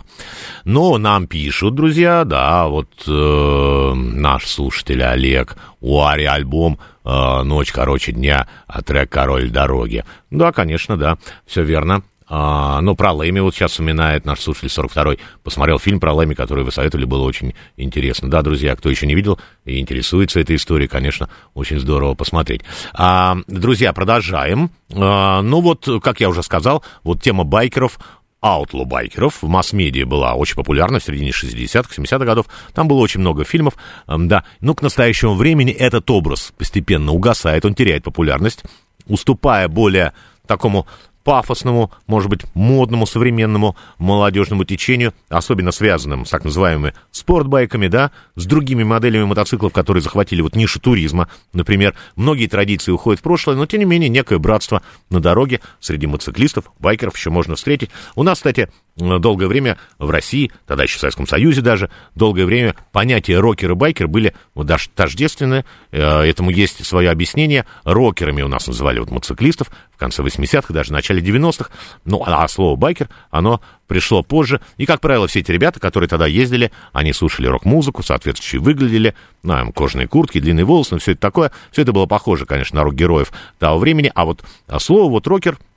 Но 0.66 0.98
нам 0.98 1.26
пишут, 1.26 1.74
друзья, 1.74 2.26
да, 2.26 2.68
вот 2.68 2.90
э, 3.08 3.94
наш 3.94 4.46
слушатель 4.46 5.02
Олег, 5.02 5.56
у 5.80 6.04
Ари 6.04 6.26
альбом 6.26 6.80
э, 7.06 7.44
«Ночь 7.44 7.72
короче 7.72 8.12
дня», 8.12 8.46
а 8.68 8.82
трек 8.82 9.10
«Король 9.10 9.50
дороги». 9.50 10.04
Да, 10.30 10.52
конечно, 10.52 10.98
да, 10.98 11.18
все 11.46 11.64
верно. 11.64 12.04
А, 12.30 12.80
ну, 12.82 12.96
про 12.96 13.12
Лэми 13.12 13.40
вот 13.40 13.56
сейчас 13.56 13.72
вспоминает 13.72 14.26
наш 14.26 14.40
слушатель 14.42 14.68
42-й. 14.68 15.20
Посмотрел 15.44 15.80
фильм 15.80 16.00
про 16.00 16.14
Лэми, 16.14 16.36
который 16.36 16.64
вы 16.64 16.72
советовали, 16.72 17.06
было 17.06 17.24
очень 17.24 17.56
интересно. 17.76 18.30
Да, 18.30 18.44
друзья, 18.44 18.76
кто 18.76 18.90
еще 18.90 19.08
не 19.08 19.16
видел 19.16 19.40
и 19.66 19.80
интересуется 19.80 20.40
этой 20.40 20.56
историей, 20.56 20.88
конечно, 20.88 21.30
очень 21.56 21.80
здорово 21.80 22.14
посмотреть. 22.14 22.62
А, 22.94 23.38
друзья, 23.48 23.94
продолжаем. 23.94 24.70
А, 24.94 25.42
ну 25.42 25.62
вот, 25.62 25.88
как 26.04 26.20
я 26.20 26.30
уже 26.30 26.44
сказал, 26.44 26.84
вот 27.04 27.22
тема 27.22 27.44
байкеров, 27.44 28.00
аутлу 28.42 28.86
байкеров 28.86 29.42
в 29.42 29.48
масс-медиа 29.48 30.06
была 30.06 30.34
очень 30.36 30.56
популярна 30.56 31.00
в 31.00 31.04
середине 31.04 31.32
60-х, 31.32 31.90
70-х 31.98 32.26
годов. 32.26 32.46
Там 32.74 32.88
было 32.88 33.00
очень 33.00 33.20
много 33.20 33.44
фильмов, 33.44 33.74
да. 34.08 34.44
Но 34.62 34.76
к 34.76 34.82
настоящему 34.82 35.36
времени 35.36 35.72
этот 35.74 36.10
образ 36.10 36.54
постепенно 36.58 37.12
угасает, 37.12 37.66
он 37.66 37.74
теряет 37.74 38.04
популярность, 38.04 38.64
уступая 39.08 39.68
более 39.68 40.14
такому 40.48 40.88
пафосному, 41.24 41.92
может 42.08 42.30
быть, 42.30 42.42
модному, 42.54 43.06
современному 43.06 43.76
молодежному 43.98 44.64
течению, 44.64 45.14
особенно 45.30 45.72
связанным 45.72 46.26
с 46.26 46.30
так 46.30 46.44
называемыми 46.44 46.94
спортбайками, 47.12 47.88
да, 47.88 48.12
с 48.36 48.46
другими 48.46 48.84
моделями 48.84 49.26
мотоциклов, 49.26 49.74
которые 49.74 50.02
захватили 50.02 50.42
вот 50.42 50.56
нишу 50.56 50.80
туризма, 50.80 51.30
например. 51.54 51.96
Многие 52.16 52.48
традиции 52.48 52.92
уходят 52.92 53.20
в 53.20 53.24
прошлое, 53.24 53.56
но, 53.56 53.66
тем 53.66 53.80
не 53.80 53.86
менее, 53.86 54.10
некое 54.10 54.40
братство 54.40 54.82
на 55.10 55.20
дороге 55.20 55.62
среди 55.80 56.08
мотоциклистов, 56.08 56.66
байкеров 56.80 57.18
еще 57.18 57.30
можно 57.30 57.56
встретить. 57.56 57.90
У 58.16 58.24
нас, 58.24 58.40
кстати, 58.40 58.70
долгое 59.00 59.48
время 59.48 59.78
в 59.98 60.10
России, 60.10 60.52
тогда 60.68 60.84
еще 60.84 60.98
в 60.98 61.00
Советском 61.00 61.28
Союзе 61.28 61.62
даже, 61.62 61.90
долгое 62.16 62.46
время 62.46 62.76
понятия 62.92 63.40
рокер 63.40 63.72
и 63.72 63.76
байкер 63.76 64.08
были 64.08 64.34
вот, 64.54 64.68
даже 64.68 64.90
тождественны. 64.90 65.66
Э, 65.92 66.22
этому 66.22 66.50
есть 66.52 66.86
свое 66.86 67.10
объяснение. 67.10 67.66
Рокерами 67.84 68.42
у 68.42 68.48
нас 68.48 68.68
называли 68.68 69.00
вот 69.00 69.12
мотоциклистов 69.12 69.70
в 69.92 69.98
конце 69.98 70.22
80-х, 70.22 70.74
даже 70.74 70.90
в 70.90 70.94
начале 70.94 71.22
90-х. 71.22 71.70
Ну, 72.06 72.24
а 72.26 72.48
слово 72.48 72.76
байкер, 72.76 73.10
оно 73.32 73.62
пришло 73.88 74.24
позже. 74.24 74.62
И, 74.78 74.86
как 74.86 75.02
правило, 75.02 75.28
все 75.28 75.40
эти 75.40 75.52
ребята, 75.52 75.80
которые 75.80 76.08
тогда 76.08 76.28
ездили, 76.28 76.72
они 76.94 77.12
слушали 77.12 77.48
рок-музыку, 77.48 78.04
соответствующие 78.04 78.62
выглядели, 78.62 79.16
ну, 79.44 79.74
кожаные 79.74 80.08
куртки, 80.08 80.40
длинные 80.40 80.66
волосы, 80.66 80.94
ну, 80.94 81.00
все 81.00 81.14
это 81.14 81.22
такое. 81.22 81.52
Все 81.72 81.82
это 81.82 81.92
было 81.92 82.06
похоже, 82.06 82.46
конечно, 82.46 82.78
на 82.78 82.84
рок-героев 82.84 83.32
того 83.58 83.80
времени. 83.80 84.12
А 84.14 84.26
вот 84.26 84.44
а 84.68 84.80
слово 84.80 85.10
вот 85.10 85.28
рокер 85.28 85.58
а, 85.58 85.69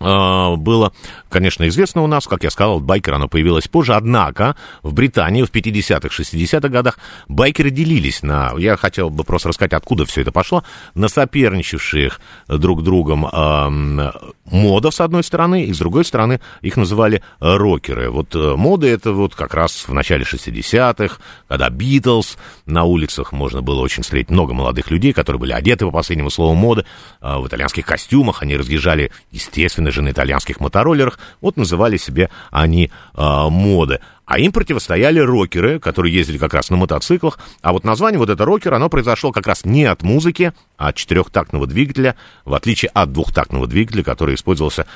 было, 0.00 0.92
конечно, 1.28 1.66
известно 1.68 2.02
у 2.02 2.06
нас, 2.06 2.26
как 2.26 2.44
я 2.44 2.50
сказал, 2.50 2.80
байкер, 2.80 3.14
оно 3.14 3.28
появилось 3.28 3.68
позже, 3.68 3.94
однако 3.94 4.56
в 4.82 4.92
Британии 4.92 5.42
в 5.42 5.50
50-х, 5.50 6.08
60-х 6.08 6.68
годах 6.68 6.98
байкеры 7.28 7.70
делились 7.70 8.22
на, 8.22 8.52
я 8.58 8.76
хотел 8.76 9.10
бы 9.10 9.24
просто 9.24 9.48
рассказать, 9.48 9.72
откуда 9.72 10.04
все 10.06 10.22
это 10.22 10.32
пошло, 10.32 10.64
на 10.94 11.08
соперничавших 11.08 12.20
друг 12.48 12.82
другом 12.82 13.26
э, 13.26 14.10
модов, 14.46 14.94
с 14.94 15.00
одной 15.00 15.22
стороны, 15.24 15.64
и 15.64 15.72
с 15.72 15.78
другой 15.78 16.04
стороны 16.04 16.40
их 16.62 16.76
называли 16.76 17.22
рокеры. 17.40 18.10
Вот 18.10 18.34
э, 18.34 18.56
моды 18.56 18.88
это 18.88 19.12
вот 19.12 19.34
как 19.34 19.54
раз 19.54 19.86
в 19.88 19.92
начале 19.92 20.24
60-х, 20.24 21.18
когда 21.48 21.70
Битлз, 21.70 22.36
на 22.66 22.84
улицах 22.84 23.32
можно 23.32 23.62
было 23.62 23.80
очень 23.80 24.02
встретить 24.02 24.30
много 24.30 24.54
молодых 24.54 24.90
людей, 24.90 25.12
которые 25.12 25.40
были 25.40 25.52
одеты 25.52 25.84
по 25.86 25.90
последнему 25.90 26.30
слову 26.30 26.54
моды, 26.54 26.84
э, 27.20 27.36
в 27.38 27.46
итальянских 27.46 27.86
костюмах, 27.86 28.42
они 28.42 28.56
разъезжали, 28.56 29.10
естественно, 29.30 29.87
же 29.90 30.02
на 30.02 30.10
итальянских 30.10 30.60
мотороллерах, 30.60 31.18
вот 31.40 31.56
называли 31.56 31.96
себе 31.96 32.30
они 32.50 32.90
э, 33.14 33.48
моды. 33.50 34.00
А 34.28 34.38
им 34.38 34.52
противостояли 34.52 35.20
рокеры, 35.20 35.80
которые 35.80 36.14
ездили 36.14 36.36
как 36.36 36.52
раз 36.52 36.68
на 36.68 36.76
мотоциклах. 36.76 37.38
А 37.62 37.72
вот 37.72 37.84
название 37.84 38.18
вот 38.18 38.28
это 38.28 38.44
рокер, 38.44 38.74
оно 38.74 38.90
произошло 38.90 39.32
как 39.32 39.46
раз 39.46 39.64
не 39.64 39.86
от 39.86 40.02
музыки, 40.02 40.52
а 40.76 40.88
от 40.88 40.96
четырехтактного 40.96 41.66
двигателя, 41.66 42.14
в 42.44 42.52
отличие 42.52 42.90
от 42.90 43.10
двухтактного 43.10 43.66
двигателя, 43.66 44.04
который 44.04 44.34
использовался 44.34 44.86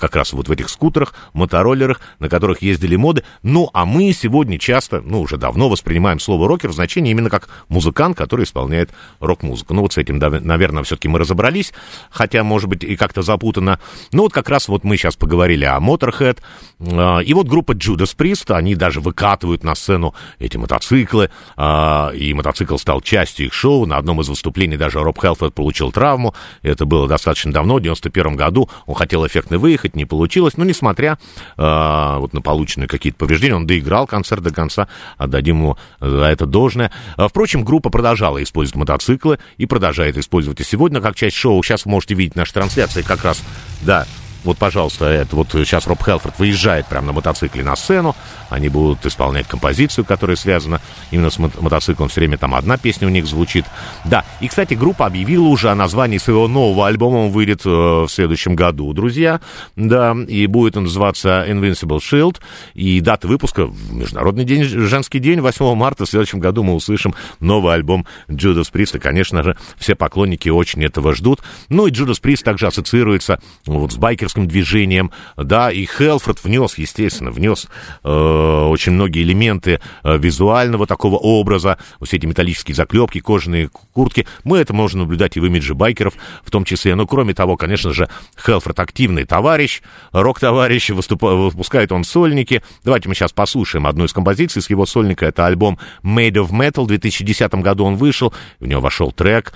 как 0.00 0.16
раз 0.16 0.32
вот 0.32 0.48
в 0.48 0.50
этих 0.50 0.70
скутерах, 0.70 1.12
мотороллерах, 1.34 2.00
на 2.18 2.30
которых 2.30 2.62
ездили 2.62 2.96
моды. 2.96 3.24
Ну, 3.42 3.68
а 3.74 3.84
мы 3.84 4.10
сегодня 4.14 4.58
часто, 4.58 5.02
ну, 5.02 5.20
уже 5.20 5.36
давно 5.36 5.68
воспринимаем 5.68 6.18
слово 6.18 6.48
рокер 6.48 6.70
в 6.70 6.74
значении 6.74 7.10
именно 7.10 7.28
как 7.28 7.50
музыкант, 7.68 8.16
который 8.16 8.44
исполняет 8.44 8.90
рок-музыку. 9.20 9.74
Ну, 9.74 9.82
вот 9.82 9.92
с 9.92 9.98
этим, 9.98 10.18
наверное, 10.18 10.82
все-таки 10.82 11.08
мы 11.08 11.18
разобрались, 11.18 11.74
хотя, 12.08 12.42
может 12.42 12.70
быть, 12.70 12.84
и 12.84 12.96
как-то 12.96 13.20
запутано. 13.20 13.80
Ну, 14.12 14.22
вот 14.22 14.32
как 14.32 14.48
раз 14.48 14.66
вот 14.66 14.82
мы 14.82 14.96
сейчас 14.96 15.14
поговорили 15.14 15.66
о 15.66 15.78
Motorhead, 15.78 16.38
а, 16.80 17.18
и 17.18 17.34
вот 17.34 17.48
группа 17.48 17.72
Judas 17.72 18.16
Priest, 18.16 18.50
они 18.54 18.77
даже 18.78 19.00
выкатывают 19.00 19.64
на 19.64 19.74
сцену 19.74 20.14
эти 20.38 20.56
мотоциклы, 20.56 21.30
а, 21.56 22.10
и 22.10 22.32
мотоцикл 22.32 22.76
стал 22.76 23.00
частью 23.00 23.46
их 23.46 23.52
шоу. 23.52 23.86
На 23.86 23.96
одном 23.96 24.20
из 24.20 24.28
выступлений 24.28 24.76
даже 24.76 25.00
Роб 25.00 25.20
Хелфорд 25.20 25.54
получил 25.54 25.92
травму. 25.92 26.34
Это 26.62 26.86
было 26.86 27.06
достаточно 27.06 27.52
давно, 27.52 27.76
в 27.76 27.80
91 27.80 28.36
году. 28.36 28.70
Он 28.86 28.94
хотел 28.94 29.26
эффектно 29.26 29.58
выехать, 29.58 29.96
не 29.96 30.04
получилось. 30.04 30.56
Но 30.56 30.64
несмотря 30.64 31.18
а, 31.56 32.18
вот 32.18 32.32
на 32.32 32.40
полученные 32.40 32.88
какие-то 32.88 33.18
повреждения, 33.18 33.56
он 33.56 33.66
доиграл 33.66 34.06
концерт 34.06 34.42
до 34.42 34.52
конца. 34.52 34.88
Отдадим 35.16 35.58
ему 35.58 35.78
за 36.00 36.24
это 36.24 36.46
должное. 36.46 36.90
А, 37.16 37.28
впрочем, 37.28 37.64
группа 37.64 37.90
продолжала 37.90 38.42
использовать 38.42 38.78
мотоциклы 38.78 39.38
и 39.56 39.66
продолжает 39.66 40.16
использовать 40.16 40.60
и 40.60 40.64
сегодня 40.64 41.00
как 41.00 41.16
часть 41.16 41.36
шоу. 41.36 41.62
Сейчас 41.62 41.84
вы 41.84 41.90
можете 41.90 42.14
видеть 42.14 42.36
наши 42.36 42.52
трансляции 42.52 43.02
как 43.02 43.24
раз, 43.24 43.42
да, 43.82 44.06
вот, 44.44 44.56
пожалуйста, 44.56 45.06
это 45.06 45.34
вот 45.34 45.48
сейчас 45.50 45.86
Роб 45.86 46.02
Хелфорд 46.02 46.38
выезжает 46.38 46.86
прямо 46.86 47.08
на 47.08 47.12
мотоцикле 47.12 47.64
на 47.64 47.74
сцену. 47.76 48.14
Они 48.50 48.68
будут 48.68 49.04
исполнять 49.04 49.48
композицию, 49.48 50.04
которая 50.04 50.36
связана 50.36 50.80
именно 51.10 51.30
с 51.30 51.38
мотоциклом. 51.38 52.08
Все 52.08 52.20
время 52.20 52.38
там 52.38 52.54
одна 52.54 52.78
песня 52.78 53.08
у 53.08 53.10
них 53.10 53.26
звучит. 53.26 53.64
Да, 54.04 54.24
и, 54.40 54.48
кстати, 54.48 54.74
группа 54.74 55.06
объявила 55.06 55.48
уже 55.48 55.70
о 55.70 55.74
названии 55.74 56.18
своего 56.18 56.46
нового 56.46 56.86
альбома. 56.86 57.16
Он 57.16 57.30
выйдет 57.30 57.62
э, 57.66 57.68
в 57.68 58.08
следующем 58.08 58.54
году, 58.54 58.92
друзья. 58.92 59.40
Да, 59.76 60.16
и 60.26 60.46
будет 60.46 60.76
он 60.76 60.84
называться 60.84 61.44
Invincible 61.48 61.98
Shield. 61.98 62.36
И 62.74 63.00
дата 63.00 63.26
выпуска 63.26 63.68
Международный 63.90 64.44
день, 64.44 64.62
женский 64.64 65.18
день, 65.18 65.40
8 65.40 65.74
марта. 65.74 66.04
В 66.06 66.08
следующем 66.08 66.38
году 66.38 66.62
мы 66.62 66.74
услышим 66.74 67.14
новый 67.40 67.74
альбом 67.74 68.06
Judas 68.28 68.72
Priest. 68.72 68.96
И, 68.96 69.00
конечно 69.00 69.42
же, 69.42 69.56
все 69.76 69.96
поклонники 69.96 70.48
очень 70.48 70.84
этого 70.84 71.14
ждут. 71.14 71.40
Ну 71.68 71.86
и 71.86 71.90
Judas 71.90 72.22
Priest 72.22 72.44
также 72.44 72.68
ассоциируется 72.68 73.40
вот 73.66 73.92
с 73.92 73.96
байкер 73.96 74.27
байкерским 74.28 74.46
движением, 74.46 75.10
да, 75.36 75.70
и 75.70 75.86
Хелфорд 75.86 76.44
внес, 76.44 76.76
естественно, 76.78 77.30
внес 77.30 77.66
э, 78.04 78.08
очень 78.08 78.92
многие 78.92 79.22
элементы 79.22 79.80
э, 80.04 80.18
визуального 80.18 80.86
такого 80.86 81.16
образа, 81.16 81.78
все 82.02 82.16
эти 82.16 82.26
металлические 82.26 82.74
заклепки, 82.74 83.20
кожаные 83.20 83.68
куртки. 83.92 84.26
Мы 84.44 84.58
это 84.58 84.74
можем 84.74 85.00
наблюдать 85.00 85.36
и 85.36 85.40
в 85.40 85.46
имидже 85.46 85.74
байкеров 85.74 86.14
в 86.44 86.50
том 86.50 86.64
числе. 86.64 86.94
Но, 86.94 87.06
кроме 87.06 87.34
того, 87.34 87.56
конечно 87.56 87.92
же, 87.92 88.08
Хелфорд 88.44 88.78
активный 88.80 89.24
товарищ, 89.24 89.80
рок-товарищ, 90.12 90.90
выступает, 90.90 91.52
выпускает 91.52 91.92
он 91.92 92.04
сольники. 92.04 92.62
Давайте 92.84 93.08
мы 93.08 93.14
сейчас 93.14 93.32
послушаем 93.32 93.86
одну 93.86 94.04
из 94.04 94.12
композиций 94.12 94.62
с 94.62 94.70
его 94.70 94.86
сольника. 94.86 95.26
Это 95.26 95.46
альбом 95.46 95.78
Made 96.02 96.34
of 96.34 96.50
Metal. 96.50 96.84
В 96.84 96.88
2010 96.88 97.54
году 97.54 97.84
он 97.84 97.96
вышел. 97.96 98.32
В 98.60 98.66
него 98.66 98.80
вошел 98.80 99.12
трек 99.12 99.52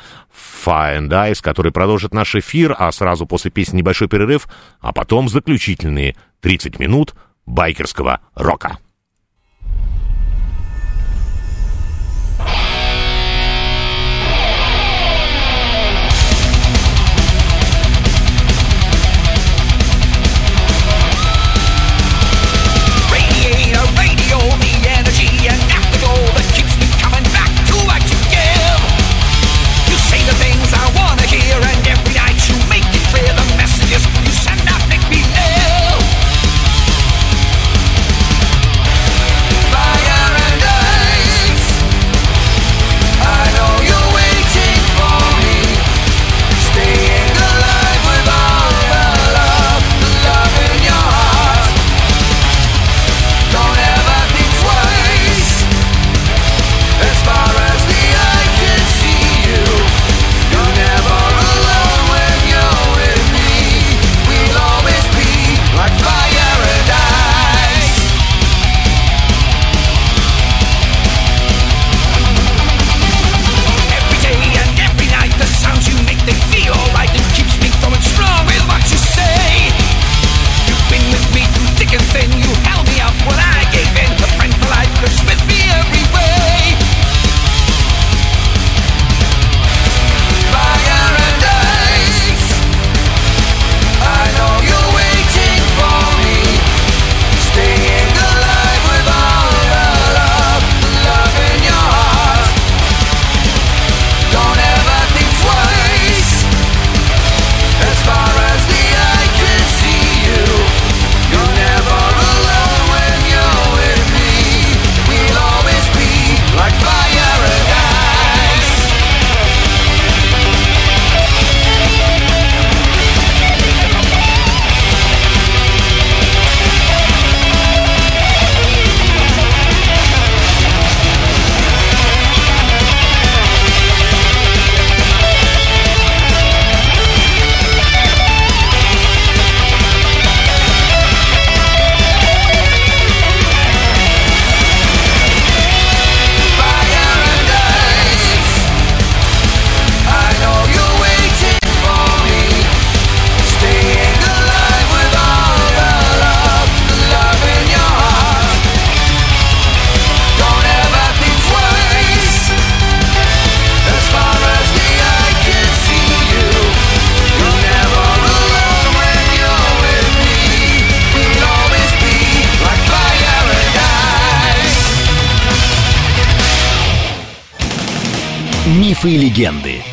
Fire 0.65 0.99
and 0.99 1.41
который 1.41 1.73
продолжит 1.73 2.15
наш 2.15 2.35
эфир, 2.35 2.75
а 2.79 2.91
сразу 2.93 3.27
после 3.27 3.51
песни 3.51 3.79
небольшой 3.79 4.09
перерыв, 4.09 4.49
а 4.81 4.93
потом 4.93 5.29
заключительные 5.29 6.17
30 6.41 6.79
минут 6.79 7.15
байкерского 7.47 8.21
рока. 8.35 8.79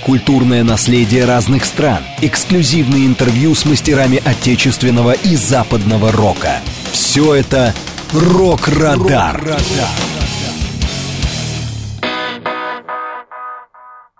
Культурное 0.09 0.63
наследие 0.63 1.25
разных 1.25 1.63
стран, 1.63 1.99
эксклюзивные 2.23 3.05
интервью 3.05 3.53
с 3.53 3.63
мастерами 3.63 4.19
отечественного 4.25 5.11
и 5.11 5.35
западного 5.35 6.11
рока. 6.11 6.61
Все 6.91 7.35
это 7.35 7.75
«Рок-Радар». 8.11 9.39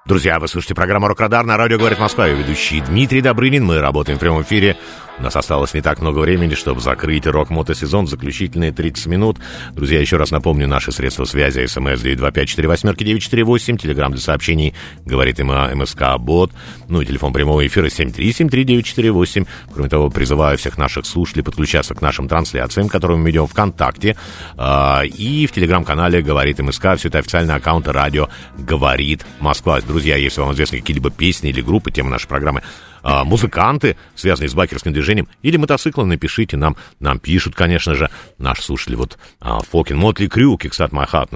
Друзья, 0.06 0.38
вы 0.38 0.48
слушаете 0.48 0.76
программу 0.76 1.08
«Рок-Радар» 1.08 1.44
на 1.44 1.58
радио 1.58 1.80
«Говорит 1.80 1.98
Москва». 1.98 2.28
Я 2.28 2.36
ведущий 2.36 2.82
Дмитрий 2.82 3.22
Добрынин. 3.22 3.66
Мы 3.66 3.80
работаем 3.80 4.20
в 4.20 4.22
прямом 4.22 4.44
эфире 4.44 4.78
у 5.20 5.24
нас 5.24 5.36
осталось 5.36 5.74
не 5.74 5.82
так 5.82 6.02
много 6.02 6.20
времени, 6.20 6.56
чтобы 6.56 6.80
закрыть 6.82 7.28
рок-мотосезон 7.28 8.06
в 8.06 8.10
заключительные 8.10 8.72
30 8.72 9.08
минут. 9.08 9.38
Друзья, 9.74 10.00
еще 10.00 10.18
раз 10.18 10.32
напомню, 10.32 10.68
наши 10.68 10.92
средства 10.92 11.26
связи 11.26 11.66
смс 11.66 12.02
925-48-948, 12.02 13.78
телеграмм 13.78 14.12
для 14.14 14.22
сообщений, 14.22 14.74
говорит 15.06 15.40
им 15.40 15.52
МСК 15.52 16.18
Бот, 16.18 16.52
ну 16.88 17.02
и 17.02 17.06
телефон 17.06 17.34
прямого 17.34 17.66
эфира 17.68 17.88
7373948. 17.88 19.48
Кроме 19.74 19.90
того, 19.90 20.10
призываю 20.10 20.58
всех 20.58 20.78
наших 20.78 21.06
слушателей 21.06 21.44
подключаться 21.44 21.94
к 21.96 22.02
нашим 22.02 22.30
трансляциям, 22.30 22.88
которые 22.88 23.18
мы 23.18 23.28
ведем 23.28 23.48
ВКонтакте, 23.48 24.16
э, 24.58 25.06
и 25.06 25.48
в 25.48 25.52
телеграм-канале 25.52 26.22
«Говорит 26.22 26.60
МСК». 26.60 26.96
Все 26.98 27.10
это 27.10 27.20
официальный 27.20 27.56
аккаунт 27.56 27.88
радио 27.88 28.30
«Говорит 28.58 29.26
Москва». 29.40 29.82
Друзья, 29.82 30.16
если 30.16 30.40
вам 30.40 30.54
известны 30.54 30.80
какие-либо 30.80 31.12
песни 31.12 31.50
или 31.50 31.62
группы, 31.62 31.92
темы 31.92 32.10
нашей 32.10 32.28
программы, 32.28 32.64
а, 33.04 33.24
музыканты, 33.24 33.98
связанные 34.16 34.50
с 34.50 34.54
байкерским 34.54 34.94
движением, 34.94 35.28
или 35.42 35.58
мотоциклы, 35.58 36.06
напишите 36.06 36.58
нам. 36.58 36.76
Нам 37.00 37.20
пишут, 37.20 37.56
конечно 37.56 37.96
же, 37.96 38.10
наши 38.38 38.64
слушатели. 38.64 38.96
Вот 38.96 39.18
а, 39.40 39.60
Фокин, 39.62 39.98
Мотли 39.98 40.28
Крю, 40.28 40.58
Киксат 40.58 40.92
Махат. 40.92 41.30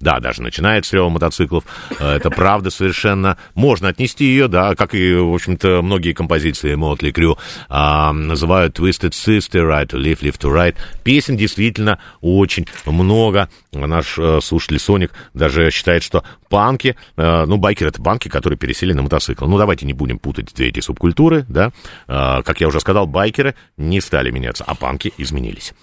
Да, 0.00 0.20
даже 0.20 0.42
начинает 0.42 0.86
с 0.86 0.92
рева 0.92 1.08
мотоциклов. 1.08 1.64
А, 1.98 2.16
это 2.16 2.30
правда 2.30 2.70
совершенно. 2.70 3.36
Можно 3.54 3.88
отнести 3.88 4.24
ее, 4.24 4.48
да, 4.48 4.74
как 4.74 4.94
и, 4.94 5.14
в 5.14 5.34
общем-то, 5.34 5.82
многие 5.82 6.12
композиции 6.12 6.74
Мотли 6.74 7.10
Крю 7.10 7.38
а, 7.68 8.12
называют 8.12 8.78
Twisted 8.78 9.10
Sister, 9.10 9.68
Right 9.68 9.88
to 9.88 10.00
Live, 10.00 10.20
Live 10.20 10.38
to 10.38 10.52
Right. 10.52 10.76
Песен 11.02 11.36
действительно 11.36 11.98
очень 12.20 12.66
много. 12.86 13.48
Наш 13.78 14.18
э, 14.18 14.40
слушатель 14.42 14.78
Соник 14.78 15.12
даже 15.32 15.70
считает, 15.70 16.02
что 16.02 16.24
панки, 16.48 16.96
э, 17.16 17.44
ну, 17.46 17.56
байкеры 17.56 17.90
это 17.90 18.02
панки, 18.02 18.28
которые 18.28 18.58
пересели 18.58 18.92
на 18.92 19.02
мотоцикл. 19.02 19.46
Ну, 19.46 19.58
давайте 19.58 19.86
не 19.86 19.92
будем 19.92 20.18
путать 20.18 20.52
эти 20.58 20.80
субкультуры 20.80 21.14
культуры, 21.14 21.44
да, 21.48 21.70
а, 22.08 22.42
как 22.42 22.60
я 22.60 22.68
уже 22.68 22.80
сказал, 22.80 23.06
байкеры 23.06 23.54
не 23.76 24.00
стали 24.00 24.30
меняться, 24.30 24.64
а 24.66 24.74
панки 24.74 25.12
изменились. 25.18 25.74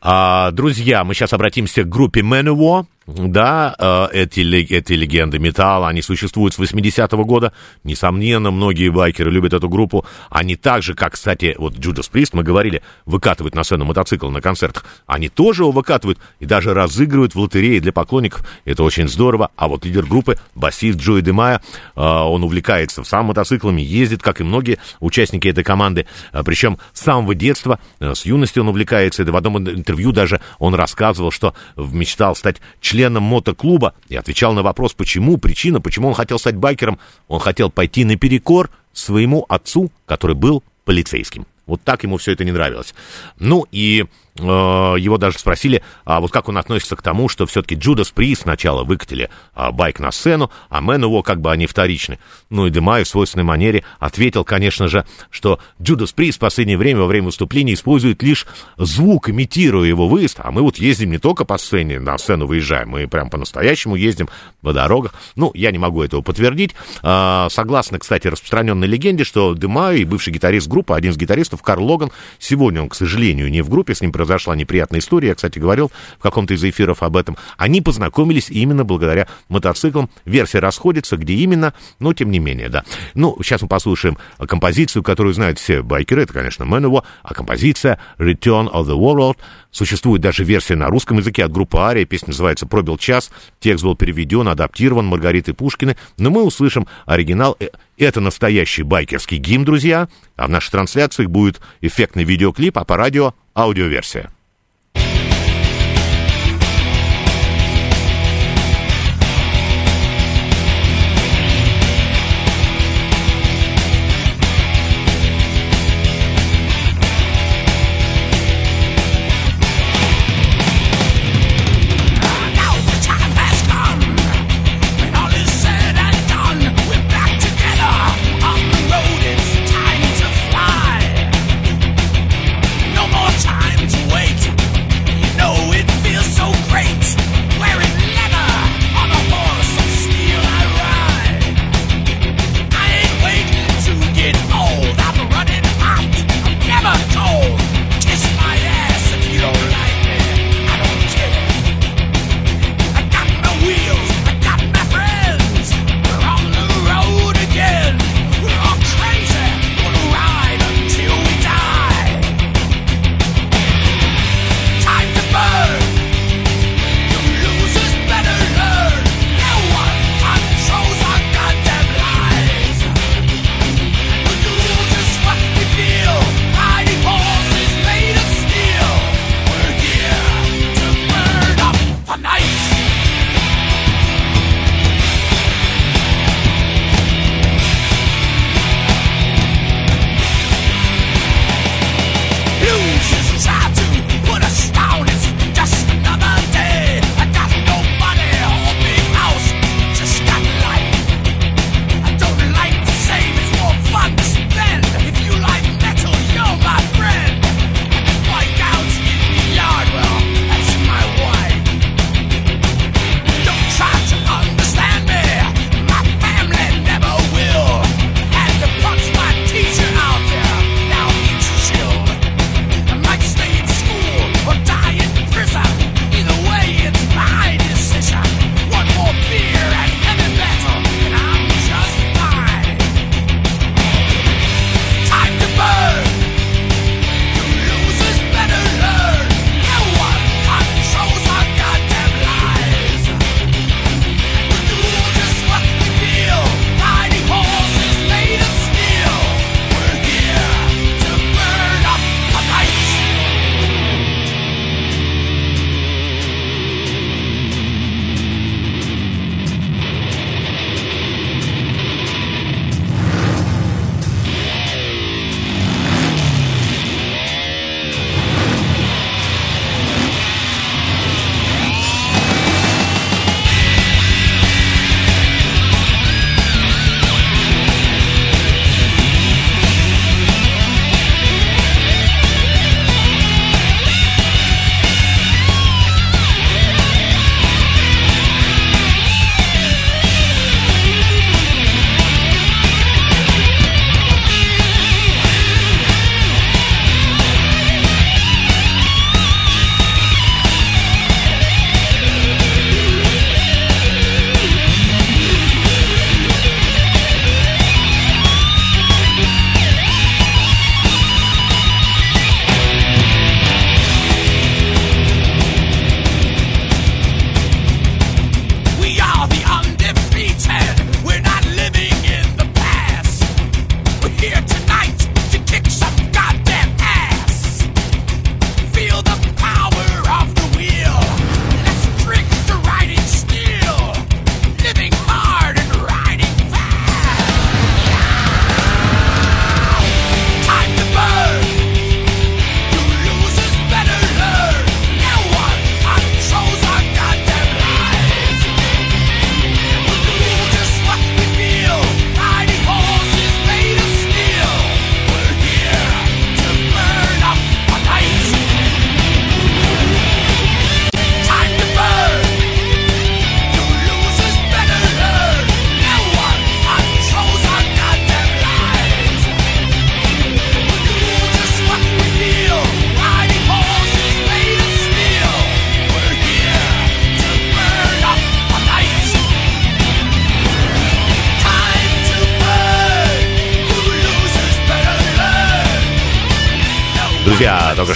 А, 0.00 0.50
друзья, 0.50 1.04
мы 1.04 1.14
сейчас 1.14 1.32
обратимся 1.32 1.82
к 1.82 1.88
группе 1.88 2.20
Manowar. 2.20 2.86
Да, 3.14 3.74
э, 3.78 4.06
эти, 4.12 4.40
эти 4.74 4.92
легенды 4.94 5.38
металла, 5.38 5.88
они 5.88 6.02
существуют 6.02 6.54
с 6.54 6.58
80-го 6.58 7.24
года. 7.24 7.52
Несомненно, 7.84 8.50
многие 8.50 8.88
байкеры 8.88 9.30
любят 9.30 9.52
эту 9.52 9.68
группу. 9.68 10.06
Они 10.30 10.56
так 10.56 10.82
же, 10.82 10.94
как, 10.94 11.12
кстати, 11.12 11.54
вот 11.58 11.74
Judas 11.74 12.10
Priest, 12.10 12.30
мы 12.32 12.42
говорили, 12.42 12.82
выкатывают 13.04 13.54
на 13.54 13.64
сцену 13.64 13.84
мотоцикл 13.84 14.30
на 14.30 14.40
концертах. 14.40 14.84
Они 15.06 15.28
тоже 15.28 15.62
его 15.62 15.72
выкатывают 15.72 16.18
и 16.40 16.46
даже 16.46 16.72
разыгрывают 16.72 17.34
в 17.34 17.38
лотерее 17.40 17.80
для 17.80 17.92
поклонников. 17.92 18.46
Это 18.64 18.82
очень 18.82 19.08
здорово. 19.08 19.50
А 19.56 19.68
вот 19.68 19.84
лидер 19.84 20.06
группы, 20.06 20.38
басист 20.54 20.98
Джои 20.98 21.20
Демая, 21.20 21.60
э, 21.94 22.00
он 22.00 22.42
увлекается 22.44 23.04
сам 23.04 23.26
мотоциклами, 23.26 23.82
ездит, 23.82 24.22
как 24.22 24.40
и 24.40 24.44
многие 24.44 24.78
участники 25.00 25.48
этой 25.48 25.64
команды. 25.64 26.06
Э, 26.32 26.42
Причем 26.44 26.78
с 26.92 27.02
самого 27.02 27.34
детства, 27.34 27.78
с 28.00 28.24
юности 28.24 28.58
он 28.58 28.68
увлекается. 28.68 29.24
В 29.24 29.36
одном 29.36 29.58
интервью 29.58 30.12
даже 30.12 30.40
он 30.58 30.74
рассказывал, 30.74 31.30
что 31.30 31.54
мечтал 31.76 32.34
стать 32.34 32.56
членом 32.80 33.01
мотоклуба 33.10 33.94
и 34.08 34.16
отвечал 34.16 34.52
на 34.52 34.62
вопрос, 34.62 34.94
почему, 34.94 35.38
причина, 35.38 35.80
почему 35.80 36.08
он 36.08 36.14
хотел 36.14 36.38
стать 36.38 36.56
байкером. 36.56 36.98
Он 37.28 37.40
хотел 37.40 37.70
пойти 37.70 38.04
наперекор 38.04 38.70
своему 38.92 39.44
отцу, 39.48 39.90
который 40.06 40.36
был 40.36 40.62
полицейским. 40.84 41.46
Вот 41.66 41.80
так 41.82 42.02
ему 42.02 42.16
все 42.16 42.32
это 42.32 42.44
не 42.44 42.52
нравилось. 42.52 42.94
Ну 43.38 43.66
и 43.70 44.06
его 44.36 45.18
даже 45.18 45.38
спросили, 45.38 45.82
а 46.04 46.20
вот 46.20 46.30
как 46.30 46.48
он 46.48 46.56
относится 46.56 46.96
к 46.96 47.02
тому, 47.02 47.28
что 47.28 47.46
все-таки 47.46 47.74
Джудас 47.74 48.10
При 48.10 48.34
сначала 48.34 48.82
выкатили 48.82 49.28
а, 49.54 49.72
байк 49.72 50.00
на 50.00 50.10
сцену, 50.10 50.50
а 50.70 50.80
Мэн 50.80 51.02
его 51.02 51.22
как 51.22 51.40
бы 51.40 51.52
они 51.52 51.66
вторичны. 51.66 52.18
Ну 52.48 52.66
и 52.66 52.70
Демай 52.70 53.04
в 53.04 53.08
свойственной 53.08 53.44
манере 53.44 53.84
ответил, 53.98 54.42
конечно 54.44 54.88
же, 54.88 55.04
что 55.30 55.58
Джудас 55.80 56.12
При 56.12 56.30
в 56.30 56.38
последнее 56.38 56.78
время 56.78 57.00
во 57.00 57.06
время 57.06 57.26
выступления 57.26 57.74
использует 57.74 58.22
лишь 58.22 58.46
звук, 58.78 59.28
имитируя 59.28 59.86
его 59.86 60.08
выезд, 60.08 60.40
а 60.42 60.50
мы 60.50 60.62
вот 60.62 60.78
ездим 60.78 61.10
не 61.10 61.18
только 61.18 61.44
по 61.44 61.58
сцене, 61.58 62.00
на 62.00 62.16
сцену 62.16 62.46
выезжаем, 62.46 62.88
мы 62.88 63.06
прям 63.08 63.28
по-настоящему 63.28 63.96
ездим 63.96 64.30
по 64.62 64.72
дорогах. 64.72 65.14
Ну, 65.36 65.50
я 65.54 65.70
не 65.72 65.78
могу 65.78 66.02
этого 66.02 66.22
подтвердить. 66.22 66.74
А, 67.02 67.48
согласно, 67.50 67.98
кстати, 67.98 68.28
распространенной 68.28 68.86
легенде, 68.86 69.24
что 69.24 69.54
Демай, 69.54 70.04
бывший 70.04 70.32
гитарист 70.32 70.68
группы, 70.68 70.94
один 70.94 71.12
из 71.12 71.18
гитаристов, 71.18 71.62
Карл 71.62 71.84
Логан, 71.84 72.10
сегодня 72.38 72.80
он, 72.80 72.88
к 72.88 72.94
сожалению, 72.94 73.50
не 73.50 73.60
в 73.60 73.68
группе, 73.68 73.94
с 73.94 74.00
ним 74.00 74.10
произошла 74.24 74.56
неприятная 74.56 75.00
история, 75.00 75.28
я, 75.28 75.34
кстати, 75.34 75.58
говорил 75.58 75.90
в 76.18 76.22
каком-то 76.22 76.54
из 76.54 76.64
эфиров 76.64 77.02
об 77.02 77.16
этом, 77.16 77.36
они 77.56 77.80
познакомились 77.80 78.50
именно 78.50 78.84
благодаря 78.84 79.26
мотоциклам. 79.48 80.10
Версия 80.24 80.58
расходится, 80.58 81.16
где 81.16 81.34
именно, 81.34 81.74
но 81.98 82.12
тем 82.12 82.30
не 82.30 82.38
менее, 82.38 82.68
да. 82.68 82.84
Ну, 83.14 83.36
сейчас 83.42 83.62
мы 83.62 83.68
послушаем 83.68 84.16
композицию, 84.38 85.02
которую 85.02 85.34
знают 85.34 85.58
все 85.58 85.82
байкеры, 85.82 86.22
это, 86.22 86.32
конечно, 86.32 86.64
Manowar, 86.64 87.04
а 87.22 87.34
композиция 87.34 87.98
Return 88.18 88.70
of 88.72 88.86
the 88.86 88.98
World. 88.98 89.38
Существует 89.70 90.20
даже 90.20 90.44
версия 90.44 90.76
на 90.76 90.88
русском 90.88 91.18
языке 91.18 91.44
от 91.44 91.52
группы 91.52 91.78
Ария, 91.78 92.04
песня 92.04 92.28
называется 92.28 92.66
«Пробил 92.66 92.98
час», 92.98 93.30
текст 93.58 93.84
был 93.84 93.96
переведен, 93.96 94.48
адаптирован 94.48 95.06
Маргаритой 95.06 95.54
Пушкиной, 95.54 95.96
но 96.18 96.30
мы 96.30 96.42
услышим 96.42 96.86
оригинал. 97.06 97.56
Э, 97.58 97.68
это 97.96 98.20
настоящий 98.20 98.82
байкерский 98.82 99.38
гимн, 99.38 99.64
друзья, 99.64 100.08
а 100.36 100.46
в 100.46 100.50
нашей 100.50 100.70
трансляции 100.70 101.26
будет 101.26 101.60
эффектный 101.80 102.24
видеоклип, 102.24 102.76
а 102.78 102.84
по 102.84 102.96
радио 102.96 103.34
аудиоверсия. 103.54 104.30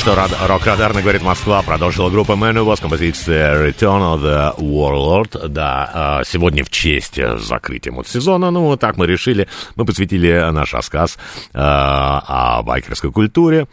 Что 0.07 0.15
рад- 0.15 0.39
рок-радарно 0.47 1.03
говорит 1.03 1.23
Москва, 1.23 1.63
продолжила 1.63 2.11
группа 2.11 2.33
Man 2.35 2.77
с 2.77 2.79
композицией 2.79 3.71
Return 3.71 4.15
of 4.15 4.23
the 4.23 4.57
Warlord. 4.57 5.49
Да, 5.49 5.91
а, 5.93 6.23
сегодня 6.25 6.63
в 6.63 6.71
честь 6.71 7.19
закрытия 7.39 7.93
сезона, 8.07 8.53
ну, 8.53 8.67
вот 8.67 8.79
так 8.79 8.99
мы 8.99 9.09
решили, 9.09 9.49
мы 9.75 9.85
посвятили 9.85 10.49
наш 10.53 10.75
рассказ 10.75 11.19
а, 11.53 12.59
о 12.59 12.63
байкерской 12.63 13.11
культуре, 13.11 13.67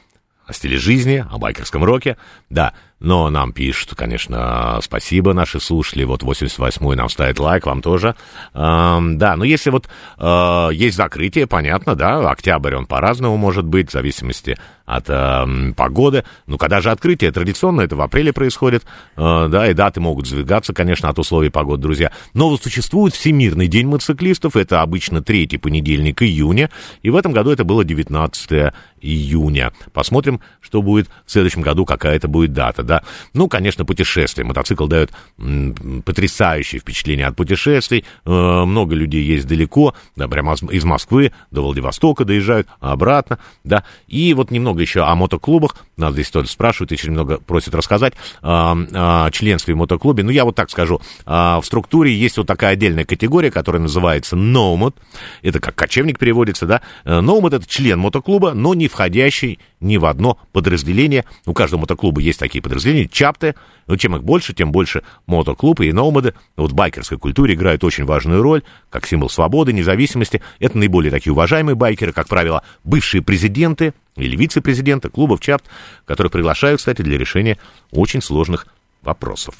о 0.48 0.54
стиле 0.54 0.78
жизни, 0.78 1.24
о 1.30 1.38
байкерском 1.38 1.84
роке. 1.84 2.18
Да, 2.50 2.74
но 3.04 3.30
нам 3.30 3.52
пишут, 3.52 3.96
конечно, 3.96 4.80
спасибо 4.82 5.34
наши 5.34 5.60
слушатели. 5.60 6.06
Вот 6.06 6.24
88-й 6.24 6.96
нам 6.96 7.10
ставит 7.10 7.38
лайк, 7.38 7.66
вам 7.66 7.82
тоже. 7.82 8.16
Эм, 8.54 9.18
да, 9.18 9.36
но 9.36 9.44
если 9.44 9.72
вот 9.72 9.90
э, 10.18 10.70
есть 10.74 10.96
закрытие, 10.96 11.46
понятно, 11.46 11.96
да, 11.96 12.32
октябрь 12.32 12.76
он 12.76 12.86
по-разному 12.86 13.36
может 13.36 13.66
быть, 13.66 13.90
в 13.90 13.92
зависимости 13.92 14.58
от 14.86 15.10
э, 15.10 15.74
погоды. 15.76 16.24
Ну, 16.48 16.58
когда 16.58 16.82
же 16.82 16.92
открытие? 16.92 17.32
Традиционно 17.32 17.82
это 17.82 17.96
в 17.96 18.02
апреле 18.02 18.34
происходит, 18.34 18.84
э, 19.16 19.48
да, 19.50 19.70
и 19.70 19.74
даты 19.74 20.00
могут 20.00 20.28
сдвигаться, 20.28 20.74
конечно, 20.74 21.10
от 21.10 21.20
условий 21.20 21.50
погоды, 21.50 21.82
друзья. 21.82 22.12
Но 22.34 22.50
вот 22.50 22.64
существует 22.64 23.14
Всемирный 23.14 23.68
день 23.68 23.88
мотоциклистов, 23.88 24.56
это 24.56 24.82
обычно 24.82 25.22
третий 25.22 25.58
понедельник 25.58 26.22
июня, 26.22 26.70
и 27.02 27.10
в 27.10 27.16
этом 27.16 27.32
году 27.32 27.52
это 27.52 27.64
было 27.64 27.84
19 27.84 28.74
июня. 29.02 29.74
Посмотрим, 29.92 30.42
что 30.62 30.82
будет 30.82 31.10
в 31.26 31.32
следующем 31.32 31.62
году, 31.62 31.86
какая 31.86 32.16
это 32.16 32.28
будет 32.28 32.54
дата, 32.54 32.84
да. 32.84 32.93
Ну, 33.34 33.48
конечно, 33.48 33.86
путешествия. 33.86 34.44
Мотоцикл 34.44 34.88
дает 34.88 35.12
потрясающее 36.06 36.80
впечатление 36.80 37.28
от 37.28 37.36
путешествий. 37.36 38.06
Э, 38.26 38.30
много 38.66 38.96
людей 38.96 39.24
есть 39.24 39.48
далеко, 39.48 39.96
да, 40.16 40.28
прямо 40.28 40.54
из 40.54 40.84
Москвы 40.84 41.32
до 41.52 41.62
Владивостока 41.62 42.26
доезжают, 42.26 42.68
обратно, 42.80 43.40
да. 43.64 43.84
И 44.08 44.34
вот 44.34 44.52
немного 44.52 44.82
еще 44.82 45.02
о 45.02 45.16
мотоклубах. 45.16 45.76
Нас 45.98 46.14
здесь 46.14 46.30
тоже 46.30 46.50
спрашивают, 46.50 46.92
еще 46.92 47.08
немного 47.08 47.40
просят 47.40 47.74
рассказать 47.76 48.14
о, 48.42 48.76
о 48.94 49.32
членстве 49.32 49.74
в 49.74 49.78
мотоклубе. 49.78 50.24
Ну, 50.24 50.32
я 50.32 50.46
вот 50.46 50.56
так 50.56 50.70
скажу. 50.70 51.02
В 51.26 51.62
структуре 51.64 52.14
есть 52.14 52.38
вот 52.38 52.48
такая 52.48 52.74
отдельная 52.74 53.06
категория, 53.06 53.52
которая 53.52 53.82
называется 53.82 54.36
Nomad. 54.36 54.96
Это 55.42 55.60
как 55.60 55.76
кочевник 55.76 56.20
переводится, 56.20 56.66
да. 56.66 56.82
Nomad— 57.06 57.56
это 57.58 57.68
член 57.68 58.00
мотоклуба, 58.00 58.54
но 58.54 58.74
не 58.74 58.88
входящий 58.88 59.60
ни 59.80 59.98
в 59.98 60.06
одно 60.06 60.38
подразделение. 60.52 61.26
У 61.46 61.54
каждого 61.54 61.82
мотоклуба 61.82 62.22
есть 62.22 62.40
такие 62.40 62.62
подразделения, 62.62 62.73
чапты. 63.12 63.56
Но 63.88 63.98
чем 63.98 64.16
их 64.16 64.24
больше, 64.24 64.54
тем 64.54 64.72
больше 64.72 65.04
мотоклубы 65.26 65.88
и 65.88 65.92
номады 65.92 66.34
вот 66.56 66.72
в 66.72 66.74
байкерской 66.74 67.18
культуре 67.18 67.54
играют 67.54 67.84
очень 67.84 68.06
важную 68.06 68.42
роль, 68.42 68.64
как 68.90 69.06
символ 69.06 69.30
свободы, 69.30 69.74
независимости. 69.74 70.42
Это 70.60 70.78
наиболее 70.78 71.12
такие 71.12 71.34
уважаемые 71.34 71.76
байкеры, 71.76 72.14
как 72.14 72.28
правило, 72.28 72.64
бывшие 72.84 73.22
президенты 73.22 73.94
или 74.16 74.36
вице-президенты 74.36 75.10
клубов 75.10 75.42
чапт, 75.42 75.66
которые 76.06 76.32
приглашают, 76.32 76.80
кстати, 76.80 77.02
для 77.02 77.18
решения 77.18 77.58
очень 77.92 78.22
сложных 78.22 78.68
вопросов. 79.02 79.56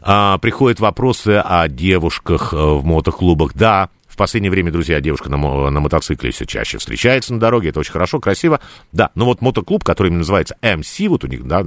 А, 0.00 0.38
приходят 0.38 0.80
вопросы 0.80 1.42
о 1.44 1.68
девушках 1.68 2.54
э, 2.54 2.56
в 2.56 2.84
мотоклубах. 2.84 3.52
Да, 3.54 3.90
последнее 4.20 4.50
время, 4.50 4.70
друзья, 4.70 5.00
девушка 5.00 5.30
на, 5.30 5.70
на 5.70 5.80
мотоцикле 5.80 6.30
все 6.30 6.44
чаще 6.44 6.76
встречается 6.76 7.32
на 7.32 7.40
дороге, 7.40 7.70
это 7.70 7.80
очень 7.80 7.92
хорошо, 7.92 8.20
красиво. 8.20 8.60
Да, 8.92 9.10
но 9.14 9.24
вот 9.24 9.40
мотоклуб, 9.40 9.82
который 9.82 10.08
именно 10.08 10.18
называется 10.18 10.58
MC, 10.60 11.08
вот 11.08 11.24
у 11.24 11.26
них, 11.26 11.46
да, 11.46 11.64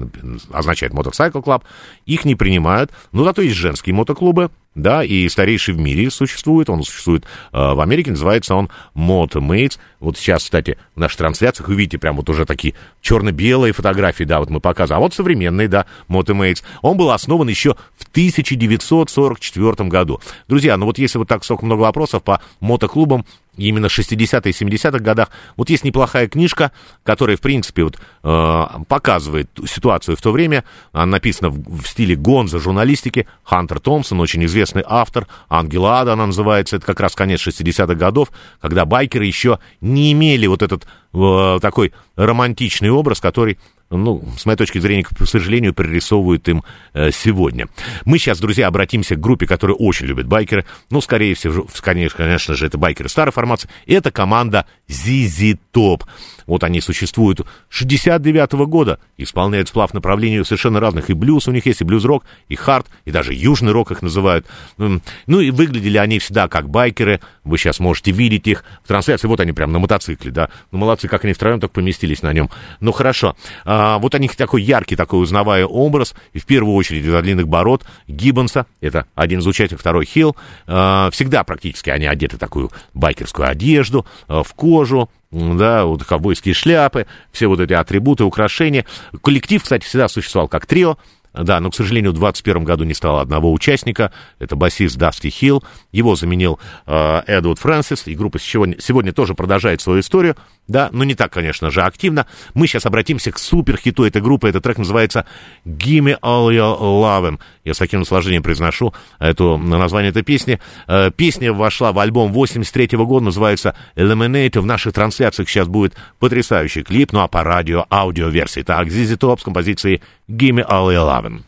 означает 0.52 0.94
Motorcycle 0.94 1.44
Club, 1.44 1.64
их 2.06 2.26
не 2.26 2.36
принимают, 2.36 2.92
но 3.12 3.24
зато 3.24 3.42
есть 3.42 3.56
женские 3.56 3.96
мотоклубы, 3.96 4.52
да, 4.76 5.04
и 5.04 5.28
старейший 5.30 5.74
в 5.74 5.80
мире 5.80 6.10
существует, 6.10 6.70
он 6.70 6.84
существует 6.84 7.26
э, 7.52 7.58
в 7.58 7.80
Америке, 7.80 8.12
называется 8.12 8.56
он 8.56 8.70
Motomates. 8.96 9.78
Вот 10.00 10.18
сейчас, 10.18 10.44
кстати, 10.44 10.78
в 10.96 11.00
наших 11.00 11.18
трансляциях 11.18 11.68
вы 11.68 11.76
видите 11.76 11.98
прям 11.98 12.16
вот 12.18 12.30
уже 12.30 12.46
такие 12.46 12.74
черно-белые 13.02 13.74
фотографии, 13.74 14.24
да, 14.24 14.40
вот 14.40 14.50
мы 14.50 14.60
показываем. 14.60 15.02
А 15.02 15.04
вот 15.04 15.14
современный, 15.14 15.68
да, 15.68 15.86
Motomates. 16.10 16.64
Он 16.82 16.98
был 16.98 17.12
основан 17.12 17.48
еще 17.48 17.76
в 17.98 18.08
1944 18.12 19.90
году. 19.90 20.20
Друзья, 20.48 20.78
ну 20.78 20.86
вот 20.86 20.98
если 20.98 21.18
вот 21.18 21.28
так 21.28 21.44
столько 21.44 21.66
много 21.66 21.82
вопросов 21.82 22.24
по 22.24 22.42
мотоклубам, 22.60 23.26
именно 23.58 23.88
60-е 23.88 24.52
и 24.52 24.54
70-х 24.54 25.00
годах. 25.00 25.30
Вот 25.58 25.70
есть 25.70 25.84
неплохая 25.84 26.28
книжка, 26.28 26.72
которая, 27.04 27.38
в 27.38 27.42
принципе, 27.42 27.84
вот, 27.84 27.98
э, 28.24 28.64
показывает 28.88 29.50
ситуацию 29.66 30.18
в 30.18 30.22
то 30.22 30.32
время. 30.32 30.64
Она 30.92 31.14
написана 31.14 31.50
в, 31.50 31.82
в 31.82 31.88
стиле 31.88 32.16
гонза 32.16 32.60
журналистики. 32.60 33.28
Хантер 33.44 33.80
Томпсон, 33.80 34.20
очень 34.20 34.44
известный 34.46 34.84
автор. 34.86 35.28
Ангела 35.50 36.02
Ада 36.02 36.14
она 36.14 36.28
называется. 36.28 36.78
Это 36.78 36.86
как 36.86 37.00
раз 37.00 37.16
конец 37.16 37.46
60-х 37.46 37.94
годов, 37.96 38.30
когда 38.62 38.86
байкеры 38.86 39.26
еще 39.26 39.60
не 39.82 40.14
имели 40.14 40.48
вот 40.48 40.62
этот 40.62 40.86
э, 41.14 41.60
такой 41.62 41.94
романтичный 42.16 42.90
образ, 42.90 43.20
который 43.20 43.60
ну, 43.98 44.24
с 44.38 44.46
моей 44.46 44.58
точки 44.58 44.80
зрения, 44.80 45.04
к 45.04 45.26
сожалению, 45.26 45.74
пририсовывают 45.74 46.48
им 46.50 46.64
э, 46.94 47.12
сегодня. 47.12 47.68
Мы 48.06 48.18
сейчас, 48.18 48.40
друзья, 48.40 48.68
обратимся 48.68 49.16
к 49.16 49.20
группе, 49.20 49.46
которая 49.46 49.76
очень 49.76 50.06
любит 50.06 50.28
байкеры. 50.28 50.66
Ну, 50.90 51.02
скорее 51.02 51.36
всего, 51.36 51.68
конечно, 51.82 52.18
конечно 52.18 52.56
же, 52.56 52.66
это 52.66 52.78
байкеры 52.78 53.10
старой 53.10 53.32
формации. 53.32 53.70
Это 53.86 54.12
команда 54.12 54.66
ZZ 54.88 55.58
Top. 55.74 56.04
Вот 56.48 56.64
они 56.64 56.82
существуют 56.82 57.42
69 57.70 58.54
-го 58.54 58.66
года, 58.66 59.00
исполняют 59.18 59.70
сплав 59.70 59.94
направлений 59.94 60.44
совершенно 60.44 60.80
разных. 60.80 61.10
И 61.10 61.14
блюз 61.14 61.48
у 61.48 61.52
них 61.52 61.66
есть, 61.66 61.82
и 61.82 61.84
блюз-рок, 61.84 62.24
и 62.48 62.56
хард, 62.56 62.88
и 63.06 63.12
даже 63.12 63.34
южный 63.34 63.72
рок 63.72 63.92
их 63.92 64.02
называют. 64.02 64.46
Ну, 64.78 65.40
и 65.40 65.52
выглядели 65.52 65.98
они 65.98 66.20
всегда 66.20 66.48
как 66.48 66.70
байкеры. 66.70 67.20
Вы 67.44 67.58
сейчас 67.58 67.80
можете 67.80 68.12
видеть 68.12 68.48
их 68.48 68.64
в 68.84 68.88
трансляции. 68.88 69.28
Вот 69.28 69.40
они 69.40 69.52
прям 69.52 69.72
на 69.72 69.80
мотоцикле, 69.80 70.32
да. 70.32 70.50
Ну, 70.72 70.80
молодцы, 70.80 71.08
как 71.08 71.24
они 71.24 71.34
втроем 71.34 71.60
так 71.60 71.72
поместились 71.72 72.22
на 72.22 72.34
нем. 72.34 72.50
Ну, 72.80 72.92
хорошо. 72.92 73.36
А, 73.66 73.98
вот 74.00 74.16
у 74.16 74.18
них 74.18 74.36
такой 74.36 74.64
яркий, 74.64 74.96
такой 74.96 75.22
узнавая 75.22 75.66
образ. 75.66 76.14
И 76.34 76.40
в 76.40 76.46
первую 76.46 76.76
очередь 76.76 77.06
из-за 77.06 77.22
длинных 77.22 77.48
бород 77.48 77.84
Гиббонса. 78.08 78.66
Это 78.82 79.06
один 79.16 79.40
из 79.40 79.48
участников, 79.48 79.82
второй 79.82 80.06
Хилл. 80.06 80.36
А, 80.68 81.10
всегда 81.12 81.44
практически 81.44 81.90
они 81.90 82.06
одеты 82.06 82.38
такую 82.38 82.72
байкерскую 82.94 83.48
одежду, 83.48 84.06
а, 84.28 84.44
в 84.44 84.54
кожу, 84.54 85.10
да, 85.34 85.86
вот 85.86 86.04
ковбойские 86.04 86.54
шляпы, 86.54 87.08
все 87.32 87.48
вот 87.48 87.60
эти 87.60 87.74
атрибуты, 87.74 88.24
украшения. 88.24 88.86
Коллектив, 89.22 89.62
кстати, 89.62 89.84
всегда 89.84 90.08
существовал 90.08 90.48
как 90.48 90.66
трио, 90.66 90.98
да, 91.34 91.60
но, 91.60 91.72
к 91.72 91.76
сожалению, 91.76 92.12
в 92.12 92.16
2021 92.16 92.64
году 92.64 92.84
не 92.84 92.94
стало 92.94 93.22
одного 93.22 93.52
участника. 93.52 94.12
Это 94.40 94.56
басист 94.56 94.98
Дасти 94.98 95.30
Хилл. 95.30 95.64
Его 95.92 96.16
заменил 96.16 96.60
э, 96.86 97.22
Эдвард 97.26 97.60
Фрэнсис. 97.60 98.08
И 98.08 98.16
группа 98.16 98.40
сегодня, 98.40 98.78
сегодня 98.80 99.14
тоже 99.14 99.34
продолжает 99.34 99.82
свою 99.82 100.02
историю. 100.02 100.36
Да, 100.68 100.90
но 100.94 101.04
не 101.04 101.16
так, 101.16 101.34
конечно 101.34 101.72
же, 101.72 101.82
активно. 101.82 102.26
Мы 102.54 102.68
сейчас 102.68 102.86
обратимся 102.86 103.32
к 103.32 103.40
суперхиту 103.40 104.06
этой 104.06 104.22
группы. 104.22 104.48
Этот 104.48 104.64
трек 104.64 104.78
называется 104.78 105.26
«Gimme 105.66 106.18
All 106.22 106.50
Your 106.50 106.80
Lovin'». 106.80 107.40
Я 107.66 107.74
с 107.74 107.78
таким 107.78 108.00
наслаждением 108.00 108.44
произношу 108.44 108.94
это 109.20 109.58
название 109.58 110.12
этой 110.12 110.24
песни. 110.24 110.60
Э, 110.88 111.12
песня 111.12 111.52
вошла 111.52 111.92
в 111.92 112.00
альбом 112.00 112.32
83 112.32 112.96
-го 112.98 113.06
года, 113.06 113.26
называется 113.26 113.76
«Eliminate». 113.96 114.60
В 114.60 114.66
наших 114.66 114.94
трансляциях 114.94 115.50
сейчас 115.50 115.68
будет 115.68 115.96
потрясающий 116.20 116.84
клип, 116.84 117.12
ну 117.12 117.22
а 117.22 117.28
по 117.28 117.44
радио 117.44 117.86
аудиоверсии. 117.90 118.62
Так, 118.62 118.90
Зизи 118.90 119.18
Топ 119.18 119.42
с 119.42 119.44
композицией 119.44 120.02
Gimme 120.28 120.64
all 120.64 120.90
11. 120.90 121.44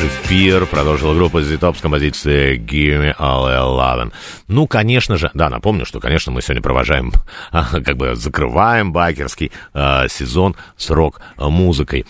Эфир 0.00 0.66
продолжила 0.66 1.14
группа 1.14 1.38
The 1.38 1.58
Top 1.58 1.78
с 1.78 1.80
композицией 1.80 2.58
Give 2.58 3.00
Me 3.00 3.16
All 3.18 3.46
Eleven. 3.48 4.12
Ну, 4.48 4.66
конечно 4.66 5.16
же, 5.16 5.30
да, 5.34 5.48
напомню, 5.48 5.86
что, 5.86 6.00
конечно, 6.00 6.32
мы 6.32 6.42
сегодня 6.42 6.62
провожаем, 6.62 7.12
как 7.50 7.96
бы 7.96 8.14
закрываем 8.14 8.92
байкерский 8.92 9.52
э, 9.74 10.08
сезон 10.08 10.56
с 10.76 10.90
рок-музыкой. 10.90 12.04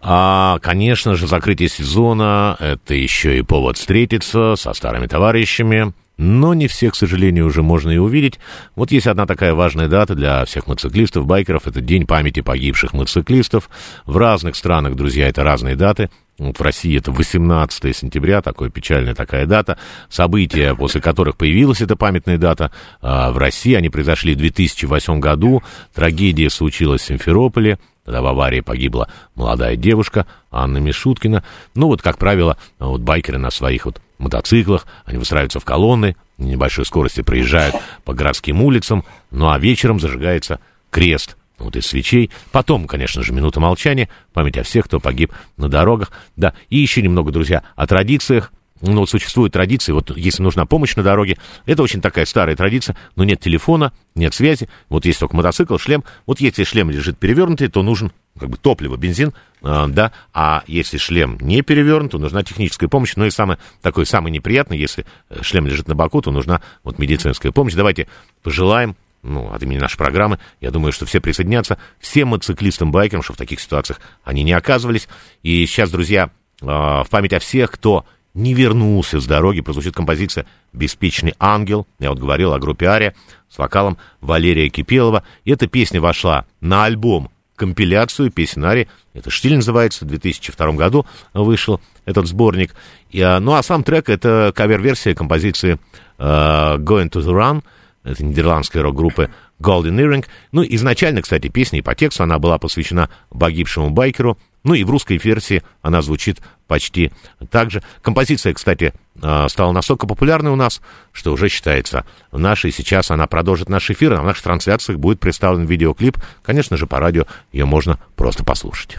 А, 0.00 0.58
конечно 0.60 1.16
же, 1.16 1.26
закрытие 1.26 1.68
сезона— 1.68 2.56
это 2.60 2.94
еще 2.94 3.38
и 3.38 3.42
повод 3.42 3.76
встретиться 3.76 4.54
со 4.56 4.72
старыми 4.72 5.06
товарищами, 5.06 5.92
но 6.18 6.52
не 6.54 6.66
всех, 6.66 6.92
к 6.92 6.96
сожалению, 6.96 7.46
уже 7.46 7.62
можно 7.62 7.90
и 7.90 7.98
увидеть. 7.98 8.40
Вот 8.74 8.90
есть 8.90 9.06
одна 9.06 9.26
такая 9.26 9.54
важная 9.54 9.88
дата 9.88 10.14
для 10.14 10.44
всех 10.44 10.66
мотоциклистов, 10.66 11.26
байкеров. 11.26 11.66
Это 11.66 11.80
День 11.80 12.06
памяти 12.06 12.40
погибших 12.40 12.92
мотоциклистов. 12.92 13.70
В 14.04 14.16
разных 14.16 14.56
странах, 14.56 14.96
друзья, 14.96 15.28
это 15.28 15.44
разные 15.44 15.76
даты. 15.76 16.10
В 16.38 16.60
России 16.60 16.96
это 16.96 17.10
18 17.10 17.96
сентября, 17.96 18.42
такая 18.42 18.70
печальная 18.70 19.14
такая 19.14 19.44
дата. 19.44 19.76
События, 20.08 20.74
после 20.76 21.00
которых 21.00 21.36
появилась 21.36 21.80
эта 21.80 21.96
памятная 21.96 22.38
дата, 22.38 22.70
а 23.00 23.32
в 23.32 23.38
России 23.38 23.74
они 23.74 23.88
произошли 23.88 24.34
в 24.34 24.38
2008 24.38 25.18
году. 25.18 25.64
Трагедия 25.92 26.48
случилась 26.48 27.02
в 27.02 27.06
Симферополе. 27.06 27.80
Тогда 28.04 28.22
в 28.22 28.26
аварии 28.26 28.60
погибла 28.60 29.10
молодая 29.34 29.74
девушка 29.74 30.26
Анна 30.52 30.78
Мишуткина. 30.78 31.42
Ну 31.74 31.88
вот, 31.88 32.02
как 32.02 32.18
правило, 32.18 32.56
вот 32.78 33.00
байкеры 33.00 33.38
на 33.38 33.50
своих 33.50 33.86
вот 33.86 34.00
мотоциклах, 34.18 34.86
они 35.06 35.18
выстраиваются 35.18 35.58
в 35.58 35.64
колонны, 35.64 36.16
на 36.38 36.44
небольшой 36.44 36.86
скорости 36.86 37.20
проезжают 37.20 37.74
по 38.04 38.14
городским 38.14 38.62
улицам, 38.62 39.04
ну 39.32 39.50
а 39.50 39.58
вечером 39.58 39.98
зажигается 39.98 40.60
крест 40.90 41.36
вот 41.58 41.76
из 41.76 41.86
свечей. 41.86 42.30
Потом, 42.52 42.86
конечно 42.86 43.22
же, 43.22 43.32
минута 43.32 43.60
молчания, 43.60 44.08
память 44.32 44.58
о 44.58 44.62
всех, 44.62 44.86
кто 44.86 45.00
погиб 45.00 45.32
на 45.56 45.68
дорогах. 45.68 46.12
Да, 46.36 46.54
и 46.68 46.78
еще 46.78 47.02
немного, 47.02 47.32
друзья, 47.32 47.62
о 47.76 47.86
традициях. 47.86 48.52
Ну, 48.80 49.00
вот 49.00 49.10
существует 49.10 49.52
традиция, 49.52 49.92
вот 49.92 50.16
если 50.16 50.40
нужна 50.40 50.64
помощь 50.64 50.94
на 50.94 51.02
дороге, 51.02 51.36
это 51.66 51.82
очень 51.82 52.00
такая 52.00 52.24
старая 52.26 52.54
традиция, 52.54 52.96
но 53.16 53.24
нет 53.24 53.40
телефона, 53.40 53.92
нет 54.14 54.34
связи, 54.34 54.68
вот 54.88 55.04
есть 55.04 55.18
только 55.18 55.34
мотоцикл, 55.34 55.78
шлем, 55.78 56.04
вот 56.26 56.40
если 56.40 56.62
шлем 56.62 56.88
лежит 56.88 57.18
перевернутый, 57.18 57.66
то 57.66 57.82
нужен 57.82 58.12
как 58.38 58.50
бы 58.50 58.56
топливо, 58.56 58.96
бензин, 58.96 59.34
э, 59.62 59.86
да, 59.88 60.12
а 60.32 60.62
если 60.68 60.96
шлем 60.96 61.38
не 61.40 61.62
перевернут, 61.62 62.12
то 62.12 62.18
нужна 62.18 62.44
техническая 62.44 62.88
помощь, 62.88 63.14
ну 63.16 63.24
и 63.26 63.30
самое, 63.30 63.58
такое 63.82 64.04
самое 64.04 64.32
неприятное, 64.32 64.78
если 64.78 65.04
э, 65.28 65.42
шлем 65.42 65.66
лежит 65.66 65.88
на 65.88 65.96
боку, 65.96 66.22
то 66.22 66.30
нужна 66.30 66.60
вот 66.84 67.00
медицинская 67.00 67.50
помощь. 67.50 67.74
Давайте 67.74 68.06
пожелаем 68.44 68.94
ну, 69.22 69.52
от 69.52 69.62
имени 69.62 69.78
нашей 69.78 69.96
программы, 69.96 70.38
я 70.60 70.70
думаю, 70.70 70.92
что 70.92 71.06
все 71.06 71.20
присоединятся, 71.20 71.78
всем 71.98 72.34
мотоциклистам-байкерам, 72.34 73.22
что 73.22 73.32
в 73.32 73.36
таких 73.36 73.60
ситуациях 73.60 74.00
они 74.24 74.42
не 74.42 74.52
оказывались. 74.52 75.08
И 75.42 75.66
сейчас, 75.66 75.90
друзья, 75.90 76.30
э, 76.60 76.66
в 76.66 77.06
память 77.10 77.32
о 77.32 77.38
всех, 77.38 77.70
кто 77.72 78.04
не 78.34 78.54
вернулся 78.54 79.20
с 79.20 79.26
дороги, 79.26 79.60
прозвучит 79.60 79.94
композиция 79.94 80.46
«Беспечный 80.72 81.34
ангел». 81.38 81.86
Я 81.98 82.10
вот 82.10 82.18
говорил 82.18 82.52
о 82.52 82.58
группе 82.58 82.86
«Ария» 82.86 83.14
с 83.48 83.58
вокалом 83.58 83.98
Валерия 84.20 84.68
Кипелова. 84.68 85.24
И 85.44 85.50
эта 85.50 85.66
песня 85.66 86.00
вошла 86.00 86.46
на 86.60 86.84
альбом 86.84 87.30
компиляцию 87.56 88.30
песен 88.30 88.64
Арии. 88.64 88.88
Это 89.12 89.30
«Штиль» 89.30 89.56
называется, 89.56 90.04
в 90.04 90.08
2002 90.08 90.72
году 90.72 91.04
вышел 91.34 91.80
этот 92.04 92.28
сборник. 92.28 92.74
И, 93.10 93.20
а, 93.20 93.40
ну, 93.40 93.54
а 93.54 93.62
сам 93.62 93.82
трек— 93.82 94.08
это 94.10 94.52
кавер-версия 94.54 95.14
композиции 95.14 95.78
uh, 96.18 96.78
«Going 96.78 97.10
to 97.10 97.20
the 97.20 97.32
Run», 97.32 97.62
это 98.08 98.24
нидерландская 98.24 98.82
рок-группы 98.82 99.30
Golden 99.60 99.96
Earring. 99.96 100.24
Ну, 100.52 100.64
изначально, 100.64 101.22
кстати, 101.22 101.48
песня 101.48 101.78
и 101.78 101.82
по 101.82 101.94
тексту 101.94 102.22
она 102.22 102.38
была 102.38 102.58
посвящена 102.58 103.10
погибшему 103.30 103.90
байкеру, 103.90 104.38
ну 104.64 104.74
и 104.74 104.84
в 104.84 104.90
русской 104.90 105.18
версии 105.18 105.62
она 105.82 106.02
звучит 106.02 106.38
почти 106.66 107.12
так 107.50 107.70
же. 107.70 107.82
Композиция, 108.02 108.52
кстати, 108.52 108.92
а, 109.22 109.48
стала 109.48 109.72
настолько 109.72 110.06
популярной 110.06 110.50
у 110.50 110.56
нас, 110.56 110.80
что 111.12 111.32
уже 111.32 111.48
считается 111.48 112.04
нашей. 112.32 112.72
Сейчас 112.72 113.10
она 113.10 113.26
продолжит 113.26 113.68
наш 113.68 113.90
эфир, 113.90 114.14
а 114.14 114.22
в 114.22 114.24
наших 114.24 114.42
трансляциях 114.42 114.98
будет 114.98 115.20
представлен 115.20 115.64
видеоклип. 115.64 116.18
Конечно 116.42 116.76
же, 116.76 116.86
по 116.86 117.00
радио 117.00 117.24
ее 117.52 117.64
можно 117.64 117.98
просто 118.16 118.44
послушать. 118.44 118.96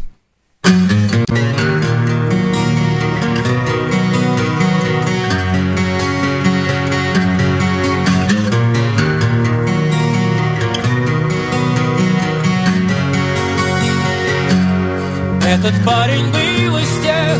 Этот 15.62 15.84
парень 15.84 16.26
был 16.32 16.78
из 16.78 16.90
тех, 17.04 17.38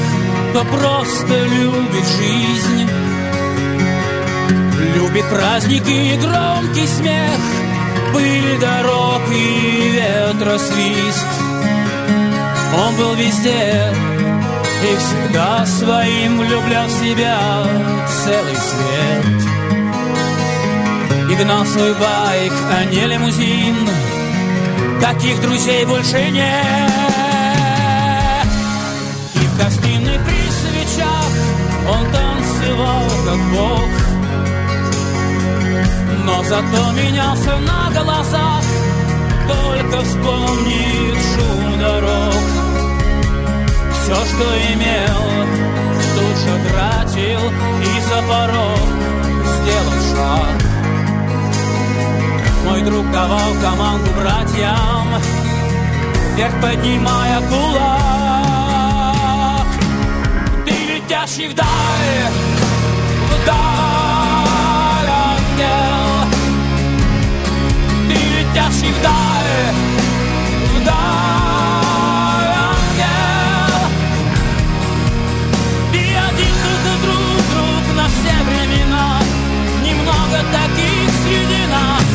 кто 0.50 0.66
просто 0.66 1.46
любит 1.46 2.06
жизнь. 2.18 2.90
Любит 4.94 5.24
праздники 5.30 5.90
и 5.90 6.18
громкий 6.18 6.86
смех. 6.86 7.40
Пыль 8.14 8.60
дорог 8.60 9.22
и 9.32 10.02
ветросвист 10.02 11.28
Он 12.76 12.96
был 12.98 13.14
везде 13.14 13.94
и 14.84 14.98
всегда 14.98 15.66
своим 15.66 16.40
влюблял 16.40 16.88
в 16.88 16.92
себя 16.92 17.38
целый 18.26 18.58
свет. 18.58 19.50
И 21.32 21.36
гнал 21.42 21.66
свой 21.66 21.94
байк, 21.94 22.54
а 22.70 22.84
не 22.84 23.06
лимузин 23.06 23.88
Таких 25.00 25.40
друзей 25.42 25.86
больше 25.86 26.30
нет 26.32 26.99
гостиной 29.60 30.20
при 30.26 30.42
свечах. 30.60 31.32
Он 31.88 32.06
танцевал 32.12 33.06
как 33.26 33.40
бог. 33.54 33.90
Но 36.26 36.44
зато 36.44 36.92
менялся 36.94 37.58
на 37.58 38.02
глазах. 38.02 38.64
Только 39.48 40.02
вспомнит 40.04 41.18
шум 41.32 41.80
дорог. 41.80 42.44
Все, 43.94 44.16
что 44.16 44.46
имел, 44.74 45.22
тут 46.16 46.38
же 46.38 46.54
тратил 46.68 47.42
И 47.82 48.02
за 48.10 48.20
порог 48.28 48.90
сделал 49.56 50.00
шаг. 50.16 50.70
Мой 52.66 52.82
друг 52.82 53.12
давал 53.12 53.52
команду 53.62 54.12
братьям 54.20 55.08
Вверх 56.36 56.54
поднимая 56.62 57.40
кулак 57.50 58.09
летящий 61.10 61.48
вдаль, 61.48 61.66
вдаль, 63.42 65.10
ангел. 65.10 66.06
Ты 68.08 68.14
летящий 68.14 68.92
вдаль, 68.92 69.74
вдаль, 70.76 72.54
ангел. 72.70 73.74
И 75.94 75.96
один 75.98 76.54
тут 76.64 76.80
друг, 77.02 77.42
друг 77.54 77.86
на 77.98 78.06
все 78.08 78.36
времена, 78.46 79.10
немного 79.84 80.38
таких 80.52 81.10
среди 81.24 81.64
нас. 81.72 82.10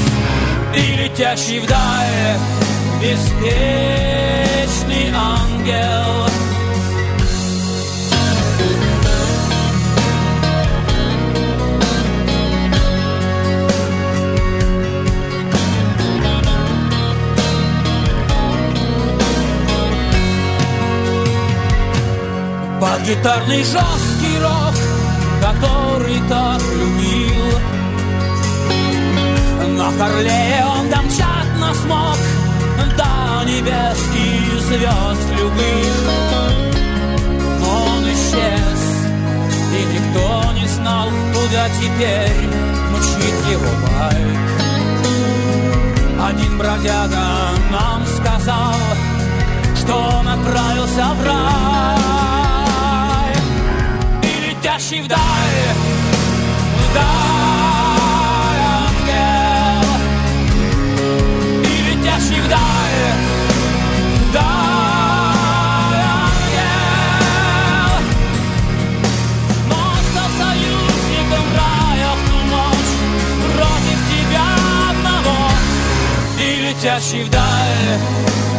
Ты 0.72 0.82
летящий 1.02 1.58
вдаль, 1.58 2.38
беспечный 3.02 3.46
ангел. 5.12 6.33
Под 22.94 23.02
гитарный 23.02 23.64
жесткий 23.64 24.38
рок, 24.38 24.74
который 25.42 26.20
так 26.28 26.62
любил. 26.62 27.58
На 29.76 29.90
Харлее 29.98 30.64
он 30.64 30.88
домчат 30.88 31.48
нас 31.58 31.76
мог 31.88 32.16
До 32.96 33.50
небес 33.50 33.98
и 34.14 34.58
звезд 34.60 35.26
любых. 35.36 35.96
Но 37.58 37.84
он 37.96 38.04
исчез, 38.12 38.80
и 39.72 39.80
никто 39.92 40.52
не 40.52 40.68
знал 40.68 41.08
Куда 41.32 41.68
теперь 41.70 42.46
мчит 42.92 43.36
его 43.50 43.72
байк. 43.82 44.38
Один 46.28 46.58
бродяга 46.58 47.26
нам 47.72 48.06
сказал 48.06 48.76
Что 49.82 49.94
он 49.96 50.28
отправился 50.28 51.06
в 51.14 51.26
рай 51.26 52.33
летящий 54.74 55.02
вдаль, 55.02 55.18
вдаль 56.90 58.62
ангел. 58.82 59.86
И 61.62 61.64
летящий 61.82 62.40
вдаль, 62.40 63.12
вдаль 64.30 66.02
ангел. 66.26 67.94
Но 69.68 69.76
он 69.76 70.02
стал 70.10 70.30
союзником 70.42 71.46
рая 71.56 72.10
в 72.14 72.16
ту 72.28 72.38
ночь 72.50 72.94
против 73.54 73.98
тебя 74.10 74.48
одного. 74.90 75.38
И 76.40 76.42
летящий 76.62 77.22
вдаль, 77.22 77.92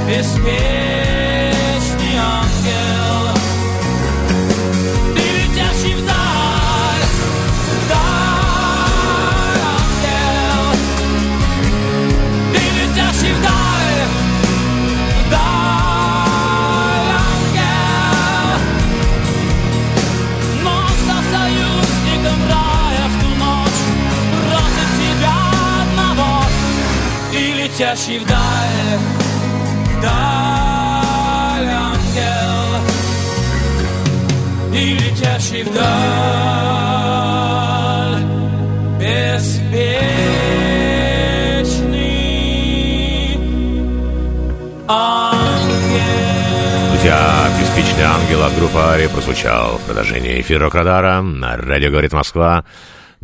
беспечный 0.08 2.16
ангел. 2.18 2.95
Летящий 27.76 28.20
вдаль, 28.20 29.00
вдаль 29.98 31.68
ангел 31.68 32.80
И 34.74 34.94
летящий 34.94 35.64
вдаль 35.64 35.84
Беспечный 38.98 40.06
ангел 44.88 46.00
Друзья, 46.92 47.50
«Беспечный 47.60 48.04
ангел» 48.06 48.44
от 48.44 48.56
группы 48.56 48.80
«Ари» 48.80 49.08
прозвучал 49.08 49.80
в 49.80 49.82
продолжении 49.82 50.40
эфира 50.40 50.70
Радара 50.70 51.22
на 51.22 51.58
радио 51.58 51.92
«Говорит 51.92 52.14
Москва». 52.14 52.64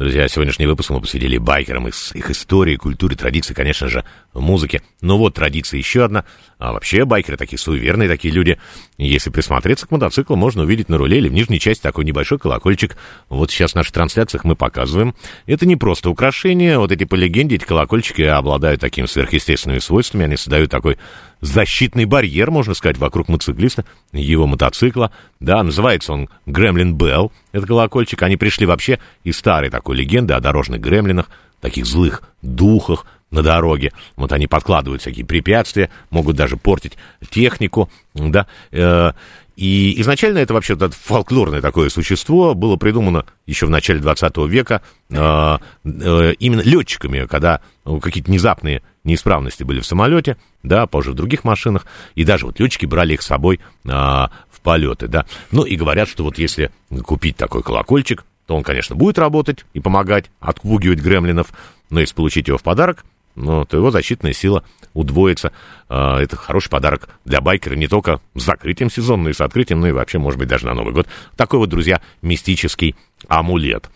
Друзья, 0.01 0.27
сегодняшний 0.27 0.65
выпуск 0.65 0.89
мы 0.89 0.99
посвятили 0.99 1.37
байкерам, 1.37 1.87
их, 1.87 1.93
их 2.15 2.31
истории, 2.31 2.75
культуре, 2.75 3.15
традиции, 3.15 3.53
конечно 3.53 3.87
же, 3.87 4.03
музыке. 4.33 4.81
Но 4.99 5.15
вот 5.19 5.35
традиция 5.35 5.77
еще 5.77 6.03
одна. 6.03 6.25
А 6.57 6.73
вообще 6.73 7.05
байкеры 7.05 7.37
такие 7.37 7.59
суеверные 7.59 8.09
такие 8.09 8.33
люди. 8.33 8.57
Если 8.97 9.29
присмотреться 9.29 9.85
к 9.85 9.91
мотоциклу, 9.91 10.35
можно 10.35 10.63
увидеть 10.63 10.89
на 10.89 10.97
руле 10.97 11.19
или 11.19 11.29
в 11.29 11.33
нижней 11.33 11.59
части 11.59 11.83
такой 11.83 12.03
небольшой 12.03 12.39
колокольчик. 12.39 12.97
Вот 13.29 13.51
сейчас 13.51 13.73
в 13.73 13.75
наших 13.75 13.93
трансляциях 13.93 14.43
мы 14.43 14.55
показываем. 14.55 15.13
Это 15.45 15.67
не 15.67 15.75
просто 15.75 16.09
украшение. 16.09 16.79
Вот 16.79 16.91
эти 16.91 17.03
по 17.03 17.13
легенде, 17.13 17.57
эти 17.57 17.65
колокольчики 17.65 18.23
обладают 18.23 18.81
такими 18.81 19.05
сверхъестественными 19.05 19.77
свойствами. 19.77 20.25
Они 20.25 20.35
создают 20.35 20.71
такой 20.71 20.97
защитный 21.41 22.05
барьер, 22.05 22.51
можно 22.51 22.73
сказать, 22.73 22.97
вокруг 22.97 23.27
мотоциклиста, 23.27 23.85
его 24.13 24.47
мотоцикла. 24.47 25.11
Да, 25.39 25.61
называется 25.63 26.13
он 26.13 26.29
Гремлин 26.45 26.95
Белл, 26.95 27.31
этот 27.51 27.67
колокольчик. 27.67 28.21
Они 28.23 28.37
пришли 28.37 28.65
вообще 28.65 28.99
из 29.23 29.37
старой 29.37 29.69
такой 29.69 29.95
легенды 29.95 30.33
о 30.33 30.39
дорожных 30.39 30.79
гремлинах, 30.79 31.29
таких 31.59 31.85
злых 31.85 32.23
духах 32.41 33.05
на 33.31 33.41
дороге. 33.41 33.91
Вот 34.15 34.31
они 34.31 34.47
подкладывают 34.47 35.01
всякие 35.01 35.25
препятствия, 35.25 35.89
могут 36.09 36.35
даже 36.35 36.57
портить 36.57 36.97
технику, 37.29 37.89
да. 38.13 38.45
Э, 38.71 39.11
И 39.55 39.99
изначально 40.01 40.39
это 40.39 40.53
вообще 40.53 40.75
фольклорное 40.75 41.61
такое 41.61 41.89
существо 41.89 42.53
было 42.55 42.77
придумано 42.77 43.25
еще 43.45 43.65
в 43.65 43.69
начале 43.69 43.99
20 43.99 44.37
века 44.47 44.81
э, 45.09 45.57
э, 45.85 46.33
именно 46.39 46.61
летчиками, 46.61 47.25
когда 47.25 47.61
какие-то 48.01 48.29
внезапные 48.29 48.81
неисправности 49.03 49.63
были 49.63 49.79
в 49.79 49.85
самолете, 49.85 50.37
да, 50.63 50.85
позже 50.87 51.11
в 51.11 51.15
других 51.15 51.43
машинах, 51.43 51.85
и 52.15 52.23
даже 52.23 52.45
вот 52.45 52.59
летчики 52.59 52.85
брали 52.85 53.13
их 53.13 53.21
с 53.21 53.27
собой 53.27 53.59
а, 53.87 54.31
в 54.49 54.61
полеты, 54.61 55.07
да. 55.07 55.25
Ну 55.51 55.63
и 55.63 55.75
говорят, 55.75 56.07
что 56.07 56.23
вот 56.23 56.37
если 56.37 56.71
купить 57.03 57.37
такой 57.37 57.63
колокольчик, 57.63 58.23
то 58.47 58.55
он, 58.55 58.63
конечно, 58.63 58.95
будет 58.95 59.17
работать 59.17 59.65
и 59.73 59.79
помогать 59.79 60.29
отпугивать 60.39 60.99
гремлинов, 60.99 61.51
но 61.89 61.99
если 61.99 62.15
получить 62.15 62.47
его 62.47 62.57
в 62.57 62.63
подарок, 62.63 63.05
ну, 63.35 63.65
то 63.65 63.77
его 63.77 63.91
защитная 63.91 64.33
сила 64.33 64.63
удвоится. 64.93 65.53
А, 65.89 66.19
Это 66.19 66.35
хороший 66.35 66.69
подарок 66.69 67.09
для 67.25 67.41
байкера 67.41 67.75
не 67.75 67.87
только 67.87 68.19
с 68.35 68.43
закрытием 68.43 68.91
сезона, 68.91 69.23
но 69.23 69.29
и 69.29 69.33
с 69.33 69.41
открытием, 69.41 69.79
ну 69.79 69.87
и 69.87 69.91
вообще, 69.91 70.17
может 70.17 70.37
быть, 70.37 70.49
даже 70.49 70.65
на 70.65 70.73
Новый 70.73 70.93
год. 70.93 71.07
Такой 71.35 71.59
вот, 71.59 71.69
друзья, 71.69 72.01
мистический 72.21 72.95
амулет. 73.27 73.89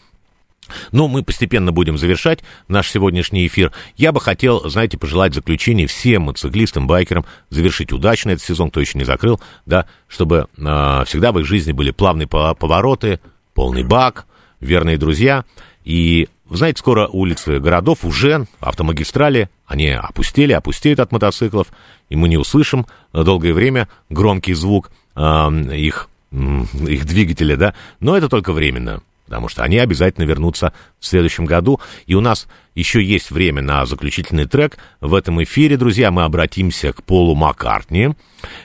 Ну, 0.92 1.08
мы 1.08 1.24
постепенно 1.24 1.72
будем 1.72 1.98
завершать 1.98 2.40
наш 2.68 2.90
сегодняшний 2.90 3.46
эфир. 3.48 3.72
Я 3.98 4.12
бы 4.12 4.20
хотел, 4.20 4.68
знаете, 4.70 4.98
пожелать 4.98 5.34
в 5.34 5.36
заключение 5.36 5.88
всем 5.88 6.24
мотоциклистам, 6.24 6.88
байкерам 6.88 7.26
завершить 7.50 7.92
удачно 7.92 8.32
этот 8.32 8.44
сезон, 8.44 8.70
кто 8.70 8.80
еще 8.80 8.98
не 8.98 9.04
закрыл, 9.04 9.40
да, 9.66 9.86
чтобы 10.08 10.48
а, 10.64 11.04
всегда 11.06 11.32
в 11.32 11.40
их 11.40 11.46
жизни 11.46 11.72
были 11.72 11.92
плавные 11.92 12.28
по- 12.28 12.56
повороты, 12.56 13.20
полный 13.54 13.84
бак, 13.84 14.26
верные 14.60 14.98
друзья. 14.98 15.46
И, 15.84 16.28
знаете, 16.50 16.80
скоро 16.80 17.08
улицы 17.08 17.60
городов 17.60 18.04
уже, 18.04 18.48
автомагистрали, 18.60 19.50
они 19.66 19.90
опустели, 19.90 20.54
опустеют 20.54 21.00
от 21.00 21.12
мотоциклов, 21.12 21.68
и 22.10 22.16
мы 22.16 22.30
не 22.30 22.38
услышим 22.38 22.86
долгое 23.14 23.54
время 23.54 23.88
громкий 24.10 24.54
звук 24.54 24.92
а, 25.16 25.52
их, 25.52 26.10
м, 26.32 26.64
их 26.88 27.06
двигателя, 27.06 27.56
да, 27.56 27.74
но 28.00 28.18
это 28.18 28.30
только 28.30 28.52
временно 28.52 29.02
потому 29.26 29.50
что 29.50 29.64
они 29.64 29.78
обязательно 29.78 30.26
вернутся 30.26 30.74
в 31.00 31.06
следующем 31.06 31.46
году. 31.46 31.80
И 32.06 32.16
у 32.16 32.22
нас 32.22 32.48
еще 32.76 33.04
есть 33.04 33.32
время 33.32 33.62
на 33.62 33.86
заключительный 33.86 34.46
трек. 34.46 34.78
В 35.02 35.14
этом 35.14 35.44
эфире, 35.44 35.78
друзья, 35.78 36.12
мы 36.12 36.24
обратимся 36.24 36.94
к 36.94 37.04
Полу 37.04 37.36
Маккартни 37.36 38.12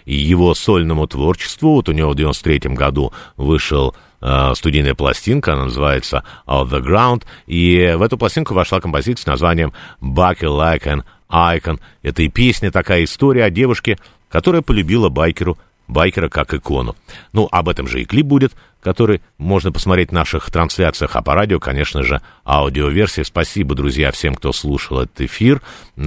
и 0.04 0.14
его 0.14 0.54
сольному 0.54 1.06
творчеству. 1.06 1.74
Вот 1.74 1.88
у 1.88 1.92
него 1.92 2.10
в 2.10 2.16
93 2.16 2.74
году 2.74 3.12
вышел 3.36 3.94
э, 4.20 4.52
студийная 4.54 4.94
пластинка, 4.94 5.54
она 5.54 5.64
называется 5.64 6.24
Out 6.46 6.70
the 6.70 6.82
Ground, 6.82 7.24
и 7.46 7.94
в 7.96 8.02
эту 8.02 8.18
пластинку 8.18 8.54
вошла 8.54 8.80
композиция 8.80 9.22
с 9.22 9.26
названием 9.26 9.72
Bucky 10.00 10.42
Like 10.42 10.84
an 10.84 11.04
Icon. 11.30 11.80
Это 12.02 12.22
и 12.22 12.28
песня, 12.28 12.70
такая 12.70 13.04
история 13.04 13.44
о 13.44 13.50
девушке, 13.50 13.98
которая 14.28 14.62
полюбила 14.62 15.08
байкеру 15.08 15.58
байкера 15.90 16.28
как 16.28 16.54
икону. 16.54 16.96
Ну, 17.32 17.48
об 17.50 17.68
этом 17.68 17.86
же 17.86 18.00
и 18.00 18.04
клип 18.04 18.26
будет, 18.26 18.52
который 18.80 19.20
можно 19.38 19.72
посмотреть 19.72 20.10
в 20.10 20.12
наших 20.12 20.50
трансляциях, 20.50 21.14
а 21.14 21.22
по 21.22 21.34
радио, 21.34 21.60
конечно 21.60 22.02
же, 22.02 22.22
аудиоверсия. 22.44 23.24
Спасибо, 23.24 23.74
друзья, 23.74 24.10
всем, 24.10 24.34
кто 24.34 24.52
слушал 24.52 25.00
этот 25.00 25.20
эфир. 25.20 25.60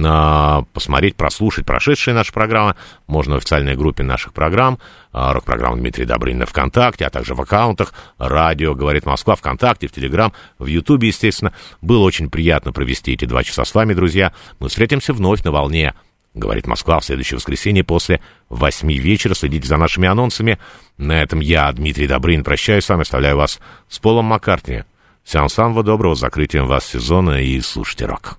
А, 0.04 0.64
Посмотреть, 0.72 1.16
прослушать 1.16 1.66
прошедшие 1.66 2.14
наши 2.14 2.32
программы 2.32 2.74
можно 3.06 3.34
в 3.34 3.38
официальной 3.38 3.76
группе 3.76 4.02
наших 4.02 4.32
программ, 4.32 4.78
а, 5.12 5.32
рок-программа 5.32 5.76
Дмитрия 5.76 6.06
Добрынина 6.06 6.46
ВКонтакте, 6.46 7.06
а 7.06 7.10
также 7.10 7.34
в 7.34 7.40
аккаунтах 7.40 7.94
радио 8.18 8.74
«Говорит 8.74 9.06
Москва» 9.06 9.36
ВКонтакте, 9.36 9.86
в 9.86 9.92
Телеграм, 9.92 10.32
в 10.58 10.66
Ютубе, 10.66 11.08
естественно. 11.08 11.52
Было 11.80 12.02
очень 12.02 12.30
приятно 12.30 12.72
провести 12.72 13.12
эти 13.12 13.24
два 13.24 13.44
часа 13.44 13.64
с 13.64 13.74
вами, 13.74 13.94
друзья. 13.94 14.32
Мы 14.58 14.68
встретимся 14.68 15.12
вновь 15.12 15.44
на 15.44 15.52
волне 15.52 15.94
Говорит 16.34 16.66
Москва 16.66 16.98
в 16.98 17.04
следующее 17.04 17.36
воскресенье 17.36 17.84
после 17.84 18.20
восьми 18.48 18.98
вечера. 18.98 19.34
Следите 19.34 19.68
за 19.68 19.76
нашими 19.76 20.08
анонсами. 20.08 20.58
На 20.98 21.22
этом 21.22 21.38
я, 21.38 21.70
Дмитрий 21.72 22.08
Добрын, 22.08 22.42
прощаюсь 22.42 22.84
с 22.84 22.88
вами, 22.88 23.02
оставляю 23.02 23.36
вас 23.36 23.60
с 23.88 24.00
Полом 24.00 24.26
Маккартни. 24.26 24.82
Всем 25.22 25.48
самого 25.48 25.84
доброго, 25.84 26.16
закрытием 26.16 26.66
вас 26.66 26.86
сезона 26.86 27.40
и 27.40 27.60
слушайте 27.60 28.06
рок. 28.06 28.38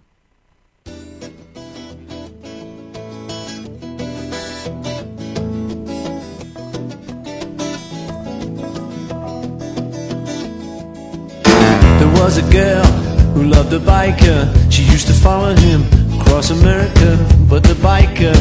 There 11.98 12.14
was 12.14 12.38
a 12.38 12.44
girl 12.52 12.86
who 13.34 13.44
loved 13.44 13.74
a 13.74 13.80
biker. 13.80 14.54
She 14.70 14.84
used 14.84 15.08
to 15.08 15.14
follow 15.14 15.56
him 15.56 15.95
across 16.36 16.52
America, 16.52 17.16
but 17.48 17.64
the 17.64 17.76
biker 17.76 18.36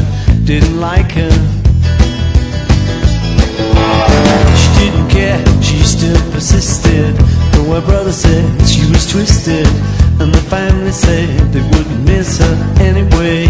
didn't 0.45 0.81
like 0.81 1.13
her. 1.13 1.31
She 4.59 4.69
didn't 4.81 5.09
care, 5.09 5.39
she 5.63 5.79
still 5.79 6.21
persisted. 6.33 7.15
Though 7.53 7.75
her 7.75 7.87
brother 7.87 8.11
said 8.11 8.45
she 8.67 8.81
was 8.91 9.09
twisted, 9.09 9.69
and 10.21 10.35
the 10.35 10.45
family 10.51 10.91
said 10.91 11.53
they 11.53 11.63
wouldn't 11.63 12.05
miss 12.05 12.39
her 12.39 12.55
anyway. 12.81 13.47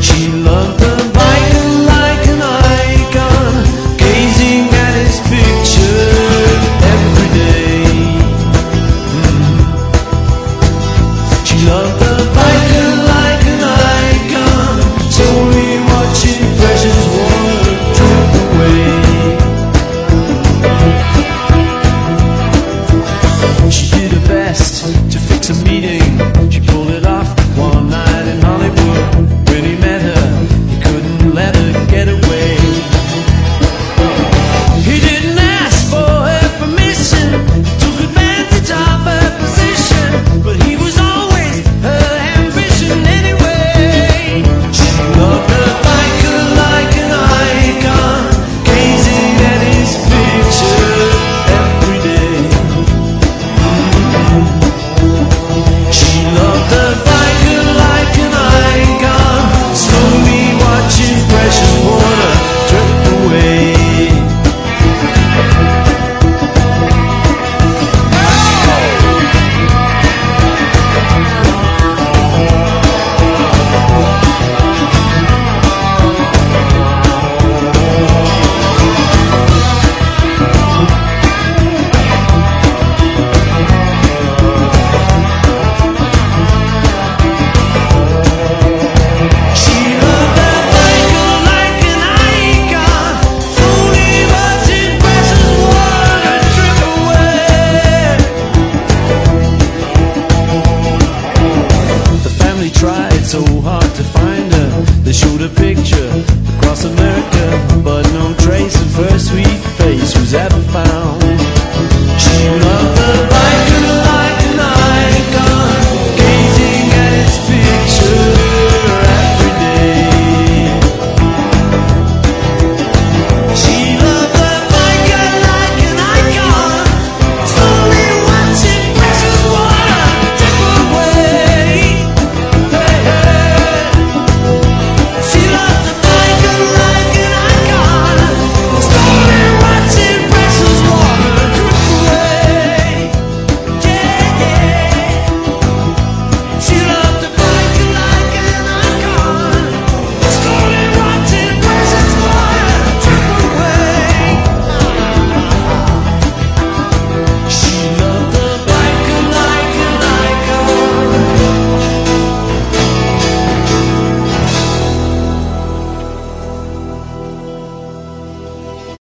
She 0.00 0.28
loved 0.48 0.80
the 0.80 0.96
biker 1.12 1.68
like 1.92 2.24
an 2.32 2.40
icon, 2.40 3.52
gazing 3.98 4.64
at 4.84 4.94
his 5.04 5.20
picture 5.28 6.08
every 6.94 7.28
day. 7.38 7.61